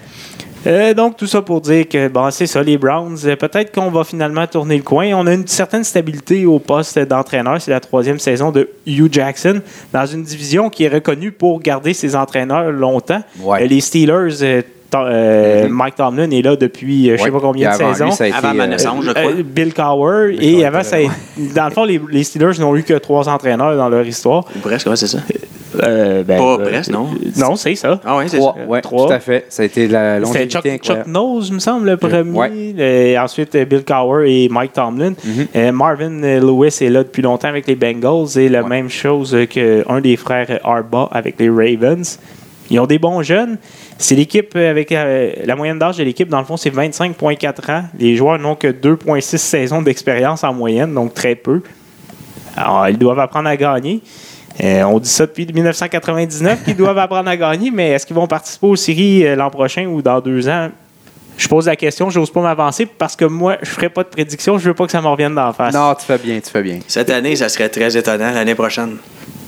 Euh, 0.67 0.93
donc, 0.93 1.17
tout 1.17 1.27
ça 1.29 1.41
pour 1.41 1.61
dire 1.61 1.89
que, 1.89 2.09
bon, 2.09 2.31
c'est 2.33 2.47
ça, 2.49 2.61
les 2.63 2.77
Browns. 2.77 3.17
euh, 3.25 3.37
Peut-être 3.37 3.73
qu'on 3.73 3.91
va 3.91 4.03
finalement 4.03 4.45
tourner 4.49 4.77
le 4.77 4.83
coin. 4.83 5.07
On 5.15 5.25
a 5.29 5.33
une 5.33 5.47
certaine 5.47 5.85
stabilité 5.85 6.45
au 6.47 6.59
poste 6.59 6.99
d'entraîneur. 6.99 7.61
C'est 7.63 7.71
la 7.71 7.79
troisième 7.81 8.19
saison 8.19 8.51
de 8.51 8.69
Hugh 8.85 9.09
Jackson 9.11 9.61
dans 9.93 10.05
une 10.05 10.25
division 10.25 10.69
qui 10.69 10.83
est 10.85 10.89
reconnue 10.89 11.31
pour 11.31 11.61
garder 11.61 11.95
ses 11.95 12.17
entraîneurs 12.17 12.73
longtemps. 12.73 13.23
Ouais. 13.41 13.63
Euh, 13.63 13.67
les 13.69 13.81
Steelers, 13.81 14.43
euh, 14.95 15.67
to-. 15.67 15.73
Mike 15.73 15.95
Tomlin 15.97 16.31
est 16.31 16.43
là 16.43 16.57
depuis 16.57 17.11
euh, 17.11 17.13
je 17.13 17.19
sais 17.19 17.25
Ouais. 17.25 17.31
pas 17.31 17.41
combien 17.41 17.71
de 17.71 17.77
saisons. 17.77 18.07
lui, 18.07 18.13
ça 18.13 18.25
a 18.25 18.27
été, 18.29 18.37
Avant 18.37 18.55
ma 18.55 18.65
euh, 18.65 18.67
naissance, 18.69 19.05
je 19.05 19.11
crois. 19.11 19.31
Euh, 19.31 19.43
Bill 19.45 19.75
Cowher. 19.75 20.29
Bill 20.37 20.43
et 20.45 20.53
Cowher 20.55 20.65
avant, 20.65 20.83
ça, 20.83 20.97
a- 20.97 21.55
dans 21.55 21.65
le 21.67 21.71
fond, 21.71 21.85
les, 21.85 22.01
les 22.11 22.25
Steelers 22.25 22.59
n'ont 22.59 22.75
eu 22.77 22.83
que 22.83 22.95
trois 22.95 23.29
entraîneurs 23.29 23.77
dans 23.77 23.89
leur 23.89 24.07
histoire. 24.07 24.45
Presque, 24.63 24.87
ouais, 24.89 24.97
c'est 24.97 25.07
ça. 25.09 25.19
Euh, 25.83 26.25
ben, 26.25 26.39
Pas 26.39 26.59
presque, 26.65 26.91
non? 26.91 27.09
Non, 27.37 27.55
c'est 27.55 27.75
ça. 27.75 28.01
Ah 28.05 28.17
ouais, 28.17 28.25
c'est 28.27 28.39
Trois, 28.39 28.55
ça. 28.59 28.67
ouais, 28.67 28.81
Trois. 28.81 29.07
tout 29.07 29.13
à 29.13 29.21
fait. 29.21 29.45
Ça 29.51 29.63
a 29.63 29.67
été 29.67 29.87
la 29.87 30.17
C'était 30.25 30.27
longévité 30.47 30.79
Chuck, 30.79 30.97
Chuck. 30.97 31.07
Nose, 31.07 31.53
me 31.53 31.59
semble, 31.59 31.87
le 31.91 31.97
premier. 31.99 32.23
Ouais. 32.31 32.51
Euh, 32.79 33.19
ensuite, 33.19 33.55
Bill 33.69 33.85
Cowher 33.85 34.25
et 34.45 34.49
Mike 34.49 34.73
Tomlin. 34.73 35.11
Mhm. 35.23 35.47
Euh, 35.55 35.73
Marvin 35.73 36.21
Lewis 36.41 36.79
est 36.81 36.89
là 36.89 37.05
depuis 37.05 37.23
longtemps 37.23 37.49
avec 37.49 37.67
les 37.67 37.77
Bengals 37.77 38.39
et 38.39 38.49
la 38.49 38.63
même 38.63 38.89
chose 38.89 39.37
qu'un 39.51 40.01
des 40.01 40.17
frères 40.17 40.59
Arba 40.65 41.09
avec 41.13 41.39
les 41.39 41.51
Ravens. 41.51 42.19
Ils 42.71 42.81
ont 42.81 42.87
des 42.87 42.99
bons 42.99 43.23
jeunes. 43.23 43.59
C'est 43.99 44.15
l'équipe 44.15 44.53
euh, 44.55 44.71
avec 44.71 44.93
euh, 44.93 45.33
la 45.45 45.57
moyenne 45.57 45.79
d'âge 45.79 45.97
de 45.97 46.05
l'équipe, 46.05 46.29
dans 46.29 46.39
le 46.39 46.45
fond, 46.45 46.57
c'est 46.57 46.71
25,4 46.71 47.73
ans. 47.73 47.85
Les 47.99 48.15
joueurs 48.17 48.39
n'ont 48.39 48.55
que 48.55 48.69
2,6 48.69 49.37
saisons 49.37 49.83
d'expérience 49.83 50.45
en 50.45 50.55
moyenne, 50.55 50.95
donc 50.95 51.15
très 51.15 51.35
peu. 51.35 51.61
Alors, 52.57 52.89
ils 52.89 52.99
doivent 52.99 53.19
apprendre 53.19 53.49
à 53.49 53.57
gagner. 53.57 54.01
Euh, 54.63 54.83
on 54.83 54.99
dit 54.99 55.09
ça 55.09 55.27
depuis 55.27 55.47
1999 55.47 56.65
qu'ils 56.65 56.77
doivent 56.77 56.99
apprendre 56.99 57.29
à 57.29 57.37
gagner, 57.37 57.71
mais 57.71 57.91
est-ce 57.91 58.07
qu'ils 58.07 58.17
vont 58.17 58.27
participer 58.27 58.67
aux 58.67 58.77
séries 58.77 59.25
euh, 59.25 59.37
l'an 59.37 59.51
prochain 59.51 59.87
ou 59.87 60.03
dans 60.03 60.21
deux 60.21 60.49
ans? 60.49 60.71
Je 61.37 61.47
pose 61.47 61.67
la 61.67 61.77
question, 61.77 62.11
j'ose 62.11 62.33
pas 62.33 62.41
m'avancer 62.41 62.87
parce 62.87 63.15
que 63.15 63.25
moi, 63.25 63.59
je 63.63 63.71
ferai 63.71 63.89
pas 63.89 64.03
de 64.03 64.09
prédiction, 64.09 64.59
je 64.59 64.69
veux 64.69 64.75
pas 64.75 64.87
que 64.87 64.93
ça 64.93 65.01
me 65.01 65.07
revienne 65.07 65.37
d'en 65.37 65.53
face. 65.53 65.73
Non, 65.73 65.95
tu 65.95 66.05
fais 66.05 66.19
bien, 66.19 66.41
tu 66.41 66.51
fais 66.51 66.63
bien. 66.63 66.81
Cette 66.89 67.11
année, 67.11 67.37
ça 67.37 67.49
serait 67.49 67.69
très 67.69 67.97
étonnant. 67.97 68.33
L'année 68.33 68.57
prochaine. 68.57 68.97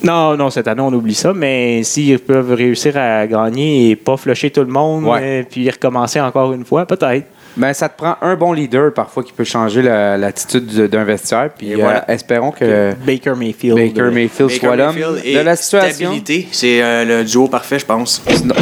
Non, 0.02 0.36
non, 0.36 0.50
cette 0.50 0.66
année, 0.68 0.80
on 0.80 0.92
oublie 0.92 1.14
ça, 1.14 1.32
mais 1.34 1.82
s'ils 1.82 2.18
peuvent 2.18 2.52
réussir 2.52 2.96
à 2.96 3.26
gagner 3.26 3.90
et 3.90 3.96
pas 3.96 4.16
flusher 4.16 4.50
tout 4.50 4.60
le 4.60 4.66
monde, 4.72 5.04
Ouais. 5.04 5.20
euh, 5.22 5.42
puis 5.48 5.68
recommencer 5.70 6.20
encore 6.20 6.52
une 6.52 6.64
fois, 6.64 6.86
peut-être. 6.86 7.26
Ben, 7.56 7.72
ça 7.72 7.88
te 7.88 7.96
prend 7.98 8.14
un 8.22 8.36
bon 8.36 8.52
leader 8.52 8.94
parfois 8.94 9.24
qui 9.24 9.32
peut 9.32 9.42
changer 9.44 9.82
la- 9.82 10.16
l'attitude 10.16 10.66
du- 10.66 10.88
d'un 10.88 11.02
vestiaire. 11.02 11.50
Puis 11.58 11.72
euh, 11.74 11.78
voilà. 11.80 12.04
espérons 12.08 12.52
que 12.52 12.92
Baker 13.04 13.32
Mayfield. 13.36 13.76
Baker 13.76 14.02
euh, 14.02 14.10
Mayfield 14.12 14.50
Baker 14.50 14.66
soit 14.66 14.76
l'homme 14.76 14.94
de 14.94 15.40
la 15.40 15.56
situation. 15.56 16.12
C'est 16.52 16.80
euh, 16.80 17.04
le 17.04 17.24
duo 17.24 17.48
parfait, 17.48 17.80
je 17.80 17.84
pense. 17.86 18.22
Sinon, 18.28 18.54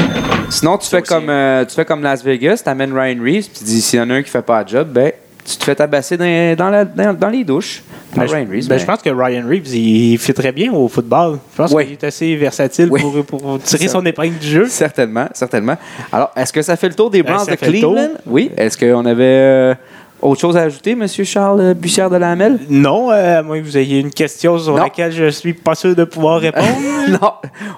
sinon, 0.49 0.79
tu, 0.79 0.89
fais 0.89 1.03
aussi. 1.03 1.09
comme, 1.13 1.29
euh, 1.29 1.67
tu 1.67 1.75
fais 1.75 1.85
comme 1.85 2.03
Las 2.03 2.25
Vegas, 2.25 2.63
tu 2.65 2.71
amènes 2.71 2.93
Ryan 2.99 3.19
Reeves, 3.23 3.45
puis 3.51 3.59
tu 3.59 3.65
dis 3.65 3.83
s'il 3.83 3.99
y 3.99 4.03
en 4.03 4.09
a 4.09 4.15
un 4.15 4.23
qui 4.23 4.31
fait 4.31 4.41
pas 4.43 4.63
le 4.63 4.69
job, 4.69 4.89
ben, 4.91 5.13
tu 5.45 5.57
te 5.59 5.65
fais 5.65 5.75
tabasser 5.75 6.17
dans, 6.17 6.57
dans, 6.57 6.71
la- 6.71 6.85
dans- 6.87 7.13
dans 7.13 7.29
les 7.29 7.45
douches. 7.45 7.83
Ben, 8.17 8.27
je, 8.27 8.35
Ryan 8.35 8.47
Reeves, 8.51 8.69
ben, 8.69 8.75
mais- 8.75 8.79
je 8.81 8.87
pense 8.87 9.03
que 9.03 9.11
Ryan 9.11 9.47
Reeves, 9.49 9.75
il 9.75 10.19
fit 10.19 10.33
très 10.35 10.53
bien 10.53 10.73
au 10.73 10.89
football. 10.89 11.39
Je 11.53 11.57
pense 11.59 11.73
Oui. 11.73 11.85
qu'il 11.85 11.93
est 11.93 12.05
assez 12.05 12.35
versatile 12.37 12.89
Oui. 12.91 13.01
pour, 13.01 13.25
pour 13.25 13.59
tirer 13.63 13.87
Ça. 13.87 13.93
son 13.93 14.07
épingle 14.07 14.39
du 14.39 14.47
jeu. 14.49 14.67
Certainement, 14.69 15.27
certainement. 15.35 15.77
Alors, 16.11 16.31
est-ce 16.37 16.53
que 16.53 16.63
ça 16.63 16.77
fait 16.77 16.89
le 16.89 16.95
tour 16.95 17.11
des 17.11 17.23
Browns 17.23 17.45
ça 17.45 17.53
de. 17.53 17.57
Cleveland? 17.57 18.11
Oui. 18.27 18.51
Est-ce 18.57 18.79
qu'on 18.79 19.05
avait 19.05 19.25
euh, 19.25 19.75
autre 20.23 20.41
chose 20.41 20.57
à 20.57 20.63
ajouter, 20.63 20.93
M. 20.93 21.07
Charles 21.07 21.75
Bussière 21.75 22.09
de 22.09 22.17
la 22.17 22.31
Hamel? 22.33 22.59
Non, 22.71 23.11
euh, 23.13 23.41
à 23.41 23.43
moins 23.43 23.59
que 23.61 23.65
vous 23.65 23.77
ayez 23.77 24.01
une 24.01 24.11
question 24.11 24.59
sur 24.59 24.73
Non. 24.75 24.83
laquelle 24.85 25.13
je 25.13 25.29
suis 25.29 25.53
pas 25.53 25.75
sûr 25.75 25.95
de 25.95 26.05
pouvoir 26.05 26.41
répondre. 26.41 26.67
non, 27.11 27.33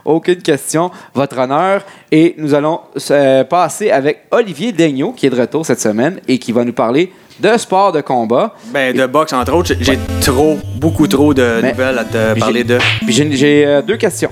aucune 0.05 0.37
question. 0.43 0.91
Votre 1.13 1.39
honneur. 1.39 1.83
Et 2.13 2.35
nous 2.39 2.55
allons 2.55 2.81
euh, 3.11 3.43
passer 3.45 3.91
avec 3.91 4.21
Olivier 4.31 4.71
Daigneault, 4.73 5.13
qui 5.13 5.27
est 5.27 5.31
de 5.31 5.41
retour 5.41 5.67
cette 5.67 5.81
semaine 5.81 6.21
et 6.29 6.39
qui 6.39 6.53
va 6.53 6.65
nous 6.65 6.73
parler 6.73 7.13
de 7.41 7.57
sport 7.59 7.93
de 7.93 8.01
combat. 8.01 8.55
Ben, 8.73 8.95
de 8.97 9.07
boxe, 9.07 9.33
entre 9.33 9.53
autres, 9.55 9.73
j'ai- 9.81 9.99
trop, 10.25 10.59
beaucoup 10.77 11.07
trop 11.07 11.33
de 11.35 11.61
Mais- 11.63 11.71
nouvelles 11.71 11.99
à 11.99 12.05
te 12.05 12.39
parler 12.39 12.65
de. 12.65 12.79
Puis 13.07 13.13
j'ai 13.37 13.65
euh, 13.67 13.83
deux 13.83 13.97
questions. 13.97 14.31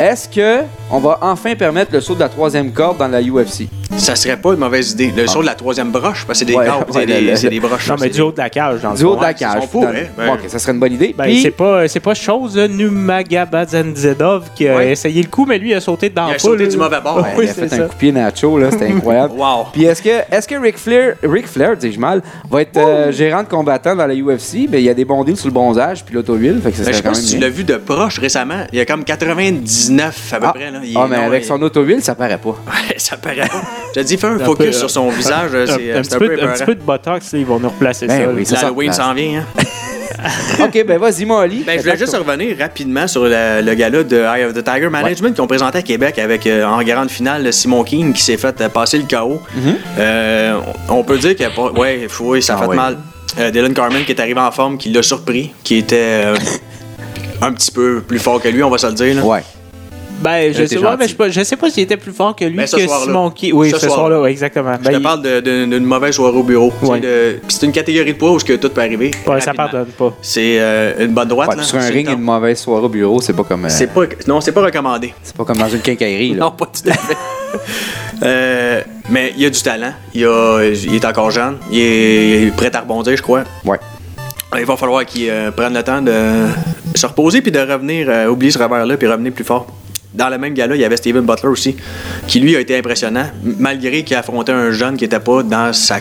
Est-ce 0.00 0.28
que 0.28 0.62
on 0.92 0.98
va 0.98 1.18
enfin 1.22 1.54
permettre 1.56 1.92
le 1.92 2.00
saut 2.00 2.14
de 2.14 2.20
la 2.20 2.28
troisième 2.28 2.70
corde 2.72 2.98
dans 2.98 3.08
la 3.08 3.20
UFC. 3.20 3.68
Ça 3.96 4.14
serait 4.16 4.36
pas 4.36 4.52
une 4.52 4.58
mauvaise 4.60 4.92
idée. 4.92 5.12
Le 5.16 5.26
saut 5.26 5.40
de 5.42 5.46
la 5.46 5.54
troisième 5.54 5.90
broche, 5.90 6.24
parce 6.26 6.38
que 6.40 6.44
c'est 6.46 6.52
des, 6.52 6.54
Ouais, 6.54 6.66
cordes, 6.66 6.84
c'est 6.90 6.98
ouais, 6.98 7.06
des, 7.06 7.20
le- 7.20 7.30
le- 7.30 7.36
c'est 7.36 7.48
des 7.50 7.60
broches. 7.60 7.88
Non, 7.88 7.96
mais 8.00 8.08
du 8.08 8.20
haut 8.20 8.32
de 8.32 8.38
la 8.38 8.48
cage, 8.50 8.80
dans 8.80 8.90
le 8.92 8.96
Du 8.96 9.04
haut 9.04 9.16
de 9.16 9.20
la 9.20 9.28
ouais, 9.28 9.34
cage. 9.34 9.62
Bon, 9.72 9.82
ok, 10.34 10.40
ça 10.48 10.58
serait 10.58 10.72
une 10.72 10.80
bonne 10.80 10.92
idée. 10.94 11.14
Ben, 11.16 11.24
Puis- 11.24 11.42
c'est 11.42 11.50
pas, 11.50 11.86
c'est 11.88 12.00
pas 12.00 12.14
chose 12.14 12.54
de 12.54 12.66
Numagabadzenzedov 12.66 14.50
qui 14.54 14.68
a 14.68 14.76
Ouais. 14.76 14.90
essayé 14.92 15.22
le 15.22 15.28
coup, 15.28 15.44
mais 15.46 15.58
lui 15.58 15.70
il 15.70 15.74
a 15.74 15.80
sauté 15.80 16.08
dans 16.08 16.26
Il 16.26 16.30
a 16.30 16.32
la 16.34 16.38
sauté 16.38 16.66
du 16.66 16.76
mauvais 16.76 17.00
bord. 17.00 17.18
Ouais, 17.18 17.34
Oui, 17.36 17.44
il 17.46 17.50
a 17.50 17.54
fait 17.54 17.68
ça. 17.68 17.76
un 17.76 17.78
coup 17.86 17.94
de 17.94 17.98
pied 17.98 18.12
nacho, 18.12 18.58
là, 18.58 18.70
c'était 18.70 18.86
incroyable. 18.88 19.34
Wow. 19.42 19.66
Puis 19.72 19.84
est-ce 19.84 20.02
que, 20.02 20.08
est-ce 20.30 20.46
que 20.46 20.54
Ric 20.56 20.78
Flair, 20.78 21.14
Ric 21.22 21.46
Flair, 21.46 21.76
dis-je 21.76 21.98
mal, 21.98 22.22
va 22.50 22.62
être 22.62 22.76
euh, 22.76 23.12
gérant 23.12 23.42
de 23.42 23.48
combattant 23.48 23.96
dans 23.96 24.06
la 24.06 24.14
UFC? 24.14 24.68
Ben, 24.68 24.78
il 24.78 24.84
y 24.84 24.88
a 24.90 24.94
des 24.94 25.04
bons 25.04 25.24
deals 25.24 25.36
sur 25.36 25.48
le 25.48 25.52
bronzage 25.54 26.04
puis 26.04 26.14
l'autoville, 26.14 26.60
fait 26.62 26.70
que 26.70 26.76
ça 26.76 26.84
Ben, 26.84 26.90
je 26.92 26.96
sais 26.96 27.02
pas 27.02 27.14
si 27.14 27.34
tu 27.34 27.38
l'as 27.40 27.48
vu 27.48 27.64
de 27.64 27.76
proche 27.76 28.18
récemment. 28.18 28.64
Il 28.72 28.78
y 28.78 28.80
a 28.80 28.84
comme 28.86 29.04
99 29.04 30.32
à 30.32 30.38
peu 30.40 30.46
Ah, 30.48 30.52
près. 30.52 30.70
Là. 30.70 30.78
Il 30.84 30.92
est- 30.92 30.98
ah, 31.00 31.06
mais 31.08 31.16
non, 31.18 31.24
avec 31.26 31.44
il- 31.44 31.46
son 31.46 31.60
autoville, 31.62 32.02
ça 32.02 32.14
paraît 32.14 32.38
pas. 32.38 32.50
Ouais, 32.50 32.94
ça 32.98 33.16
paraît 33.16 33.36
pas. 33.48 33.62
Je 33.94 34.00
te 34.00 34.06
dis, 34.06 34.16
fais 34.16 34.26
un 34.26 34.36
Un 34.40 34.44
focus 34.44 34.66
peu, 34.66 34.72
sur 34.72 34.84
euh, 34.84 34.88
son 34.88 35.08
visage. 35.10 35.54
Un, 35.54 35.66
C'est 35.66 35.92
un 35.92 36.02
c'est 36.02 36.08
petit 36.10 36.14
un 36.14 36.18
peu, 36.18 36.26
peu 36.28 36.32
un 36.32 36.36
petit 36.36 36.42
épeurant. 36.62 36.64
peu 36.66 36.74
de 36.74 36.82
botox, 36.82 37.28
ils 37.34 37.46
vont 37.46 37.58
nous 37.60 37.68
replacer 37.68 38.06
Ben 38.06 38.22
ça. 38.24 38.28
oui, 38.30 38.40
là. 38.40 38.44
c'est 38.46 38.54
ça. 38.56 38.62
L'Halloween 38.62 38.92
s'en 38.92 39.14
vient. 39.14 39.40
Hein? 39.58 39.62
ok, 40.64 40.84
ben 40.86 40.98
vas-y, 40.98 41.24
Molly. 41.24 41.64
Ben, 41.66 41.78
je 41.78 41.82
voulais 41.84 41.96
juste 41.96 42.16
revenir 42.16 42.56
rapidement 42.58 43.06
sur 43.08 43.24
le, 43.24 43.60
le 43.62 43.74
gala 43.74 44.02
de 44.04 44.16
Eye 44.18 44.44
of 44.44 44.52
the 44.54 44.62
Tiger 44.62 44.88
Management 44.88 45.32
qu'ils 45.34 45.42
ont 45.42 45.46
présenté 45.46 45.78
à 45.78 45.82
Québec 45.82 46.18
avec 46.18 46.46
euh, 46.46 46.64
en 46.64 46.82
grande 46.82 47.10
finale 47.10 47.52
Simon 47.52 47.82
Keane 47.82 48.12
qui 48.12 48.22
s'est 48.22 48.36
fait 48.36 48.60
euh, 48.60 48.68
passer 48.68 48.98
le 48.98 49.04
KO. 49.04 49.40
Euh, 49.98 50.58
on 50.88 50.98
on 50.98 51.04
peut 51.04 51.18
dire 51.18 51.34
que 51.36 51.42
ouais, 51.78 52.06
oui, 52.20 52.42
ça. 52.42 52.56
Ah 52.58 52.62
fait 52.62 52.68
ouais. 52.68 52.76
mal. 52.76 52.98
Euh, 53.38 53.50
Dylan 53.50 53.72
Carmen 53.74 54.04
qui 54.04 54.12
est 54.12 54.20
arrivé 54.20 54.38
en 54.38 54.52
forme, 54.52 54.76
qui 54.78 54.90
l'a 54.90 55.02
surpris, 55.02 55.52
qui 55.64 55.78
était 55.78 55.96
euh, 56.26 56.36
un 57.40 57.52
petit 57.52 57.70
peu 57.72 58.00
plus 58.06 58.18
fort 58.18 58.40
que 58.40 58.48
lui, 58.48 58.62
on 58.62 58.70
va 58.70 58.78
se 58.78 58.86
le 58.86 58.92
dire. 58.92 59.16
là. 59.16 59.22
Ouais. 59.24 59.42
Ben, 60.22 60.54
je 60.54 60.64
sais, 60.66 60.76
pas, 60.78 60.96
mais 60.96 61.04
je, 61.04 61.08
sais 61.10 61.14
pas- 61.16 61.28
je 61.28 61.42
sais 61.42 61.56
pas 61.56 61.70
s'il 61.70 61.82
était 61.82 61.96
plus 61.96 62.12
fort 62.12 62.34
que 62.36 62.44
lui 62.44 62.56
Ben, 62.56 62.66
ce 62.66 62.76
que 62.76 62.82
soir-là. 62.86 63.04
Simon 63.06 63.30
Key. 63.30 63.50
Oui, 63.52 63.70
Ce 63.70 63.78
ce, 63.78 63.88
soir-là. 63.88 64.20
ouais, 64.20 64.30
exactement. 64.30 64.74
Je 64.78 64.84
Ben, 64.84 64.92
te 64.92 64.96
il- 64.96 65.02
parle 65.02 65.42
d'une 65.42 65.84
mauvaise 65.84 66.14
soirée 66.14 66.36
au 66.36 66.42
bureau. 66.42 66.72
Tu 66.80 66.86
sais, 66.86 66.92
Ouais. 66.92 67.00
de- 67.00 67.38
puis 67.46 67.56
C'est 67.58 67.66
une 67.66 67.72
catégorie 67.72 68.12
de 68.12 68.18
poids 68.18 68.32
où 68.32 68.38
que 68.38 68.52
tout 68.54 68.68
peut 68.70 68.80
arriver. 68.80 69.10
ouais, 69.26 69.40
ça 69.40 69.52
pardonne 69.54 69.86
pas. 69.86 70.14
C'est 70.22 70.58
euh, 70.60 71.04
une 71.04 71.12
bonne 71.12 71.28
droite. 71.28 71.48
Ouais, 71.50 71.56
là. 71.56 71.62
sur 71.62 71.78
un 71.78 71.88
ring 71.88 72.08
et 72.08 72.12
une 72.12 72.20
mauvaise 72.20 72.58
soirée 72.58 72.84
au 72.84 72.88
bureau, 72.88 73.20
c'est 73.20 73.32
pas 73.34 73.44
comme. 73.44 73.64
euh, 73.64 73.68
C'est 73.68 73.88
pas, 73.92 74.02
non, 74.26 74.40
c'est 74.40 74.52
pas 74.52 74.62
recommandé. 74.62 75.12
c'est 75.22 75.36
pas 75.36 75.44
comme 75.44 75.58
dans 75.58 75.68
une 75.68 75.80
quincaillerie, 75.80 76.34
là. 76.34 76.40
Non, 76.44 76.50
pas 76.52 76.66
tout 76.66 76.88
à 76.88 76.92
fait. 76.94 77.16
Euh, 78.22 78.80
mais 79.10 79.32
il 79.36 79.44
a 79.46 79.50
du 79.50 79.60
talent. 79.62 79.92
Il, 80.14 80.24
a- 80.26 80.62
il 80.64 80.94
est 80.94 81.04
encore 81.04 81.30
jeune. 81.30 81.58
Il 81.70 81.78
est, 81.80 82.40
il 82.42 82.48
est 82.48 82.56
prêt 82.56 82.74
à 82.74 82.80
rebondir, 82.80 83.16
je 83.16 83.22
crois. 83.22 83.42
Ouais. 83.64 83.78
Il 84.58 84.64
va 84.66 84.76
falloir 84.76 85.04
qu'il 85.06 85.28
euh, 85.30 85.50
prenne 85.50 85.72
le 85.74 85.82
temps 85.82 86.02
de 86.02 86.12
se 86.94 87.06
reposer 87.06 87.40
puis 87.40 87.50
de 87.50 87.58
revenir, 87.58 88.06
euh, 88.10 88.26
oublier 88.28 88.52
ce 88.52 88.58
revers-là 88.58 88.96
puis 88.96 89.08
revenir 89.08 89.32
plus 89.32 89.44
fort. 89.44 89.66
Dans 90.14 90.28
le 90.28 90.38
même 90.38 90.54
gala, 90.54 90.74
il 90.74 90.80
y 90.80 90.84
avait 90.84 90.96
Steven 90.96 91.24
Butler 91.24 91.48
aussi, 91.48 91.76
qui 92.26 92.40
lui 92.40 92.54
a 92.56 92.60
été 92.60 92.76
impressionnant, 92.76 93.26
malgré 93.58 94.02
qu'il 94.02 94.16
affrontait 94.16 94.52
un 94.52 94.70
jeune 94.70 94.96
qui 94.96 95.04
n'était 95.04 95.20
pas 95.20 95.42
dans 95.42 95.72
sa 95.72 96.00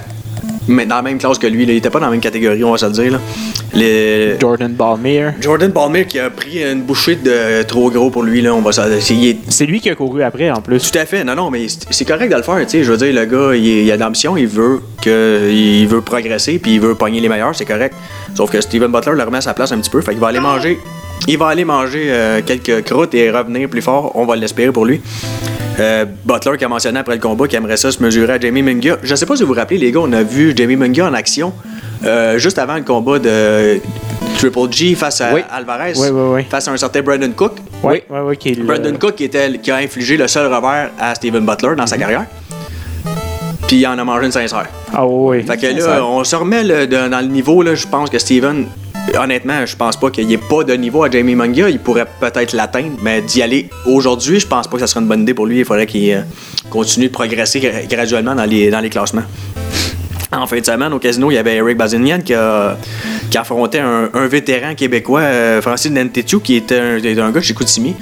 mais 0.68 0.86
dans 0.86 0.96
la 0.98 1.02
même 1.02 1.18
classe 1.18 1.38
que 1.40 1.48
lui. 1.48 1.66
là. 1.66 1.72
Il 1.74 1.76
n'était 1.76 1.90
pas 1.90 2.00
dans 2.00 2.06
la 2.06 2.12
même 2.12 2.22
catégorie, 2.22 2.64
on 2.64 2.72
va 2.72 2.78
se 2.78 2.86
le 2.86 2.92
dire. 2.92 3.12
là. 3.14 3.20
Les- 3.74 4.40
Jordan 4.40 4.72
Balmer. 4.72 5.32
Jordan 5.42 5.72
Palmer 5.72 6.06
qui 6.06 6.20
a 6.20 6.30
pris 6.30 6.62
une 6.64 6.82
bouchée 6.84 7.16
de 7.16 7.64
trop 7.64 7.90
gros 7.90 8.10
pour 8.12 8.24
lui, 8.24 8.42
là, 8.42 8.54
on 8.54 8.62
va 8.62 8.72
se 8.72 8.82
c'est- 9.00 9.16
est- 9.16 9.66
lui 9.66 9.80
qui 9.82 9.90
a 9.90 9.96
couru 9.96 10.22
après, 10.24 10.52
en 10.52 10.62
plus. 10.62 10.92
tout 10.92 10.98
à 11.00 11.06
fait. 11.06 11.24
Non, 11.24 11.36
non, 11.36 11.50
mais 11.50 11.66
c'est 11.90 12.06
correct 12.06 12.30
de 12.32 12.36
le 12.36 12.44
faire. 12.44 12.60
Tu 12.62 12.70
sais, 12.70 12.84
je 12.84 12.92
veux 12.92 12.98
dire, 12.98 13.14
le 13.14 13.26
gars, 13.26 13.56
il, 13.56 13.66
il 13.66 13.92
a 13.92 13.98
l'ambition, 13.98 14.38
il 14.38 14.48
veut 14.48 14.82
que, 15.02 15.50
il 15.52 15.88
veut 15.88 16.02
progresser, 16.02 16.60
puis 16.60 16.76
il 16.76 16.80
veut 16.80 16.96
pogner 16.96 17.20
les 17.22 17.30
meilleurs, 17.30 17.56
c'est 17.56 17.66
correct. 17.66 17.96
Sauf 18.36 18.52
que 18.52 18.62
Steven 18.62 18.92
Butler 18.92 19.14
le 19.16 19.24
remet 19.24 19.38
à 19.40 19.42
sa 19.42 19.54
place 19.54 19.72
un 19.72 19.80
petit 19.80 19.90
peu, 19.90 20.02
fait 20.02 20.12
qu'il 20.12 20.20
va 20.22 20.28
aller 20.28 20.40
manger. 20.40 20.80
Il 21.28 21.38
va 21.38 21.48
aller 21.48 21.66
manger 21.66 22.06
euh, 22.08 22.42
quelques 22.46 22.84
croûtes 22.86 23.14
et 23.14 23.30
revenir 23.32 23.70
plus 23.70 23.82
fort. 23.82 24.12
On 24.16 24.26
va 24.26 24.36
l'espérer 24.36 24.72
pour 24.72 24.86
lui. 24.86 25.02
Euh, 25.80 26.06
Butler 26.26 26.58
qui 26.58 26.66
a 26.66 26.68
mentionné 26.68 27.00
après 27.00 27.16
le 27.16 27.22
combat 27.22 27.48
qu'il 27.48 27.58
aimerait 27.58 27.78
ça 27.78 27.92
se 27.92 28.02
mesurer 28.04 28.34
à 28.34 28.40
Jamie 28.40 28.62
Mungia. 28.64 28.98
Je 29.04 29.16
sais 29.16 29.26
pas 29.26 29.36
si 29.36 29.44
vous 29.44 29.50
vous 29.50 29.54
rappelez, 29.60 29.78
les 29.80 29.92
gars, 29.92 30.02
on 30.04 30.12
a 30.14 30.24
vu 30.24 30.54
Jamie 30.56 30.76
Mungia 30.76 31.08
en 31.08 31.14
action 31.14 31.54
euh, 32.04 32.38
juste 32.38 32.58
avant 32.60 32.76
le 32.76 32.82
combat 32.82 33.20
de 33.20 33.80
Triple 34.38 34.72
G 34.72 34.96
face 34.96 35.22
à 35.22 35.34
Oui. 35.34 35.42
Alvarez, 35.50 35.94
Oui, 35.96 36.08
oui, 36.12 36.22
oui. 36.36 36.44
face 36.50 36.68
à 36.68 36.72
un 36.72 36.78
certain 36.78 37.02
Brandon 37.02 37.32
Cook. 37.36 37.54
Oui, 37.84 38.02
oui. 38.10 38.38
Qui 38.38 38.54
Brandon 38.56 38.94
Cook 39.00 39.16
qui, 39.16 39.24
était, 39.26 39.58
qui 39.60 39.72
a 39.72 39.78
infligé 39.78 40.18
le 40.18 40.28
seul 40.28 40.52
revers 40.54 40.90
à 41.00 41.16
Steven 41.16 41.46
Butler 41.46 41.76
dans 41.78 41.88
sa 41.88 41.98
carrière. 41.98 42.26
Puis 43.68 43.78
il 43.78 43.88
en 43.88 43.98
a 43.98 44.04
mangé 44.04 44.26
une 44.26 44.32
sincère. 44.32 44.68
Ah 44.94 45.06
oui. 45.08 45.44
Fait 45.44 45.56
que 45.58 45.68
là, 45.68 46.04
on 46.04 46.24
se 46.24 46.36
remet 46.36 46.64
le- 46.64 46.88
de- 46.88 47.08
dans 47.08 47.22
le 47.22 47.28
niveau. 47.32 47.62
Là, 47.64 47.74
je 47.76 47.88
pense 47.88 48.10
que 48.10 48.20
Steven, 48.20 48.66
honnêtement, 49.18 49.66
je 49.66 49.76
pense 49.76 49.98
pas 49.98 50.10
qu'il 50.10 50.28
n'y 50.28 50.34
ait 50.36 50.38
pas 50.38 50.64
de 50.64 50.74
niveau 50.74 51.04
à 51.04 51.10
Jamie 51.10 51.36
Mungia. 51.36 51.70
Il 51.70 51.80
pourrait 51.80 52.08
peut-être 52.20 52.54
l'atteindre, 52.54 52.98
mais 53.02 53.22
d'y 53.22 53.42
aller 53.42 53.70
aujourd'hui, 53.86 54.40
je 54.40 54.48
pense 54.48 54.68
pas 54.68 54.74
que 54.78 54.82
ça 54.82 54.88
serait 54.88 55.02
une 55.02 55.08
bonne 55.08 55.22
idée 55.22 55.34
pour 55.34 55.46
lui. 55.46 55.60
Il 55.60 55.66
faudrait 55.66 55.88
qu'il 55.88 56.12
euh, 56.14 56.22
continue 56.70 57.08
de 57.08 57.12
progresser 57.12 57.60
gra- 57.60 57.88
graduellement 57.88 58.36
dans 58.36 58.46
les, 58.46 58.70
dans 58.70 58.80
les 58.80 58.90
classements. 58.90 59.24
En 60.34 60.48
fin 60.48 60.60
de 60.60 60.66
semaine, 60.66 60.94
au 60.94 61.00
casino, 61.00 61.30
il 61.30 61.34
y 61.34 61.38
avait 61.38 61.56
Eric 61.58 61.78
Bazinian 61.78 62.20
qui, 62.22 62.34
a, 62.34 62.78
qui 63.30 63.38
affrontait 63.38 63.80
un, 63.80 64.10
un 64.14 64.28
vétéran 64.28 64.76
québécois, 64.76 65.20
euh, 65.22 65.62
Francis 65.62 65.92
Nentetu, 65.92 66.40
qui 66.40 66.56
était 66.56 66.80
un, 66.80 66.96
un 66.96 67.32
gars 67.32 67.40
de 67.42 67.42
chez 67.42 67.54
Koutimi, 67.54 67.96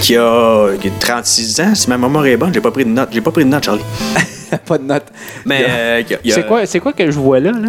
qui 0.00 0.16
a, 0.16 0.68
qui 0.80 0.88
a 0.88 0.90
36 0.98 1.60
ans. 1.60 1.74
Si 1.74 1.90
ma 1.90 1.98
mémoire 1.98 2.24
est 2.24 2.38
bonne, 2.38 2.54
j'ai 2.54 2.62
pas 2.62 2.70
pris 2.70 2.86
de 2.86 2.90
note. 2.90 3.10
J'ai 3.12 3.20
pas 3.20 3.32
pris 3.32 3.44
de 3.44 3.50
note, 3.50 3.64
Charlie. 3.64 3.82
pas 4.66 4.78
de 4.78 4.84
notes. 4.84 5.04
Mais 5.44 5.66
euh, 5.68 6.02
C'est 6.26 6.46
quoi, 6.46 6.64
c'est 6.64 6.80
quoi 6.80 6.94
que 6.94 7.10
je 7.10 7.18
vois 7.18 7.38
là? 7.38 7.50
là? 7.52 7.68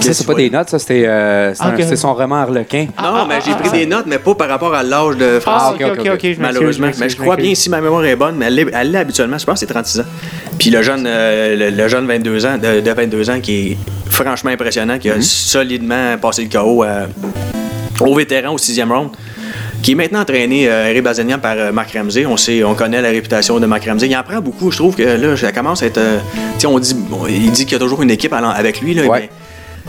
Ça, 0.00 0.12
c'est 0.12 0.26
pas 0.26 0.34
des 0.34 0.50
notes, 0.50 0.68
ça, 0.68 0.78
c'était 0.78 1.06
euh, 1.06 1.54
c'est 1.54 1.62
Ah, 1.64 1.72
ok. 1.78 1.96
son 1.96 2.14
roman 2.14 2.36
Harlequin. 2.36 2.86
Non, 3.02 3.26
mais 3.26 3.36
j'ai 3.44 3.52
pris 3.54 3.70
des 3.70 3.86
notes, 3.86 4.04
mais 4.06 4.18
pas 4.18 4.34
par 4.34 4.48
rapport 4.48 4.74
à 4.74 4.82
l'âge 4.82 5.16
de 5.16 5.36
Ah, 5.38 5.40
Francis. 5.40 5.80
ok, 5.86 5.90
ok, 5.92 5.98
ok. 5.98 6.04
je 6.04 6.06
m'excuse, 6.10 6.38
malheureusement. 6.38 6.88
je 6.94 7.00
Mais 7.00 7.08
je 7.08 7.16
crois 7.16 7.36
je 7.36 7.42
bien, 7.42 7.54
si 7.54 7.70
ma 7.70 7.80
mémoire 7.80 8.04
est 8.04 8.16
bonne, 8.16 8.36
mais 8.36 8.46
elle 8.46 8.54
l'est 8.56 8.66
elle 8.72 8.90
l'est 8.90 8.98
habituellement, 8.98 9.38
je 9.38 9.44
pense 9.46 9.54
que 9.54 9.60
c'est 9.66 9.72
36 9.72 10.00
ans. 10.00 10.04
Puis 10.58 10.70
le 10.70 10.82
jeune, 10.82 11.04
euh, 11.06 11.56
le, 11.70 11.76
le 11.76 11.88
jeune 11.88 12.06
22 12.06 12.46
ans, 12.46 12.58
de, 12.58 12.80
de 12.80 12.90
22 12.90 13.30
ans 13.30 13.40
qui 13.40 13.72
est 13.72 13.78
franchement 14.10 14.50
impressionnant, 14.50 14.98
qui 14.98 15.08
a 15.10 15.20
solidement 15.22 16.16
passé 16.20 16.42
le 16.42 16.48
KO 16.58 16.82
à- 16.82 17.06
au 18.00 18.14
vétéran 18.14 18.52
au 18.54 18.58
sixième 18.58 18.92
round. 18.92 19.10
Qui 19.82 19.92
est 19.92 19.96
maintenant 19.96 20.20
entraîné, 20.20 20.66
euh, 20.66 20.88
Eric 20.88 21.02
Bazanian, 21.02 21.38
par 21.38 21.56
euh, 21.58 21.70
Marc 21.70 21.92
Ramsey. 21.92 22.24
On, 22.24 22.38
sait, 22.38 22.64
on 22.64 22.74
connaît 22.74 23.02
la 23.02 23.10
réputation 23.10 23.60
de 23.60 23.66
Marc 23.66 23.84
Ramsey. 23.84 24.08
Il 24.08 24.16
en 24.16 24.22
prend 24.22 24.40
beaucoup. 24.40 24.70
Je 24.70 24.78
trouve 24.78 24.94
que 24.96 25.02
là, 25.02 25.36
ça 25.36 25.52
commence 25.52 25.82
à 25.82 25.86
être. 25.86 25.98
euh, 25.98 26.18
tu 26.54 26.60
sais, 26.60 26.66
on 26.66 26.78
dit, 26.78 26.94
bon, 26.94 27.26
il 27.28 27.50
dit 27.52 27.64
qu'il 27.66 27.72
y 27.72 27.76
a 27.76 27.78
toujours 27.78 28.02
une 28.02 28.10
équipe 28.10 28.32
avec 28.32 28.80
lui. 28.80 28.94
Là, 28.94 29.02
Ouais. 29.04 29.28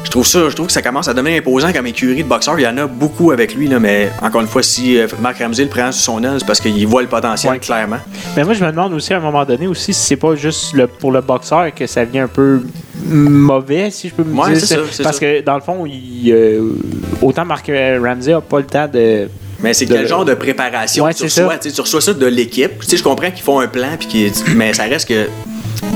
Je 0.06 0.10
trouve 0.12 0.26
ça, 0.26 0.50
je 0.50 0.56
trouve 0.56 0.68
que 0.68 0.74
ça 0.74 0.82
commence 0.82 1.08
à 1.10 1.14
devenir 1.14 1.38
imposant 1.40 1.74
comme 1.74 1.88
écurie 1.88 2.24
de 2.24 2.28
boxeurs. 2.30 2.58
Il 2.58 2.64
y 2.64 2.68
en 2.68 2.78
a 2.78 2.86
beaucoup 2.88 3.32
avec 3.32 3.54
lui, 3.56 3.68
là, 3.68 3.80
mais 3.80 4.10
encore 4.22 4.40
une 4.42 4.48
fois, 4.48 4.64
si 4.64 4.98
euh, 4.98 5.08
Marc 5.20 5.40
Ramsey 5.40 5.64
le 5.66 5.70
prend 5.70 5.92
sur 5.92 6.04
son 6.14 6.24
aile, 6.24 6.36
c'est 6.40 6.46
parce 6.46 6.62
qu'il 6.62 6.88
voit 6.88 7.02
le 7.02 7.08
potentiel 7.10 7.52
Ouais. 7.54 7.60
clairement. 7.60 7.98
Mais 8.38 8.44
moi, 8.46 8.54
je 8.54 8.64
me 8.64 8.72
demande 8.72 8.94
aussi 8.94 9.14
à 9.14 9.18
un 9.18 9.20
moment 9.22 9.44
donné 9.44 9.68
aussi 9.68 9.94
si 9.94 10.02
c'est 10.08 10.16
pas 10.16 10.36
juste 10.36 10.74
le, 10.74 10.88
pour 10.88 11.12
le 11.12 11.20
boxeur 11.22 11.74
que 11.76 11.86
ça 11.88 12.06
vient 12.06 12.24
un 12.26 12.28
peu 12.30 12.62
mauvais, 13.06 13.90
si 13.92 14.10
je 14.10 14.14
peux 14.14 14.24
me 14.24 14.34
Ouais, 14.40 14.52
dire. 14.54 14.60
c'est 14.60 14.76
ça, 14.76 15.04
Parce 15.04 15.18
ça. 15.18 15.20
que 15.26 15.42
dans 15.42 15.56
le 15.56 15.62
fond, 15.62 15.86
il, 15.86 16.32
euh, 16.32 16.62
autant 17.22 17.46
Mark 17.46 17.70
Ramsey 18.02 18.34
a 18.34 18.42
pas 18.42 18.60
le 18.60 18.66
temps 18.66 18.88
de. 18.88 19.28
Mais 19.62 19.74
c'est 19.74 19.86
De- 19.86 19.94
quel 19.96 20.08
genre 20.08 20.26
de 20.26 20.34
préparation 20.34 21.06
Ouais, 21.06 21.14
tu 21.14 21.28
c'est 21.30 21.42
reçois? 21.44 21.54
ça. 21.54 21.60
Tu 21.60 21.72
tu 21.72 21.82
reçois 21.82 22.02
ça 22.02 22.14
de 22.14 22.26
l'équipe. 22.26 22.80
Tu 22.82 22.88
sais, 22.88 22.98
je 22.98 23.04
comprends 23.04 23.32
qu'ils 23.32 23.44
font 23.44 23.60
un 23.60 23.68
plan, 23.68 23.90
puis 24.00 24.32
mais 24.56 24.74
ça 24.74 24.84
reste 24.84 25.08
que 25.08 25.28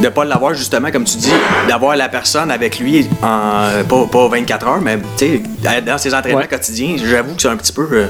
de 0.01 0.09
pas 0.09 0.23
l'avoir 0.25 0.53
justement, 0.53 0.91
comme 0.91 1.03
tu 1.03 1.17
dis, 1.17 1.31
d'avoir 1.67 1.95
la 1.95 2.09
personne 2.09 2.51
avec 2.51 2.79
lui 2.79 3.07
en 3.21 3.83
pas, 3.87 4.05
pas 4.11 4.27
24 4.27 4.67
heures, 4.67 4.81
mais 4.81 4.97
tu 5.17 5.41
sais, 5.63 5.81
dans 5.85 5.97
ses 5.97 6.13
entraînements 6.13 6.39
Ouais. 6.39 6.47
quotidiens, 6.47 6.95
j'avoue 7.03 7.35
que 7.35 7.41
c'est 7.41 7.47
un 7.49 7.57
petit 7.57 7.73
peu. 7.73 7.87
euh, 7.91 8.05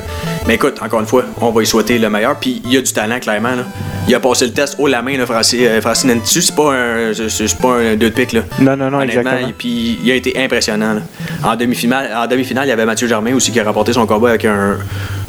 mais 0.48 0.56
écoute, 0.56 0.76
encore 0.82 1.00
une 1.00 1.06
fois, 1.08 1.24
on 1.42 1.50
va 1.52 1.64
y 1.64 1.66
souhaiter 1.66 1.98
le 1.98 2.10
meilleur. 2.10 2.36
Puis 2.36 2.62
il 2.66 2.74
y 2.74 2.78
a 2.78 2.82
du 2.82 2.92
talent, 2.94 3.20
clairement. 3.20 3.56
Là. 3.56 3.64
Il 4.08 4.14
a 4.16 4.20
passé 4.20 4.46
le 4.46 4.52
test 4.54 4.76
haut 4.80 4.88
la 4.88 5.02
main, 5.02 5.18
là, 5.18 5.26
Francis, 5.26 5.60
euh, 5.64 5.82
Francis 5.82 6.06
Nentu. 6.06 6.42
C'est 6.42 6.56
pas 6.56 6.74
un, 6.74 7.12
c'est- 7.14 7.58
pas 7.60 7.76
un 7.76 7.96
deux 7.96 8.10
de 8.10 8.16
pique, 8.16 8.34
là. 8.34 8.42
Non, 8.60 8.76
non, 8.78 8.90
non, 8.92 9.02
exactement. 9.02 9.48
et 9.48 9.54
puis 9.58 10.00
il 10.04 10.12
a 10.12 10.16
été 10.16 10.38
impressionnant. 10.38 10.94
là. 10.96 11.02
En 11.44 11.56
demi-finale, 11.56 12.10
en 12.16 12.28
demi-finale, 12.28 12.66
il 12.66 12.70
y 12.70 12.74
avait 12.74 12.86
Mathieu 12.86 13.08
Germain 13.08 13.34
aussi 13.34 13.52
qui 13.52 13.60
a 13.60 13.64
remporté 13.64 13.94
son 13.94 14.06
combat 14.06 14.30
avec 14.30 14.46
un, 14.46 14.78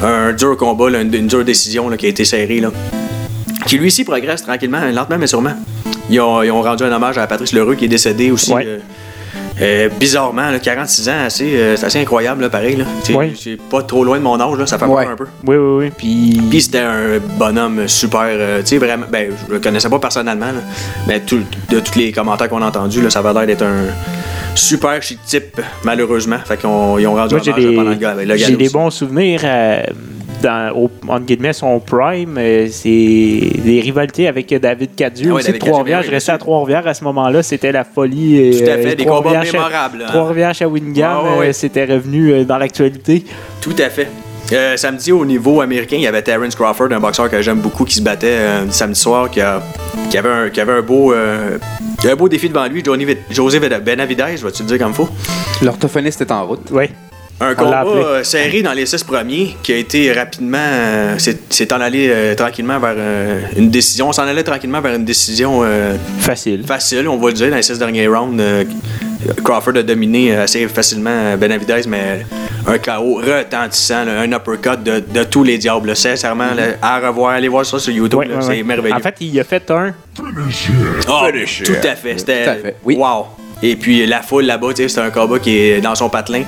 un 0.03 0.33
dur 0.33 0.57
combat, 0.57 0.90
là, 0.90 1.00
une, 1.03 1.12
une 1.14 1.26
dure 1.26 1.44
décision 1.44 1.88
là, 1.88 1.96
qui 1.96 2.07
a 2.07 2.09
été 2.09 2.24
serrée. 2.24 2.61
Là. 2.61 2.70
Qui 3.66 3.78
lui 3.78 3.88
aussi 3.88 4.04
progresse 4.04 4.42
tranquillement, 4.42 4.80
lentement 4.92 5.18
mais 5.18 5.26
sûrement. 5.26 5.54
Ils 6.08 6.20
ont, 6.20 6.42
ils 6.42 6.50
ont 6.50 6.62
rendu 6.62 6.82
un 6.84 6.92
hommage 6.92 7.18
à 7.18 7.26
Patrice 7.26 7.52
Leroux 7.52 7.74
qui 7.76 7.84
est 7.84 7.88
décédé 7.88 8.30
aussi. 8.30 8.52
Ouais. 8.52 8.64
euh, 8.66 8.78
euh, 9.62 9.88
bizarrement, 9.90 10.50
là, 10.50 10.58
46 10.58 11.08
ans, 11.10 11.24
assez, 11.26 11.54
euh, 11.54 11.76
c'est 11.76 11.84
assez 11.86 12.00
incroyable, 12.00 12.40
là, 12.42 12.48
pareil. 12.48 12.76
Là. 12.76 12.84
C'est, 13.04 13.14
Ouais. 13.14 13.32
pas 13.70 13.82
trop 13.82 14.02
loin 14.04 14.16
de 14.16 14.22
mon 14.22 14.40
âge, 14.40 14.58
là, 14.58 14.66
ça 14.66 14.78
fait 14.78 14.86
Ouais. 14.86 15.04
peur 15.04 15.12
un 15.12 15.16
peu. 15.16 15.26
Oui, 15.46 15.56
oui, 15.56 15.84
oui. 15.84 15.92
Puis. 15.96 16.40
Puis 16.48 16.62
c'était 16.62 16.78
un 16.78 17.18
bonhomme 17.38 17.86
super, 17.86 18.22
euh, 18.26 18.61
tu 18.61 18.66
sais, 18.68 18.78
vraiment, 18.78 19.04
ben, 19.12 19.30
je 19.48 19.52
le 19.52 19.61
connaissais 19.61 19.90
pas 19.90 19.98
personnellement, 19.98 20.46
là, 20.46 20.61
mais 21.06 21.20
tout- 21.20 21.42
de 21.68 21.80
tous 21.80 21.96
les 21.98 22.11
commentaires 22.11 22.48
qu'on 22.48 22.62
a 22.62 22.66
entendus, 22.66 23.02
là, 23.02 23.11
ça 23.11 23.18
avait 23.18 23.34
l'air 23.34 23.46
d'être 23.46 23.62
un 23.62 23.84
super 24.54 25.00
chic 25.02 25.18
type, 25.26 25.61
malheureusement. 25.84 26.38
Fait 26.44 26.56
qu'ils 26.56 26.68
ont, 26.68 26.98
ils 26.98 27.06
ont 27.06 27.14
rendu 27.14 27.34
Moi, 27.34 27.44
hommage 27.44 27.52
des, 27.52 27.74
pendant 27.76 27.90
le 27.90 27.96
gars. 27.96 28.14
le 28.14 28.36
j'ai 28.36 28.56
des 28.56 28.68
bons 28.70 28.90
souvenirs 28.90 29.42
dans, 30.43 30.72
au, 30.76 30.91
entre 31.09 31.24
guillemets, 31.26 31.53
son 31.53 31.78
prime. 31.80 32.36
euh, 32.38 32.66
c'est 32.70 32.86
des 33.64 33.80
rivalités 33.82 34.28
avec 34.28 34.53
David 34.55 34.95
Cadieux 34.95 35.28
Ah 35.30 35.34
ouais, 35.34 35.38
aussi 35.41 35.47
David 35.49 35.61
de 35.62 35.66
Trois-Rivières. 35.66 36.03
Je 36.03 36.11
restais 36.11 36.32
à 36.32 36.38
Trois-Rivières 36.38 36.86
à 36.86 36.95
ce 36.95 37.05
moment-là. 37.05 37.43
C'était 37.43 37.72
la 37.72 37.84
folie. 37.84 38.38
euh, 38.55 38.59
Tout 38.64 38.70
à 38.70 38.78
fait, 38.78 38.97
des 38.97 39.05
combats 39.05 39.43
mémorables. 39.43 40.03
hein. 40.03 40.09
Trois-Rivières 40.09 40.55
chez 40.55 40.64
Wingham, 40.66 41.24
Ouais, 41.24 41.30
ouais, 41.32 41.38
ouais. 41.38 41.49
euh, 41.49 41.53
c'était 41.53 41.84
revenu 41.84 42.45
dans 42.45 42.59
l'actualité. 42.59 43.24
Tout 43.61 43.74
à 43.78 43.88
fait. 43.91 44.09
Euh, 44.53 44.76
samedi, 44.76 45.12
au 45.12 45.24
niveau 45.24 45.61
américain, 45.61 45.95
il 45.97 46.03
y 46.03 46.07
avait 46.09 46.22
Terrence 46.22 46.57
Crawford, 46.57 46.88
un 46.91 46.99
boxeur 46.99 47.30
que 47.30 47.41
j'aime 47.41 47.61
beaucoup, 47.61 47.84
qui 47.84 47.95
se 47.95 48.03
battait 48.03 48.26
euh, 48.26 48.68
samedi 48.70 48.99
soir, 48.99 49.30
qui, 49.30 49.41
a- 49.41 49.62
qui 50.11 50.18
avait, 50.18 50.28
un, 50.28 50.49
qui 50.51 50.61
avait 50.61 50.72
un 50.72 50.82
beau. 50.82 51.12
euh, 51.12 51.57
qui 52.01 52.07
avait 52.07 52.14
un 52.14 52.16
beau 52.16 52.28
défi 52.28 52.49
devant 52.49 52.66
lui, 52.66 52.82
Johnny, 52.84 53.07
José 53.30 53.61
Vid- 53.61 53.80
Benavidez, 53.84 54.36
je 54.38 54.45
vais-tu 54.45 54.62
le 54.62 54.68
dire 54.68 54.78
comme 54.78 54.95
faut? 54.95 55.09
L'orthophoniste 55.62 56.22
est 56.22 56.32
en 56.32 56.47
route. 56.47 56.66
Oui. 56.72 56.86
Un 57.43 57.55
combat 57.55 57.84
euh, 57.86 58.22
serré 58.22 58.61
dans 58.62 58.72
les 58.74 58.84
six 58.84 59.03
premiers 59.03 59.57
qui 59.62 59.72
a 59.72 59.76
été 59.76 60.12
rapidement. 60.12 60.59
euh, 60.61 61.14
c'est 61.18 61.38
c'est 61.49 61.72
en 61.72 61.80
allé 61.80 62.09
euh, 62.11 62.34
tranquillement 62.34 62.78
vers 62.78 62.95
euh, 62.97 63.41
une 63.57 63.70
décision. 63.70 64.09
On 64.09 64.12
s'en 64.12 64.24
allait 64.24 64.43
tranquillement 64.43 64.80
vers 64.82 64.95
une 64.95 65.05
décision 65.07 65.61
euh, 65.64 65.95
Facile. 66.18 66.64
facile, 66.66 67.09
on 67.09 67.16
va 67.16 67.28
le 67.28 67.32
dire, 67.34 67.49
dans 67.51 67.57
les 67.57 67.62
six 67.62 67.78
derniers 67.78 68.07
rounds. 68.09 68.38
euh, 68.41 68.64
Crawford 69.45 69.76
a 69.76 69.82
dominé 69.82 70.34
assez 70.36 70.66
facilement 70.68 71.36
Benavidez, 71.38 71.82
mais 71.88 72.26
un 72.66 72.78
KO 72.78 73.16
retentissant, 73.16 74.05
là, 74.05 74.20
un 74.20 74.32
uppercut 74.32 74.82
de, 74.82 75.01
de 75.01 75.24
tous 75.24 75.43
les 75.45 75.57
diables. 75.59 75.88
là. 75.88 75.95
Sincèrement, 75.95 76.53
là, 76.55 76.62
à 76.82 77.01
revoir, 77.01 77.30
allez 77.32 77.49
voir 77.49 77.64
ça 77.64 77.78
sur 77.78 77.93
YouTube, 77.93 78.18
Ouais, 78.18 78.26
là, 78.28 78.36
ouais, 78.36 78.43
c'est 78.43 78.49
ouais. 78.49 78.62
merveilleux. 78.62 78.95
En 78.97 79.01
fait, 79.01 79.14
il 79.20 79.38
a 79.41 79.45
fait 79.45 79.70
un. 79.70 79.95
Ah, 81.09 81.28
tout 81.64 81.72
à 81.88 81.97
fait. 81.97 82.18
C'était. 82.18 82.45
Tout 82.45 82.51
à 82.51 82.55
fait, 82.57 82.76
oui. 82.84 82.97
Wow. 82.97 83.26
Et 83.62 83.76
puis 83.76 84.05
la 84.07 84.20
foule 84.22 84.45
là-bas, 84.45 84.68
tu 84.74 84.82
sais, 84.82 84.88
c'est 84.88 85.01
un 85.01 85.11
combat 85.11 85.38
qui 85.38 85.57
est 85.57 85.80
dans 85.80 85.95
son 85.95 86.09
patelin. 86.09 86.43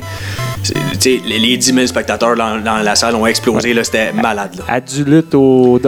Les, 1.04 1.38
les 1.38 1.56
10 1.56 1.74
000 1.74 1.86
spectateurs 1.86 2.36
dans, 2.36 2.62
dans 2.62 2.76
la 2.78 2.94
salle 2.94 3.16
ont 3.16 3.26
explosé, 3.26 3.74
là, 3.74 3.82
c'était 3.82 4.12
malade. 4.12 4.52
Là. 4.58 4.64
à 4.68 4.80
Duluth 4.80 5.34
au 5.34 5.80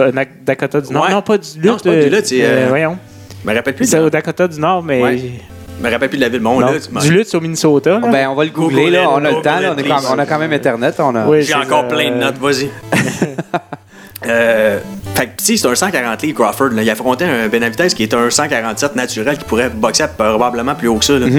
Dakota 0.45 0.81
du 0.81 0.91
Nord. 0.93 1.03
Ouais. 1.05 1.11
Non, 1.11 1.21
pas 1.21 1.37
Duluth. 1.37 1.65
Non, 1.65 1.77
c'est 1.77 1.89
pas 1.89 1.95
euh, 1.95 2.03
Duluth, 2.03 2.25
c'est, 2.25 2.43
euh, 2.43 2.47
euh, 2.47 2.65
voyons. 2.69 2.97
Je 3.43 3.49
me 3.49 3.55
rappelle 3.55 3.75
plus. 3.75 3.85
C'est 3.85 3.99
au 3.99 4.09
Dakota 4.09 4.47
du 4.47 4.59
Nord, 4.59 4.83
mais. 4.83 5.01
Ouais. 5.01 5.31
Je 5.77 5.83
me 5.85 5.91
rappelle 5.91 6.09
plus 6.09 6.17
de 6.17 6.23
la 6.23 6.29
ville. 6.29 6.41
Mon 6.41 6.59
Non, 6.59 6.67
là, 6.67 7.01
Duluth, 7.01 7.27
c'est 7.27 7.37
au 7.37 7.41
Minnesota. 7.41 7.99
là. 7.99 8.07
Ben, 8.07 8.27
on 8.29 8.35
va 8.35 8.45
le 8.45 8.51
googler, 8.51 8.83
Google 8.85 8.93
là. 8.93 9.09
On 9.11 9.23
a 9.25 9.31
le 9.31 9.41
temps, 9.41 9.59
là. 9.59 9.73
On, 9.73 9.77
est 9.77 9.83
quand, 9.83 9.97
please. 9.97 10.07
on 10.13 10.19
a 10.19 10.25
quand 10.25 10.39
même 10.39 10.53
Internet. 10.53 10.95
On 10.99 11.15
a... 11.15 11.25
Oui, 11.27 11.41
J'ai 11.43 11.53
encore 11.53 11.87
plein 11.87 12.11
de 12.11 12.15
notes, 12.15 12.37
vas-y. 12.37 12.69
euh, 14.27 14.79
fait 15.15 15.29
sais, 15.37 15.57
c'est 15.57 15.67
un 15.67 15.75
140 15.75 16.21
livres, 16.21 16.43
Crawford. 16.43 16.69
Là. 16.69 16.81
Il 16.83 16.89
affrontait 16.89 17.25
un 17.25 17.47
Benavidez 17.47 17.87
qui 17.87 18.03
est 18.03 18.13
un 18.13 18.29
147 18.29 18.95
naturel 18.95 19.37
qui 19.37 19.43
pourrait 19.45 19.69
boxer 19.69 20.05
probablement 20.17 20.75
plus 20.75 20.87
haut 20.87 20.97
que 20.97 21.05
ça. 21.05 21.19
là. 21.19 21.27
Tu 21.27 21.33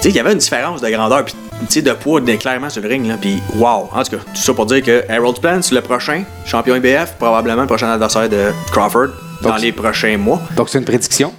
sais, 0.00 0.08
il 0.10 0.14
y 0.14 0.20
avait 0.20 0.32
une 0.32 0.38
différence 0.38 0.80
de 0.80 0.88
grandeur, 0.88 1.24
puis 1.24 1.34
sais, 1.68 1.82
de 1.82 1.92
poids 1.92 2.20
de- 2.20 2.36
clairement 2.36 2.70
sur 2.70 2.82
le 2.82 2.88
ring. 2.88 3.06
Là. 3.06 3.16
Puis, 3.20 3.42
wow. 3.56 3.88
En 3.92 4.02
tout 4.02 4.10
cas, 4.12 4.22
tout 4.34 4.40
ça 4.40 4.54
pour 4.54 4.66
dire 4.66 4.82
que 4.82 5.04
Harold 5.10 5.36
Spence, 5.36 5.72
le 5.72 5.80
prochain 5.80 6.24
champion 6.44 6.76
IBF, 6.76 7.14
probablement 7.18 7.62
le 7.62 7.66
prochain 7.66 7.88
adversaire 7.90 8.28
de 8.28 8.50
Crawford 8.72 9.08
dans 9.42 9.56
les 9.56 9.72
prochains 9.72 10.16
mois. 10.16 10.40
Donc, 10.56 10.68
c'est 10.68 10.78
une 10.78 10.84
prédiction? 10.84 11.32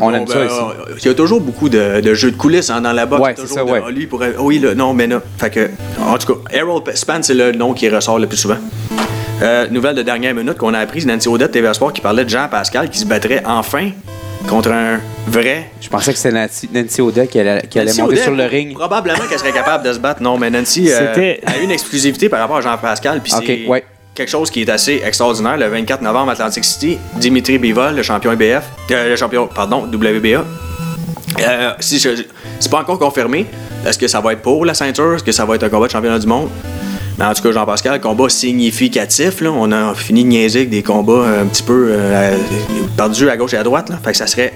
On 0.00 0.12
aime 0.12 0.24
Bon, 0.24 0.32
ça 0.32 0.38
ben, 0.40 0.46
ici. 0.46 0.54
euh, 0.58 0.94
Il 1.00 1.06
y 1.06 1.08
a 1.10 1.14
toujours 1.14 1.40
beaucoup 1.40 1.68
de, 1.68 2.00
de 2.00 2.14
jeux 2.14 2.32
de 2.32 2.36
coulisses 2.36 2.70
hein, 2.70 2.80
dans 2.80 2.92
la 2.92 3.06
boxe. 3.06 3.22
Ouais, 3.22 3.34
Toujours 3.34 3.50
ça, 3.58 3.64
de, 3.64 3.70
ouais. 3.70 3.92
Lui 3.92 4.06
pourrait- 4.08 4.34
ah 4.36 4.42
oui, 4.42 4.58
là, 4.58 4.74
non, 4.74 4.94
mais 4.94 5.06
non. 5.06 5.20
Fait 5.38 5.50
que, 5.50 5.70
en 6.00 6.18
tout 6.18 6.34
cas, 6.34 6.40
Errol 6.58 6.82
Spence, 6.94 7.26
c'est 7.26 7.34
le 7.34 7.52
nom 7.52 7.72
qui 7.72 7.88
ressort 7.88 8.18
le 8.18 8.26
plus 8.26 8.36
souvent. 8.38 8.56
Euh, 9.42 9.68
nouvelle 9.70 9.94
de 9.94 10.02
dernière 10.02 10.34
minute 10.34 10.56
qu'on 10.58 10.74
a 10.74 10.78
apprise, 10.80 11.06
Nancy 11.06 11.28
Odette, 11.28 11.52
TV 11.52 11.72
Sport, 11.72 11.92
qui 11.92 12.00
parlait 12.00 12.24
de 12.24 12.28
Jean 12.30 12.48
Pascal 12.50 12.90
qui 12.90 12.98
se 12.98 13.06
battrait 13.06 13.42
enfin 13.46 13.90
contre 14.48 14.70
un 14.72 15.00
vrai. 15.26 15.70
Je 15.80 15.88
pensais 15.88 16.12
que 16.12 16.18
c'était 16.18 16.34
Nancy, 16.34 16.68
Nancy 16.72 17.00
O'Day 17.00 17.26
qui 17.28 17.38
allait, 17.40 17.62
qui 17.68 17.78
allait 17.78 17.88
Nancy 17.90 18.00
monter 18.00 18.12
O'Dell, 18.14 18.24
sur 18.24 18.34
le 18.34 18.44
ring. 18.44 18.74
Probablement 18.74 19.18
qu'elle 19.28 19.38
serait 19.38 19.52
capable 19.52 19.84
de 19.84 19.92
se 19.92 19.98
battre. 19.98 20.22
Non, 20.22 20.38
mais 20.38 20.50
Nancy 20.50 20.90
euh, 20.90 21.34
a 21.46 21.58
eu 21.58 21.62
une 21.64 21.70
exclusivité 21.70 22.28
par 22.28 22.40
rapport 22.40 22.56
à 22.56 22.60
Jean 22.60 22.76
Pascal. 22.78 23.20
Puis 23.22 23.32
Ok, 23.34 23.44
c'est 23.46 23.66
ouais. 23.66 23.84
quelque 24.14 24.28
chose 24.30 24.50
qui 24.50 24.62
est 24.62 24.68
assez 24.70 25.02
extraordinaire. 25.04 25.56
Le 25.56 25.68
24 25.68 26.02
novembre, 26.02 26.30
Atlantic 26.32 26.64
City, 26.64 26.98
Dimitri 27.16 27.58
Bivol, 27.58 27.94
le 27.94 28.02
champion 28.02 28.32
IBF, 28.32 28.64
euh, 28.90 29.08
le 29.10 29.16
champion, 29.16 29.46
pardon, 29.46 29.82
WBA. 29.92 30.44
Euh, 31.40 31.72
si 31.80 31.98
je- 31.98 32.24
c'est 32.58 32.70
pas 32.70 32.80
encore 32.80 32.98
confirmé. 32.98 33.46
Est-ce 33.86 33.98
que 33.98 34.08
ça 34.08 34.20
va 34.20 34.32
être 34.34 34.42
pour 34.42 34.64
la 34.66 34.74
ceinture? 34.74 35.14
Est-ce 35.14 35.24
que 35.24 35.32
ça 35.32 35.44
va 35.46 35.54
être 35.54 35.62
un 35.62 35.68
combat 35.70 35.86
de 35.86 35.92
championnat 35.92 36.18
du 36.18 36.26
monde? 36.26 36.50
En 37.20 37.34
tout 37.34 37.42
cas, 37.42 37.52
Jean-Pascal, 37.52 38.00
combat 38.00 38.30
significatif. 38.30 39.42
Là. 39.42 39.52
On 39.52 39.70
a 39.72 39.94
fini 39.94 40.24
de 40.24 40.28
niaiser 40.28 40.60
avec 40.60 40.70
des 40.70 40.82
combats 40.82 41.12
euh, 41.12 41.42
un 41.42 41.46
petit 41.46 41.62
peu 41.62 41.88
euh, 41.90 42.36
perdus 42.96 43.28
à 43.28 43.36
gauche 43.36 43.52
et 43.52 43.58
à 43.58 43.62
droite. 43.62 43.92
Fait 44.02 44.12
que 44.12 44.16
ça 44.16 44.26
serait 44.26 44.54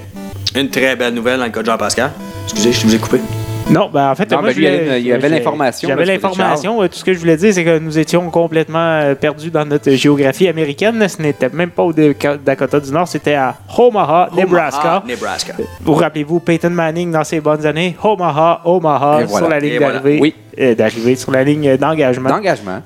une 0.56 0.70
très 0.70 0.96
belle 0.96 1.12
nouvelle 1.12 1.38
dans 1.38 1.44
le 1.44 1.50
cas 1.50 1.60
de 1.60 1.66
Jean-Pascal. 1.66 2.12
Excusez, 2.44 2.72
je 2.72 2.86
vous 2.86 2.94
ai 2.94 2.98
coupé. 2.98 3.20
Non, 3.74 3.90
ben 3.92 4.10
en 4.10 4.14
fait, 4.14 4.30
Non, 4.30 4.38
moi, 4.40 4.48
ben, 4.50 4.56
lui, 4.56 4.64
il 4.64 4.68
y 4.68 4.70
voulais- 4.70 4.88
avait- 4.90 5.00
il 5.00 5.06
y 5.06 5.12
avait 5.12 5.28
j'ai- 5.28 5.34
l'information, 5.34 5.88
J'avais 5.88 6.04
de 6.04 6.08
l'information. 6.08 6.82
Euh, 6.82 6.88
Tout 6.88 6.94
ce 6.98 7.04
que 7.04 7.12
je 7.12 7.18
voulais 7.18 7.36
dire, 7.36 7.52
c'est 7.52 7.64
que 7.64 7.78
nous 7.78 7.98
étions 7.98 8.30
complètement 8.30 8.78
euh, 9.02 9.14
perdus 9.14 9.50
dans 9.50 9.64
notre 9.64 9.90
géographie 9.90 10.48
américaine. 10.48 11.06
Ce 11.08 11.20
n'était 11.20 11.48
même 11.50 11.70
pas 11.70 11.82
au 11.82 11.92
Dakota 11.92 12.80
du 12.80 12.90
Nord, 12.92 13.08
c'était 13.08 13.34
à 13.34 13.56
Omaha, 13.76 14.30
Nebraska. 14.36 14.80
Omaha, 14.80 15.02
Nebraska. 15.06 15.54
Vous 15.82 15.94
rappelez-vous 15.94 16.40
Peyton 16.40 16.70
Manning 16.70 17.10
dans 17.12 17.24
ses 17.24 17.40
bonnes 17.40 17.66
années? 17.66 17.96
Omaha, 18.02 18.60
Omaha, 18.64 19.20
Et 19.22 19.24
voilà. 19.24 19.38
sur 19.46 19.48
la 19.48 19.60
ligne 19.60 19.78
voilà. 19.78 19.94
d'arrivée. 19.98 20.18
Oui. 20.20 20.34
Euh, 20.60 20.74
d'arrivée, 20.74 21.16
sur 21.16 21.32
la 21.32 21.42
ligne 21.44 21.76
d'engagement. 21.76 22.28
D'engagement. 22.30 22.80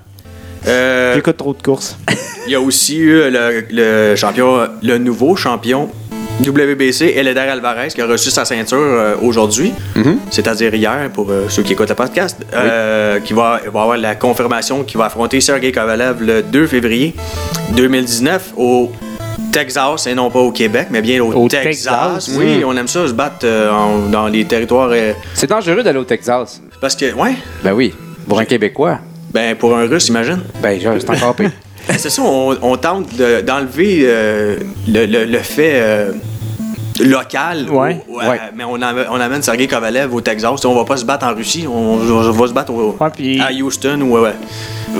Euh, 0.66 1.14
J'écoute 1.14 1.36
trop 1.36 1.54
de 1.54 1.62
courses. 1.62 1.98
Il 2.46 2.52
y 2.52 2.54
a 2.54 2.60
aussi 2.60 2.96
eu 2.98 3.30
le, 3.30 3.64
le 3.70 4.16
champion, 4.16 4.66
le 4.82 4.98
nouveau 4.98 5.36
champion 5.36 5.88
WBC, 6.40 7.14
Eleder 7.16 7.40
Alvarez, 7.40 7.88
qui 7.88 8.00
a 8.00 8.06
reçu 8.06 8.30
sa 8.30 8.44
ceinture 8.44 8.78
euh, 8.78 9.14
aujourd'hui, 9.22 9.72
c'est-à-dire 10.30 10.74
hier, 10.74 11.10
pour 11.12 11.30
euh, 11.30 11.46
ceux 11.48 11.62
qui 11.62 11.72
écoutent 11.72 11.88
le 11.88 11.94
podcast, 11.94 12.38
euh, 12.54 13.18
qui 13.20 13.32
va, 13.32 13.60
va 13.72 13.82
avoir 13.82 13.96
la 13.96 14.14
confirmation 14.14 14.84
qu'il 14.84 14.98
va 14.98 15.06
affronter 15.06 15.40
Sergei 15.40 15.72
Kovalev 15.72 16.22
le 16.22 16.42
2 16.42 16.66
février 16.66 17.14
2019 17.76 18.52
au 18.56 18.90
Texas 19.52 20.06
et 20.06 20.14
non 20.14 20.30
pas 20.30 20.38
au 20.40 20.52
Québec, 20.52 20.88
mais 20.90 21.00
bien 21.02 21.22
au, 21.22 21.32
Au 21.32 21.48
Texas. 21.48 21.84
Texas. 22.24 22.30
Oui, 22.38 22.62
on 22.64 22.76
aime 22.76 22.88
ça 22.88 23.06
se 23.08 23.12
battre 23.12 23.38
euh, 23.44 23.70
en- 23.70 24.08
dans 24.08 24.28
les 24.28 24.44
territoires. 24.44 24.90
euh, 24.92 25.12
C'est 25.34 25.48
dangereux 25.48 25.82
d'aller 25.82 25.98
au 25.98 26.04
Texas. 26.04 26.60
parce 26.80 26.94
que, 26.94 27.12
ouais, 27.14 27.34
Ben 27.64 27.72
oui. 27.72 27.94
Pour 28.28 28.38
un 28.38 28.44
Québécois. 28.44 28.98
ben 29.32 29.56
pour 29.56 29.74
un 29.76 29.86
Russe, 29.86 30.08
imagine. 30.08 30.40
Ben, 30.62 30.78
genre, 30.80 30.94
c'est 31.00 31.10
encore 31.10 31.34
pire. 31.34 31.50
Ben, 31.88 31.96
C'est 31.98 32.10
ça, 32.10 32.22
on, 32.22 32.56
on 32.60 32.76
tente 32.76 33.14
de- 33.16 33.40
d'enlever 33.40 34.00
euh, 34.04 34.56
le, 34.86 35.06
le- 35.06 35.24
le 35.24 35.38
fait 35.38 35.72
euh, 35.74 36.12
local. 37.04 37.66
Ouais. 37.70 38.00
au- 38.08 38.18
Ouais. 38.18 38.40
Mais 38.54 38.64
on, 38.64 38.74
amène- 38.82 39.06
on 39.10 39.20
amène 39.20 39.42
Sergei 39.42 39.66
Kovalev 39.66 40.12
au 40.14 40.20
Texas. 40.20 40.64
On 40.64 40.74
va 40.74 40.84
pas 40.84 40.96
se 40.96 41.04
battre 41.04 41.26
en 41.26 41.34
Russie, 41.34 41.66
on, 41.68 41.94
on 41.94 42.30
va 42.32 42.46
se 42.46 42.52
battre 42.52 42.72
au- 42.72 42.96
Ouais, 43.00 43.10
puis- 43.14 43.40
à 43.40 43.50
Houston 43.52 44.00
ou 44.02 44.18
ouais, 44.18 44.32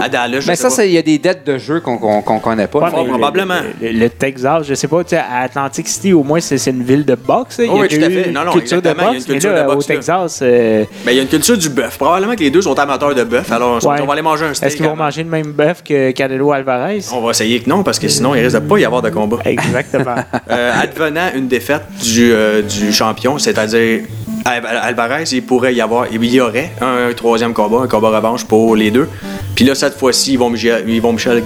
à 0.01 0.09
Dallas. 0.09 0.45
Mais 0.47 0.57
ça, 0.57 0.85
il 0.85 0.93
y 0.93 0.99
a 0.99 1.03
des 1.03 1.19
dettes 1.19 1.45
de 1.47 1.59
jeu 1.59 1.81
qu'on 1.81 1.99
qu'on 1.99 2.39
connaît 2.41 2.67
pas. 2.67 2.79
Ouais, 2.81 2.91
Fort 2.91 3.05
mais 3.05 3.11
probablement. 3.11 3.61
Le, 3.81 3.89
le- 3.89 3.99
le 3.99 4.11
Texas, 4.11 4.67
je 4.69 4.75
sais 4.75 4.89
pas, 4.89 5.03
tu 5.03 5.11
sais, 5.11 5.17
à 5.19 5.41
Atlantic 5.43 5.89
City, 5.89 6.13
au 6.13 6.23
moins, 6.23 6.41
c'est 6.41 6.65
une 6.71 6.83
ville 6.83 7.05
de 7.05 7.15
boxe. 7.15 7.61
hein. 7.61 7.67
Oh 7.71 7.79
oui, 7.81 7.89
tout 7.89 7.97
à 8.05 8.09
fait. 8.11 8.31
Non, 8.31 8.45
non, 8.45 8.53
une 8.53 8.59
culture 8.61 8.83
de 8.83 8.89
il 8.89 8.97
y 8.97 9.01
a 9.01 9.09
une 9.09 9.15
mais 9.19 9.25
culture 9.25 9.53
là, 9.53 9.63
de 9.63 9.67
boxe, 9.67 9.85
au 9.87 9.89
là. 9.89 9.95
Texas, 9.97 10.39
euh, 10.43 10.85
Ben, 11.05 11.13
il 11.13 11.17
y 11.17 11.19
a 11.21 11.23
une 11.23 11.29
culture 11.29 11.57
du 11.59 11.69
bœuf. 11.69 11.97
Probablement 11.99 12.35
que 12.35 12.41
les 12.41 12.51
deux 12.51 12.63
sont 12.63 12.79
amateurs 12.79 13.15
de 13.15 13.25
bœuf. 13.25 13.51
Alors, 13.53 13.79
on- 13.83 13.89
Ouais. 13.89 14.01
on 14.03 14.07
va 14.07 14.13
aller 14.13 14.23
manger 14.23 14.45
un 14.47 14.55
steak. 14.55 14.69
est-ce 14.69 14.77
qu'ils 14.77 14.87
vont 14.87 14.97
manger 14.97 15.23
le 15.25 15.31
même 15.31 15.53
bœuf 15.53 15.83
que 15.83 16.11
Canelo 16.13 16.53
Alvarez? 16.53 17.01
On 17.13 17.21
va 17.21 17.31
essayer 17.31 17.61
que 17.61 17.69
non, 17.69 17.83
parce 17.83 17.99
que 17.99 18.09
sinon, 18.09 18.35
il 18.35 18.43
risque 18.43 18.57
de 18.61 18.67
pas 18.69 18.79
y 18.79 18.85
avoir 18.85 19.03
de 19.03 19.11
combat. 19.11 19.39
Exactement. 19.45 20.17
Euh, 20.51 20.73
advenant 20.83 21.29
une 21.35 21.49
défaite 21.49 21.83
du, 22.03 22.33
euh, 22.33 22.63
du 22.63 22.93
champion, 22.93 23.39
c'est-à-dire 23.39 24.03
Al- 24.45 24.65
Alvarez, 24.67 25.25
il 25.33 25.43
pourrait 25.43 25.75
y 25.75 25.81
avoir, 25.81 26.07
il 26.13 26.25
y 26.25 26.41
aurait 26.41 26.73
un 26.81 27.13
troisième 27.15 27.53
combat, 27.53 27.81
un 27.83 27.89
combat 27.89 28.11
revanche 28.11 28.45
pour 28.45 28.77
les 28.77 28.91
deux. 28.91 29.09
Puis 29.55 29.65
là, 29.65 29.75
cette 29.75 29.99
fois-ci, 29.99 30.35
Yvon 30.35 30.51
Michel, 30.51 30.89
Yvon 30.89 31.13
Michel 31.13 31.43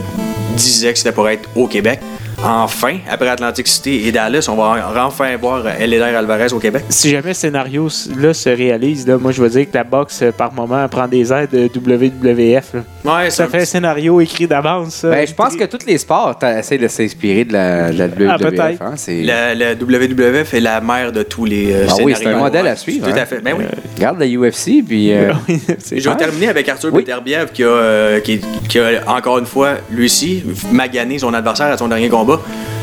disait 0.56 0.92
que 0.92 0.98
c'était 0.98 1.12
pour 1.12 1.28
être 1.28 1.48
au 1.56 1.66
Québec. 1.66 2.00
Enfin, 2.44 2.96
après 3.08 3.28
Atlantic 3.28 3.68
City 3.68 4.02
et 4.04 4.10
Dallas, 4.10 4.48
on 4.50 4.56
va 4.56 4.92
enfin 5.06 5.36
voir 5.36 5.62
Eleder 5.80 6.02
Alvarez 6.16 6.52
au 6.52 6.58
Québec. 6.58 6.82
si 6.88 7.10
jamais 7.10 7.34
ce 7.34 7.42
scénario-là 7.42 8.34
se 8.34 8.48
réalise, 8.48 9.06
là, 9.06 9.16
moi, 9.16 9.30
je 9.30 9.40
veux 9.40 9.48
dire 9.48 9.70
que 9.70 9.74
la 9.76 9.84
boxe, 9.84 10.22
euh, 10.22 10.32
par 10.32 10.52
moment, 10.52 10.88
prend 10.88 11.06
des 11.06 11.32
airs 11.32 11.46
de 11.52 11.68
WWF. 11.72 12.74
là. 12.74 12.80
Ouais, 13.04 13.30
Ça 13.30 13.46
fait 13.46 13.60
un 13.62 13.64
scénario 13.64 14.20
écrit 14.20 14.48
d'avance. 14.48 15.02
Ben, 15.04 15.24
je 15.26 15.32
pense 15.34 15.54
que 15.54 15.64
tous 15.64 15.86
les 15.86 15.98
sports 15.98 16.36
essaient 16.42 16.78
de 16.78 16.88
s'inspirer 16.88 17.44
de 17.44 17.52
la, 17.52 17.92
de 17.92 17.98
la 17.98 18.06
WWF. 18.08 18.30
Ah, 18.30 18.38
peut-être. 18.38 18.82
hein, 18.82 18.92
c'est- 18.96 19.22
La, 19.22 19.54
la 19.54 19.74
WWF 19.74 20.54
est 20.54 20.60
la 20.60 20.80
mère 20.80 21.12
de 21.12 21.22
tous 21.22 21.44
les 21.44 21.72
euh, 21.72 21.86
Ah 21.88 21.92
oui, 22.02 22.12
scénarios. 22.14 22.16
c'est 22.22 22.26
un 22.28 22.38
modèle 22.38 22.66
à 22.66 22.74
suivre, 22.76 23.06
Tout 23.06 23.14
hein. 23.14 23.22
à 23.22 23.26
fait. 23.26 23.40
Ben 23.40 23.54
oui. 23.56 23.64
Regarde 23.96 24.18
la 24.18 24.26
UFC, 24.26 24.82
puis. 24.84 25.12
euh, 25.12 25.32
je 25.48 26.08
vais 26.08 26.16
terminer 26.16 26.48
avec 26.48 26.68
Arthur 26.68 26.90
Oui. 26.92 27.02
Beterbiev 27.02 27.52
qui 27.52 27.62
a, 27.62 27.66
euh, 27.68 28.20
qui, 28.20 28.40
qui 28.68 28.80
a, 28.80 29.02
encore 29.06 29.38
une 29.38 29.46
fois, 29.46 29.74
lui 29.92 30.06
aussi, 30.06 30.42
magané 30.72 31.20
son 31.20 31.32
adversaire 31.34 31.66
à 31.68 31.76
son 31.78 31.86
dernier 31.86 32.08
combat. 32.08 32.31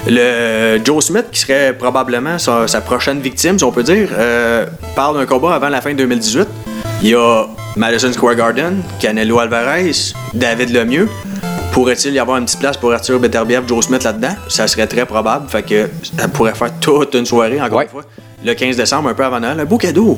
Le 0.07 0.79
Joe 0.83 1.03
Smith, 1.03 1.25
qui 1.31 1.39
serait 1.41 1.73
probablement 1.73 2.37
sa, 2.37 2.67
sa 2.67 2.81
prochaine 2.81 3.19
victime, 3.19 3.57
si 3.57 3.63
on 3.63 3.71
peut 3.71 3.83
dire, 3.83 4.09
euh, 4.17 4.65
parle 4.95 5.17
d'un 5.17 5.25
combat 5.25 5.53
avant 5.55 5.69
la 5.69 5.81
fin 5.81 5.91
de 5.91 5.97
2018. 5.97 6.47
Il 7.01 7.09
y 7.09 7.15
a 7.15 7.45
Madison 7.75 8.11
Square 8.11 8.35
Garden, 8.35 8.81
Canelo 8.99 9.39
Alvarez, 9.39 9.91
David 10.33 10.71
Lemieux. 10.71 11.07
Pourrait-il 11.71 12.13
y 12.13 12.19
avoir 12.19 12.37
une 12.37 12.45
petite 12.45 12.59
place 12.59 12.77
pour 12.77 12.91
Arthur 12.93 13.19
Beterbiev, 13.19 13.63
Joe 13.67 13.85
Smith 13.85 14.03
là-dedans? 14.03 14.35
Ça 14.47 14.67
serait 14.67 14.87
très 14.87 15.05
probable. 15.05 15.47
Fait 15.49 15.61
que 15.63 15.89
ça 16.17 16.27
pourrait 16.27 16.55
faire 16.55 16.71
toute 16.79 17.13
une 17.13 17.25
soirée, 17.25 17.61
encore 17.61 17.77
Ouais. 17.77 17.83
une 17.85 17.89
fois. 17.91 18.03
Le 18.45 18.53
15 18.53 18.77
décembre, 18.77 19.09
un 19.09 19.13
peu 19.13 19.23
avant 19.25 19.39
Noël. 19.39 19.59
Un 19.59 19.65
beau 19.65 19.77
cadeau. 19.77 20.17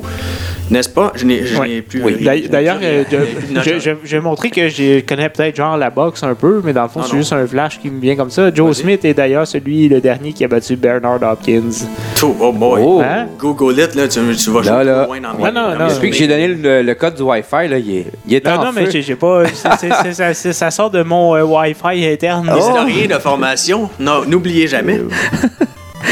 N'est-ce 0.70 0.88
pas? 0.88 1.12
Je 1.16 1.26
n'ai 1.26 1.82
plus. 1.82 2.02
Oui. 2.04 2.26
D'ailleurs, 2.50 2.78
euh, 2.82 3.04
je- 3.12 3.56
je- 3.56 3.62
je- 3.62 3.80
je- 3.80 3.96
j'ai 4.06 4.20
montré 4.22 4.50
que 4.52 4.70
je 4.70 5.02
connais 5.02 5.28
peut-être 5.28 5.56
genre 5.58 5.76
la 5.76 5.90
boxe 5.90 6.24
un 6.24 6.34
peu, 6.36 6.62
mais 6.64 6.72
dans 6.72 6.84
le 6.84 6.88
fond, 6.88 7.02
c'est 7.04 7.12
non. 7.14 7.18
juste 7.20 7.34
un 7.34 7.46
flash 7.46 7.80
qui 7.80 7.90
me 7.90 8.00
vient 8.00 8.16
comme 8.16 8.30
ça. 8.30 8.54
Joe. 8.54 8.78
Smith 8.78 9.04
est 9.04 9.14
d'ailleurs 9.16 9.46
celui, 9.48 9.90
le 9.90 10.00
dernier 10.00 10.32
qui 10.34 10.46
a 10.46 10.48
battu 10.48 10.76
Bernard 10.78 11.20
Hopkins. 11.24 11.88
Oh, 12.24 12.36
oh 12.40 12.52
boy. 12.54 12.82
Oh. 12.82 13.02
Hein? 13.04 13.26
Google 13.38 13.82
it, 13.82 13.96
là, 13.96 14.08
tu, 14.08 14.20
tu 14.38 14.50
vas 14.52 14.62
Là, 14.62 14.76
jouer 14.76 14.84
là. 14.86 15.06
loin 15.08 15.20
dans 15.20 15.34
Non, 15.34 15.46
mes- 15.46 15.52
non, 15.52 15.80
non. 15.80 15.94
Depuis 15.94 16.12
que 16.12 16.16
j'ai 16.16 16.28
donné 16.28 16.48
le, 16.48 16.84
le 16.84 16.94
code 16.96 17.16
du 17.16 17.24
Wi-Fi, 17.24 17.68
là, 17.68 17.78
il 17.80 17.92
est, 17.98 18.06
il 18.28 18.34
est 18.36 18.46
Non, 18.46 18.52
en 18.52 18.66
non, 18.66 18.72
mais 18.74 18.86
feu. 18.86 19.02
j'ai 19.02 19.16
pas. 19.16 19.44
ça, 19.52 20.72
sort 20.72 20.90
de 20.92 21.04
mon 21.04 21.36
euh, 21.36 21.42
Wi-Fi 21.44 22.06
interne. 22.06 22.46
Les 22.46 22.54
Oh. 22.56 22.60
historiens 22.60 23.08
de 23.18 23.20
formation, 23.22 23.90
non, 24.00 24.24
n'oubliez 24.26 24.68
jamais. 24.68 25.02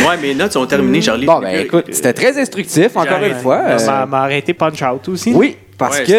ouais, 0.07 0.17
mes 0.21 0.33
notes 0.35 0.53
sont 0.53 0.65
terminées, 0.65 1.01
Charlie. 1.01 1.25
Bon, 1.25 1.37
Je 1.37 1.41
ben 1.45 1.59
écoute, 1.65 1.85
c'était 1.91 2.13
très 2.13 2.39
instructif, 2.39 2.95
encore 2.95 3.23
une 3.23 3.35
fois. 3.35 3.77
Ça 3.79 4.05
m'a- 4.05 4.21
arrêté 4.21 4.53
Punch 4.53 4.81
Out 4.81 5.07
aussi. 5.09 5.31
oui, 5.33 5.57
parce 5.77 5.99
que 6.01 6.13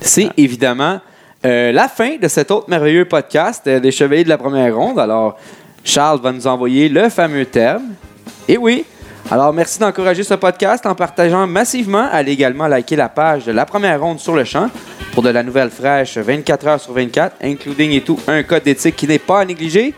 c'est 0.00 0.28
évidemment 0.36 1.00
euh, 1.46 1.72
la 1.72 1.88
fin 1.88 2.16
de 2.20 2.28
cet 2.28 2.50
autre 2.50 2.68
merveilleux 2.70 3.04
podcast 3.04 3.62
euh, 3.66 3.78
des 3.80 3.90
Chevaliers 3.90 4.24
de 4.24 4.28
la 4.28 4.38
Première 4.38 4.74
Ronde. 4.74 4.98
Alors, 4.98 5.38
Charles 5.84 6.20
va 6.20 6.32
nous 6.32 6.46
envoyer 6.46 6.88
le 6.88 7.08
fameux 7.10 7.44
terme. 7.44 7.82
Et 8.48 8.56
oui, 8.56 8.84
alors 9.30 9.52
merci 9.52 9.78
d'encourager 9.78 10.22
ce 10.22 10.34
podcast 10.34 10.84
en 10.86 10.94
partageant 10.94 11.46
massivement. 11.46 12.08
Allez 12.10 12.32
également 12.32 12.66
liker 12.66 12.96
la 12.96 13.08
page 13.08 13.44
de 13.44 13.52
la 13.52 13.66
Première 13.66 14.00
Ronde 14.00 14.18
sur 14.20 14.34
le 14.34 14.44
champ 14.44 14.68
pour 15.12 15.22
de 15.22 15.28
la 15.30 15.42
nouvelle 15.42 15.70
fraîche 15.70 16.16
24 16.18 16.66
heures 16.66 16.80
sur 16.80 16.92
24, 16.92 17.36
including 17.42 17.92
et 17.92 18.00
tout 18.00 18.18
un 18.26 18.42
code 18.42 18.62
d'éthique 18.64 18.96
qui 18.96 19.06
n'est 19.06 19.18
pas 19.18 19.40
à 19.40 19.44
négliger. 19.44 19.94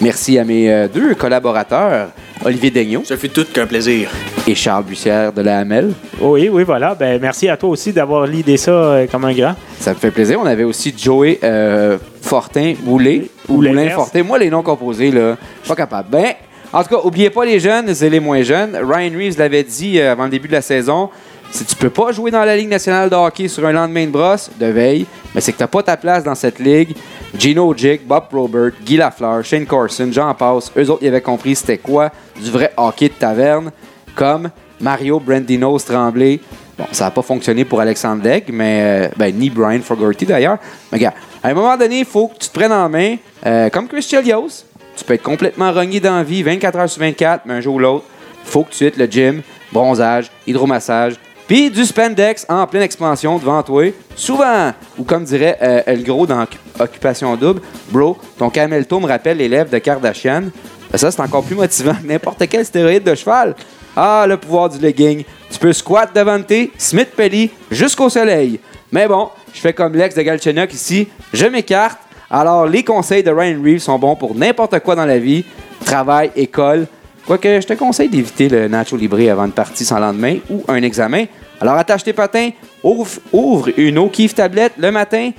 Merci 0.00 0.38
à 0.38 0.44
mes 0.44 0.70
euh, 0.70 0.88
deux 0.88 1.14
collaborateurs, 1.14 2.08
Olivier 2.44 2.70
Daigneault 2.70 3.04
Ça 3.04 3.16
fait 3.16 3.28
tout 3.28 3.46
qu'un 3.52 3.66
plaisir. 3.66 4.10
et 4.46 4.54
Charles 4.54 4.84
Bussière 4.84 5.32
de 5.32 5.40
la 5.40 5.58
AML. 5.60 5.92
Oui, 6.20 6.48
oui, 6.52 6.62
voilà. 6.64 6.94
Ben, 6.94 7.18
merci 7.20 7.48
à 7.48 7.56
toi 7.56 7.70
aussi 7.70 7.92
d'avoir 7.92 8.26
l'idée 8.26 8.56
ça 8.58 8.70
euh, 8.70 9.06
comme 9.10 9.24
un 9.24 9.32
grand. 9.32 9.54
Ça 9.80 9.92
me 9.94 9.96
fait 9.98 10.10
plaisir. 10.10 10.38
On 10.42 10.46
avait 10.46 10.64
aussi 10.64 10.94
Joey 10.96 11.38
euh, 11.42 11.96
Fortin 12.20 12.74
Boulet 12.82 13.28
ou 13.48 13.54
Moulin. 13.62 13.88
Fortin. 13.90 14.22
Moi, 14.22 14.38
les 14.38 14.50
noms 14.50 14.62
composés, 14.62 15.10
là, 15.10 15.36
je 15.62 15.66
suis 15.66 15.68
pas 15.68 15.76
capable. 15.76 16.10
Ben, 16.10 16.34
en 16.72 16.82
tout 16.82 16.90
cas, 16.90 17.00
oubliez 17.02 17.30
pas 17.30 17.44
les 17.46 17.58
jeunes 17.58 17.88
et 17.88 18.10
les 18.10 18.20
moins 18.20 18.42
jeunes. 18.42 18.76
Ryan 18.76 19.12
Reeves 19.16 19.38
l'avait 19.38 19.62
dit 19.62 19.98
euh, 19.98 20.12
avant 20.12 20.24
le 20.24 20.30
début 20.30 20.48
de 20.48 20.52
la 20.52 20.62
saison. 20.62 21.08
Si 21.50 21.64
tu 21.64 21.74
peux 21.76 21.90
pas 21.90 22.12
jouer 22.12 22.30
dans 22.30 22.44
la 22.44 22.56
Ligue 22.56 22.68
nationale 22.68 23.08
de 23.08 23.14
hockey 23.14 23.48
sur 23.48 23.64
un 23.66 23.72
lendemain 23.72 24.06
de 24.06 24.10
brosse, 24.10 24.50
de 24.58 24.66
veille, 24.66 25.06
mais 25.34 25.40
c'est 25.40 25.52
que 25.52 25.58
t'as 25.58 25.66
pas 25.66 25.82
ta 25.82 25.96
place 25.96 26.24
dans 26.24 26.34
cette 26.34 26.58
ligue. 26.58 26.94
Gino 27.36 27.72
Jick, 27.76 28.06
Bob 28.06 28.28
Probert, 28.28 28.72
Guy 28.84 28.96
Lafleur, 28.96 29.44
Shane 29.44 29.66
Carson, 29.66 30.08
Jean 30.10 30.34
Passe, 30.34 30.72
eux 30.76 30.90
autres, 30.90 31.02
ils 31.02 31.08
avaient 31.08 31.20
compris 31.20 31.54
c'était 31.54 31.78
quoi 31.78 32.10
du 32.40 32.50
vrai 32.50 32.72
hockey 32.76 33.08
de 33.08 33.14
taverne, 33.14 33.70
comme 34.14 34.50
Mario 34.80 35.20
Brandinos 35.20 35.84
Tremblay. 35.84 36.40
Bon, 36.78 36.84
ça 36.92 37.04
n'a 37.06 37.10
pas 37.10 37.22
fonctionné 37.22 37.64
pour 37.64 37.80
Alexandre 37.80 38.22
Legg, 38.22 38.44
mais 38.52 38.80
euh, 38.82 39.08
ben, 39.16 39.34
ni 39.34 39.48
Brian 39.48 39.80
Fogarty 39.80 40.26
d'ailleurs. 40.26 40.58
Mais 40.92 40.98
regarde, 40.98 41.14
à 41.42 41.48
un 41.48 41.54
moment 41.54 41.76
donné, 41.76 42.00
il 42.00 42.04
faut 42.04 42.28
que 42.28 42.38
tu 42.38 42.48
te 42.48 42.58
prennes 42.58 42.72
en 42.72 42.88
main, 42.88 43.16
euh, 43.46 43.70
comme 43.70 43.88
Chris 43.88 44.02
Chelios. 44.02 44.64
Tu 44.96 45.04
peux 45.04 45.14
être 45.14 45.22
complètement 45.22 45.72
rogné 45.72 46.00
dans 46.00 46.22
vie 46.22 46.42
24 46.42 46.78
heures 46.78 46.88
sur 46.90 47.00
24, 47.00 47.44
mais 47.46 47.54
un 47.54 47.60
jour 47.60 47.76
ou 47.76 47.78
l'autre, 47.78 48.04
il 48.44 48.50
faut 48.50 48.64
que 48.64 48.72
tu 48.72 48.86
aies 48.86 48.92
le 48.96 49.06
gym, 49.06 49.42
bronzage, 49.72 50.30
hydromassage, 50.46 51.14
puis 51.46 51.70
du 51.70 51.84
spandex 51.84 52.44
en 52.48 52.66
pleine 52.66 52.82
expansion 52.82 53.38
devant 53.38 53.62
toi. 53.62 53.84
Souvent, 54.14 54.72
ou 54.98 55.04
comme 55.04 55.24
dirait 55.24 55.56
euh, 55.62 55.82
El 55.86 56.02
Gros 56.02 56.26
dans 56.26 56.42
Occu- 56.42 56.58
Occupation 56.80 57.36
Double, 57.36 57.60
bro, 57.90 58.16
ton 58.38 58.50
camelto 58.50 58.98
me 59.00 59.06
rappelle 59.06 59.36
les 59.36 59.48
lèvres 59.48 59.70
de 59.70 59.78
Kardashian. 59.78 60.42
Ben, 60.90 60.98
ça, 60.98 61.10
c'est 61.10 61.20
encore 61.20 61.44
plus 61.44 61.54
motivant 61.56 61.94
que 61.94 62.06
n'importe 62.06 62.42
quel 62.48 62.64
stéroïde 62.64 63.04
de 63.04 63.14
cheval. 63.14 63.54
Ah, 63.96 64.26
le 64.28 64.36
pouvoir 64.36 64.68
du 64.68 64.78
legging. 64.78 65.24
Tu 65.50 65.58
peux 65.58 65.72
squat 65.72 66.10
devant 66.14 66.42
tes 66.42 66.70
Smith 66.76 67.10
Pelly 67.16 67.50
jusqu'au 67.70 68.08
soleil. 68.08 68.60
Mais 68.92 69.06
bon, 69.08 69.30
je 69.54 69.60
fais 69.60 69.72
comme 69.72 69.94
l'ex 69.94 70.14
de 70.14 70.22
Galchenyuk 70.22 70.72
ici, 70.74 71.08
je 71.32 71.46
m'écarte. 71.46 71.98
Alors, 72.30 72.66
les 72.66 72.82
conseils 72.82 73.22
de 73.22 73.30
Ryan 73.30 73.62
Reeves 73.62 73.78
sont 73.80 73.98
bons 73.98 74.16
pour 74.16 74.34
n'importe 74.34 74.78
quoi 74.80 74.96
dans 74.96 75.06
la 75.06 75.18
vie. 75.18 75.44
Travail, 75.84 76.30
école. 76.34 76.86
Quoique, 77.26 77.60
je 77.60 77.66
te 77.66 77.72
conseille 77.74 78.08
d'éviter 78.08 78.48
le 78.48 78.68
Nacho 78.68 78.96
Libre 78.96 79.18
avant 79.30 79.46
une 79.46 79.52
partie 79.52 79.84
sans 79.84 79.98
lendemain 79.98 80.36
ou 80.48 80.62
un 80.68 80.80
examen. 80.82 81.24
Alors, 81.60 81.74
attache 81.74 82.04
tes 82.04 82.12
patins, 82.12 82.50
ouvre, 82.84 83.10
ouvre 83.32 83.68
une 83.76 83.98
O'Keefe 83.98 84.34
tablette 84.34 84.74
le 84.78 84.92
matin. 84.92 85.30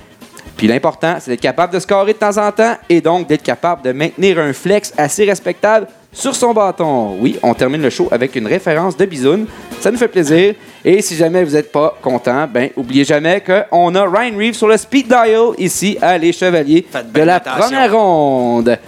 Puis 0.56 0.66
l'important, 0.66 1.16
c'est 1.20 1.30
d'être 1.30 1.40
capable 1.40 1.72
de 1.72 1.78
scorer 1.78 2.12
de 2.12 2.18
temps 2.18 2.36
en 2.36 2.50
temps 2.52 2.74
et 2.88 3.00
donc 3.00 3.28
d'être 3.28 3.44
capable 3.44 3.82
de 3.82 3.92
maintenir 3.92 4.38
un 4.40 4.52
flex 4.52 4.92
assez 4.98 5.24
respectable 5.24 5.86
sur 6.12 6.34
son 6.34 6.52
bâton. 6.52 7.16
Oui, 7.20 7.38
on 7.42 7.54
termine 7.54 7.80
le 7.80 7.90
show 7.90 8.08
avec 8.10 8.34
une 8.34 8.46
référence 8.48 8.96
de 8.96 9.06
Bisoun. 9.06 9.46
Ça 9.80 9.90
nous 9.92 9.98
fait 9.98 10.08
plaisir. 10.08 10.54
Et 10.84 11.00
si 11.00 11.14
jamais 11.14 11.44
vous 11.44 11.52
n'êtes 11.52 11.70
pas 11.70 11.96
content, 12.02 12.48
ben 12.52 12.70
oubliez 12.76 13.04
jamais 13.04 13.40
qu'on 13.70 13.94
a 13.94 14.02
Ryan 14.04 14.36
Reeves 14.36 14.54
sur 14.54 14.66
le 14.66 14.76
speed 14.76 15.06
dial 15.06 15.52
ici 15.58 15.96
à 16.02 16.18
Les 16.18 16.32
Chevaliers 16.32 16.84
Faites 16.90 17.12
de 17.12 17.22
la 17.22 17.36
attention. 17.36 17.60
première 17.60 17.92
ronde. 17.94 18.78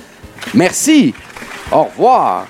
Merci. 0.55 1.14
Au 1.70 1.84
revoir. 1.84 2.46